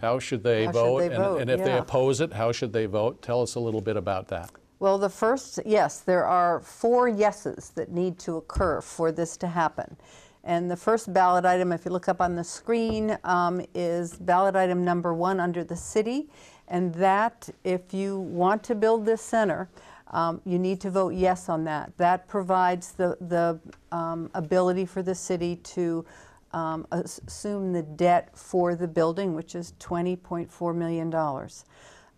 how 0.00 0.18
should 0.18 0.42
they 0.42 0.64
How 0.64 0.72
should 0.72 0.78
vote? 0.78 0.98
they 1.00 1.06
And- 1.06 1.16
vote? 1.16 1.40
And 1.42 1.50
if 1.50 1.62
they 1.62 1.76
oppose 1.76 2.20
it, 2.20 2.32
how 2.32 2.50
should 2.52 2.72
they 2.72 2.86
vote? 2.86 3.22
Tell 3.22 3.42
us 3.42 3.54
a 3.54 3.60
little 3.60 3.82
bit 3.82 3.96
about 3.96 4.26
that. 4.28 4.50
Well, 4.80 4.96
the 4.96 5.10
first, 5.10 5.60
yes, 5.66 6.00
there 6.00 6.24
are 6.24 6.58
four 6.60 7.06
yeses 7.06 7.68
that 7.74 7.92
need 7.92 8.18
to 8.20 8.38
occur 8.38 8.80
for 8.80 9.12
this 9.12 9.36
to 9.36 9.46
happen. 9.46 9.94
And 10.42 10.70
the 10.70 10.76
first 10.76 11.12
ballot 11.12 11.44
item, 11.44 11.70
if 11.70 11.84
you 11.84 11.90
look 11.90 12.08
up 12.08 12.22
on 12.22 12.34
the 12.34 12.42
screen, 12.42 13.18
um, 13.24 13.60
is 13.74 14.14
ballot 14.14 14.56
item 14.56 14.82
number 14.82 15.12
one 15.12 15.38
under 15.38 15.64
the 15.64 15.76
city. 15.76 16.30
And 16.66 16.94
that, 16.94 17.50
if 17.62 17.92
you 17.92 18.20
want 18.20 18.62
to 18.64 18.74
build 18.74 19.04
this 19.04 19.20
center, 19.20 19.68
um, 20.12 20.40
you 20.46 20.58
need 20.58 20.80
to 20.80 20.90
vote 20.90 21.10
yes 21.10 21.50
on 21.50 21.62
that. 21.64 21.92
That 21.98 22.26
provides 22.26 22.92
the, 22.92 23.18
the 23.20 23.60
um, 23.92 24.30
ability 24.32 24.86
for 24.86 25.02
the 25.02 25.14
city 25.14 25.56
to 25.56 26.06
um, 26.54 26.86
assume 26.90 27.74
the 27.74 27.82
debt 27.82 28.30
for 28.34 28.74
the 28.74 28.88
building, 28.88 29.34
which 29.34 29.54
is 29.54 29.74
$20.4 29.78 30.74
million. 30.74 31.14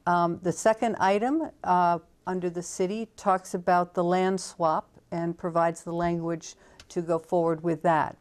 Um, 0.07 0.39
The 0.45 0.53
second 0.53 0.95
item 1.01 1.51
uh, 1.65 1.99
under 2.27 2.51
the 2.51 2.63
city 2.63 3.09
talks 3.17 3.55
about 3.55 3.95
the 3.95 4.05
land 4.05 4.41
swap 4.41 4.89
and 5.11 5.37
provides 5.37 5.83
the 5.83 5.93
language 5.93 6.55
to 6.89 7.03
go 7.03 7.19
forward 7.19 7.63
with 7.63 7.83
that. 7.83 8.17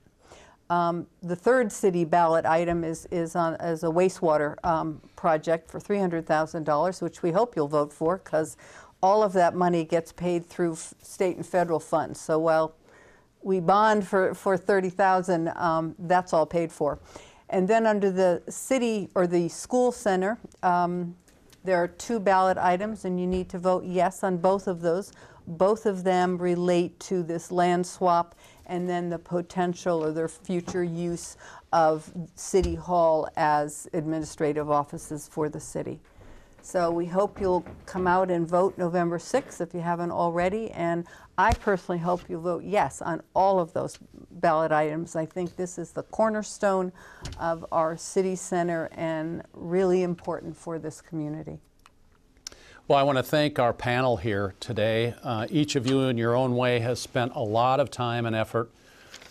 Um, 0.70 1.08
The 1.22 1.36
third 1.36 1.72
city 1.72 2.06
ballot 2.06 2.46
item 2.46 2.84
is, 2.84 3.06
is 3.12 3.36
on, 3.36 3.56
as 3.56 3.84
a 3.84 3.88
wastewater 3.88 4.56
um, 4.64 5.02
project 5.16 5.70
for 5.70 5.80
$300,000, 5.80 7.02
which 7.02 7.22
we 7.22 7.32
hope 7.32 7.56
you'll 7.56 7.68
vote 7.68 7.92
for, 7.92 8.18
because 8.18 8.56
all 9.04 9.24
of 9.24 9.34
that 9.34 9.54
money 9.56 9.84
gets 9.84 10.12
paid 10.12 10.46
through 10.46 10.76
state 11.02 11.36
and 11.36 11.46
federal 11.46 11.80
funds. 11.80 12.22
So 12.22 12.40
while 12.40 12.76
we 13.42 13.60
bond 13.60 14.08
for, 14.08 14.34
for 14.34 14.56
30,000, 14.56 15.50
um, 15.50 15.96
that's 16.00 16.32
all 16.32 16.46
paid 16.46 16.72
for. 16.72 17.00
And 17.50 17.68
then 17.68 17.86
under 17.86 18.10
the 18.10 18.42
city 18.48 19.10
or 19.14 19.28
the 19.28 19.50
school 19.50 19.92
center, 19.92 20.38
um, 20.64 21.16
there 21.64 21.78
are 21.78 21.88
two 21.88 22.20
ballot 22.20 22.58
items 22.58 23.06
and 23.06 23.20
you 23.20 23.28
need 23.28 23.50
to 23.50 23.60
vote 23.60 23.84
yes 23.86 24.24
on 24.24 24.38
both 24.38 24.68
of 24.68 24.82
those. 24.82 25.12
Both 25.48 25.86
of 25.86 26.04
them 26.04 26.38
relate 26.38 27.00
to 27.02 27.24
this 27.24 27.52
land 27.52 27.86
swap 27.86 28.36
and 28.66 28.90
then 28.90 29.10
the 29.10 29.20
potential 29.20 30.04
or 30.04 30.12
their 30.12 30.28
future 30.28 30.84
use 30.84 31.38
of 31.74 32.12
City 32.36 32.76
Hall 32.76 33.30
as 33.36 33.88
administrative 33.94 34.70
offices 34.70 35.28
for 35.28 35.50
the 35.50 35.60
city. 35.60 36.00
So 36.64 36.92
we 36.92 37.08
hope 37.08 37.42
you'll 37.42 37.66
come 37.86 38.06
out 38.08 38.30
and 38.30 38.48
vote 38.48 38.78
November 38.78 39.18
6th 39.18 39.62
if 39.62 39.74
you 39.74 39.82
haven't 39.82 40.12
already. 40.12 40.70
And 40.72 41.06
I 41.38 41.54
personally 41.54 42.00
hope 42.00 42.30
you 42.30 42.40
vote 42.40 42.64
yes 42.64 43.02
on 43.02 43.24
all 43.34 43.60
of 43.60 43.74
those 43.74 43.98
ballot 44.30 44.72
items. 44.72 45.16
I 45.16 45.26
think 45.26 45.56
this 45.56 45.80
is 45.80 45.92
the 45.92 46.04
cornerstone 46.04 46.92
of 47.40 47.66
our 47.72 47.98
city 47.98 48.36
center 48.36 48.90
and 48.94 49.42
really 49.54 50.04
important 50.04 50.56
for 50.56 50.78
this 50.78 51.02
community. 51.02 51.60
Well, 52.88 53.00
I 53.00 53.04
want 53.04 53.18
to 53.18 53.24
thank 53.24 53.58
our 53.58 53.74
panel 53.74 54.18
here 54.18 54.54
today. 54.60 55.16
Uh, 55.24 55.48
each 55.50 55.76
of 55.76 55.88
you, 55.88 56.02
in 56.02 56.18
your 56.18 56.36
own 56.36 56.56
way, 56.56 56.80
has 56.80 57.00
spent 57.00 57.32
a 57.36 57.42
lot 57.42 57.80
of 57.80 57.90
time 57.90 58.26
and 58.26 58.36
effort 58.36 58.70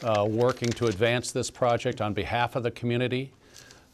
uh, 0.02 0.26
working 0.28 0.70
to 0.70 0.86
advance 0.86 1.30
this 1.30 1.50
project 1.50 2.00
on 2.00 2.12
behalf 2.12 2.56
of 2.56 2.62
the 2.62 2.70
community. 2.70 3.32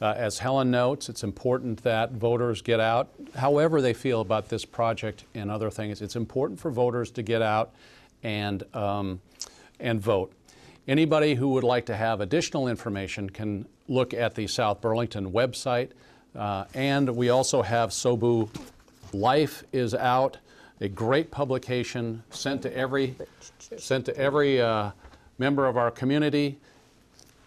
Uh, 0.01 0.13
as 0.17 0.39
Helen 0.39 0.71
notes, 0.71 1.09
it's 1.09 1.25
important 1.25 1.83
that 1.83 2.13
voters 2.13 2.61
get 2.61 2.81
out, 2.81 3.09
however 3.35 3.81
they 3.81 3.95
feel 3.95 4.21
about 4.21 4.51
this 4.51 4.65
project 4.65 5.25
and 5.35 5.51
other 5.51 5.71
things. 5.71 6.03
It's 6.03 6.17
important 6.17 6.61
for 6.61 6.71
voters 6.71 7.11
to 7.13 7.23
get 7.23 7.41
out 7.41 7.75
and 8.23 8.63
um, 8.75 9.21
and 9.81 10.01
vote. 10.01 10.33
Anybody 10.87 11.35
who 11.35 11.49
would 11.49 11.65
like 11.65 11.87
to 11.87 11.97
have 11.97 12.21
additional 12.21 12.69
information 12.69 13.31
can 13.31 13.67
look 13.89 14.13
at 14.13 14.35
the 14.35 14.47
South 14.47 14.81
Burlington 14.81 15.33
website, 15.33 15.91
uh, 16.35 16.65
and 16.75 17.17
we 17.17 17.31
also 17.31 17.63
have 17.63 17.91
SOBU 17.91 18.51
Life 19.13 19.65
is 19.73 19.95
out, 19.95 20.37
a 20.81 20.89
great 20.89 21.31
publication 21.31 22.23
sent 22.31 22.61
to 22.63 22.77
every 22.77 23.17
sent 23.79 24.05
to 24.07 24.17
every 24.17 24.61
uh, 24.61 24.91
member 25.39 25.67
of 25.67 25.77
our 25.77 25.91
community, 25.91 26.59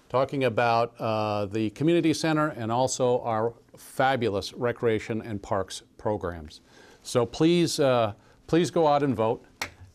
talking 0.10 0.43
about 0.43 0.99
uh, 0.99 1.45
the 1.45 1.70
community 1.72 2.14
center 2.14 2.49
and 2.49 2.72
also 2.72 3.22
our 3.22 3.53
fabulous 3.78 4.53
recreation 4.53 5.22
and 5.22 5.41
parks 5.41 5.84
programs. 5.97 6.62
So 7.03 7.26
please, 7.26 7.80
uh, 7.80 8.14
please 8.47 8.72
go 8.72 8.88
out 8.88 9.03
and 9.03 9.16
vote, 9.16 9.45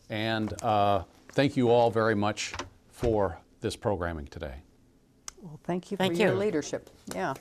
and 0.09 0.53
uh, 0.63 1.03
thank 1.33 1.55
you 1.55 1.69
all 1.69 1.91
very 1.91 2.15
much 2.15 2.53
for 2.89 3.37
this 3.59 3.75
programming 3.75 4.27
today. 4.27 4.55
Well, 5.41 5.59
thank 5.63 5.91
you 5.91 5.97
Thank 5.97 6.15
for 6.15 6.21
your 6.21 6.33
you. 6.33 6.39
leadership. 6.39 6.89
Yeah. 7.13 7.35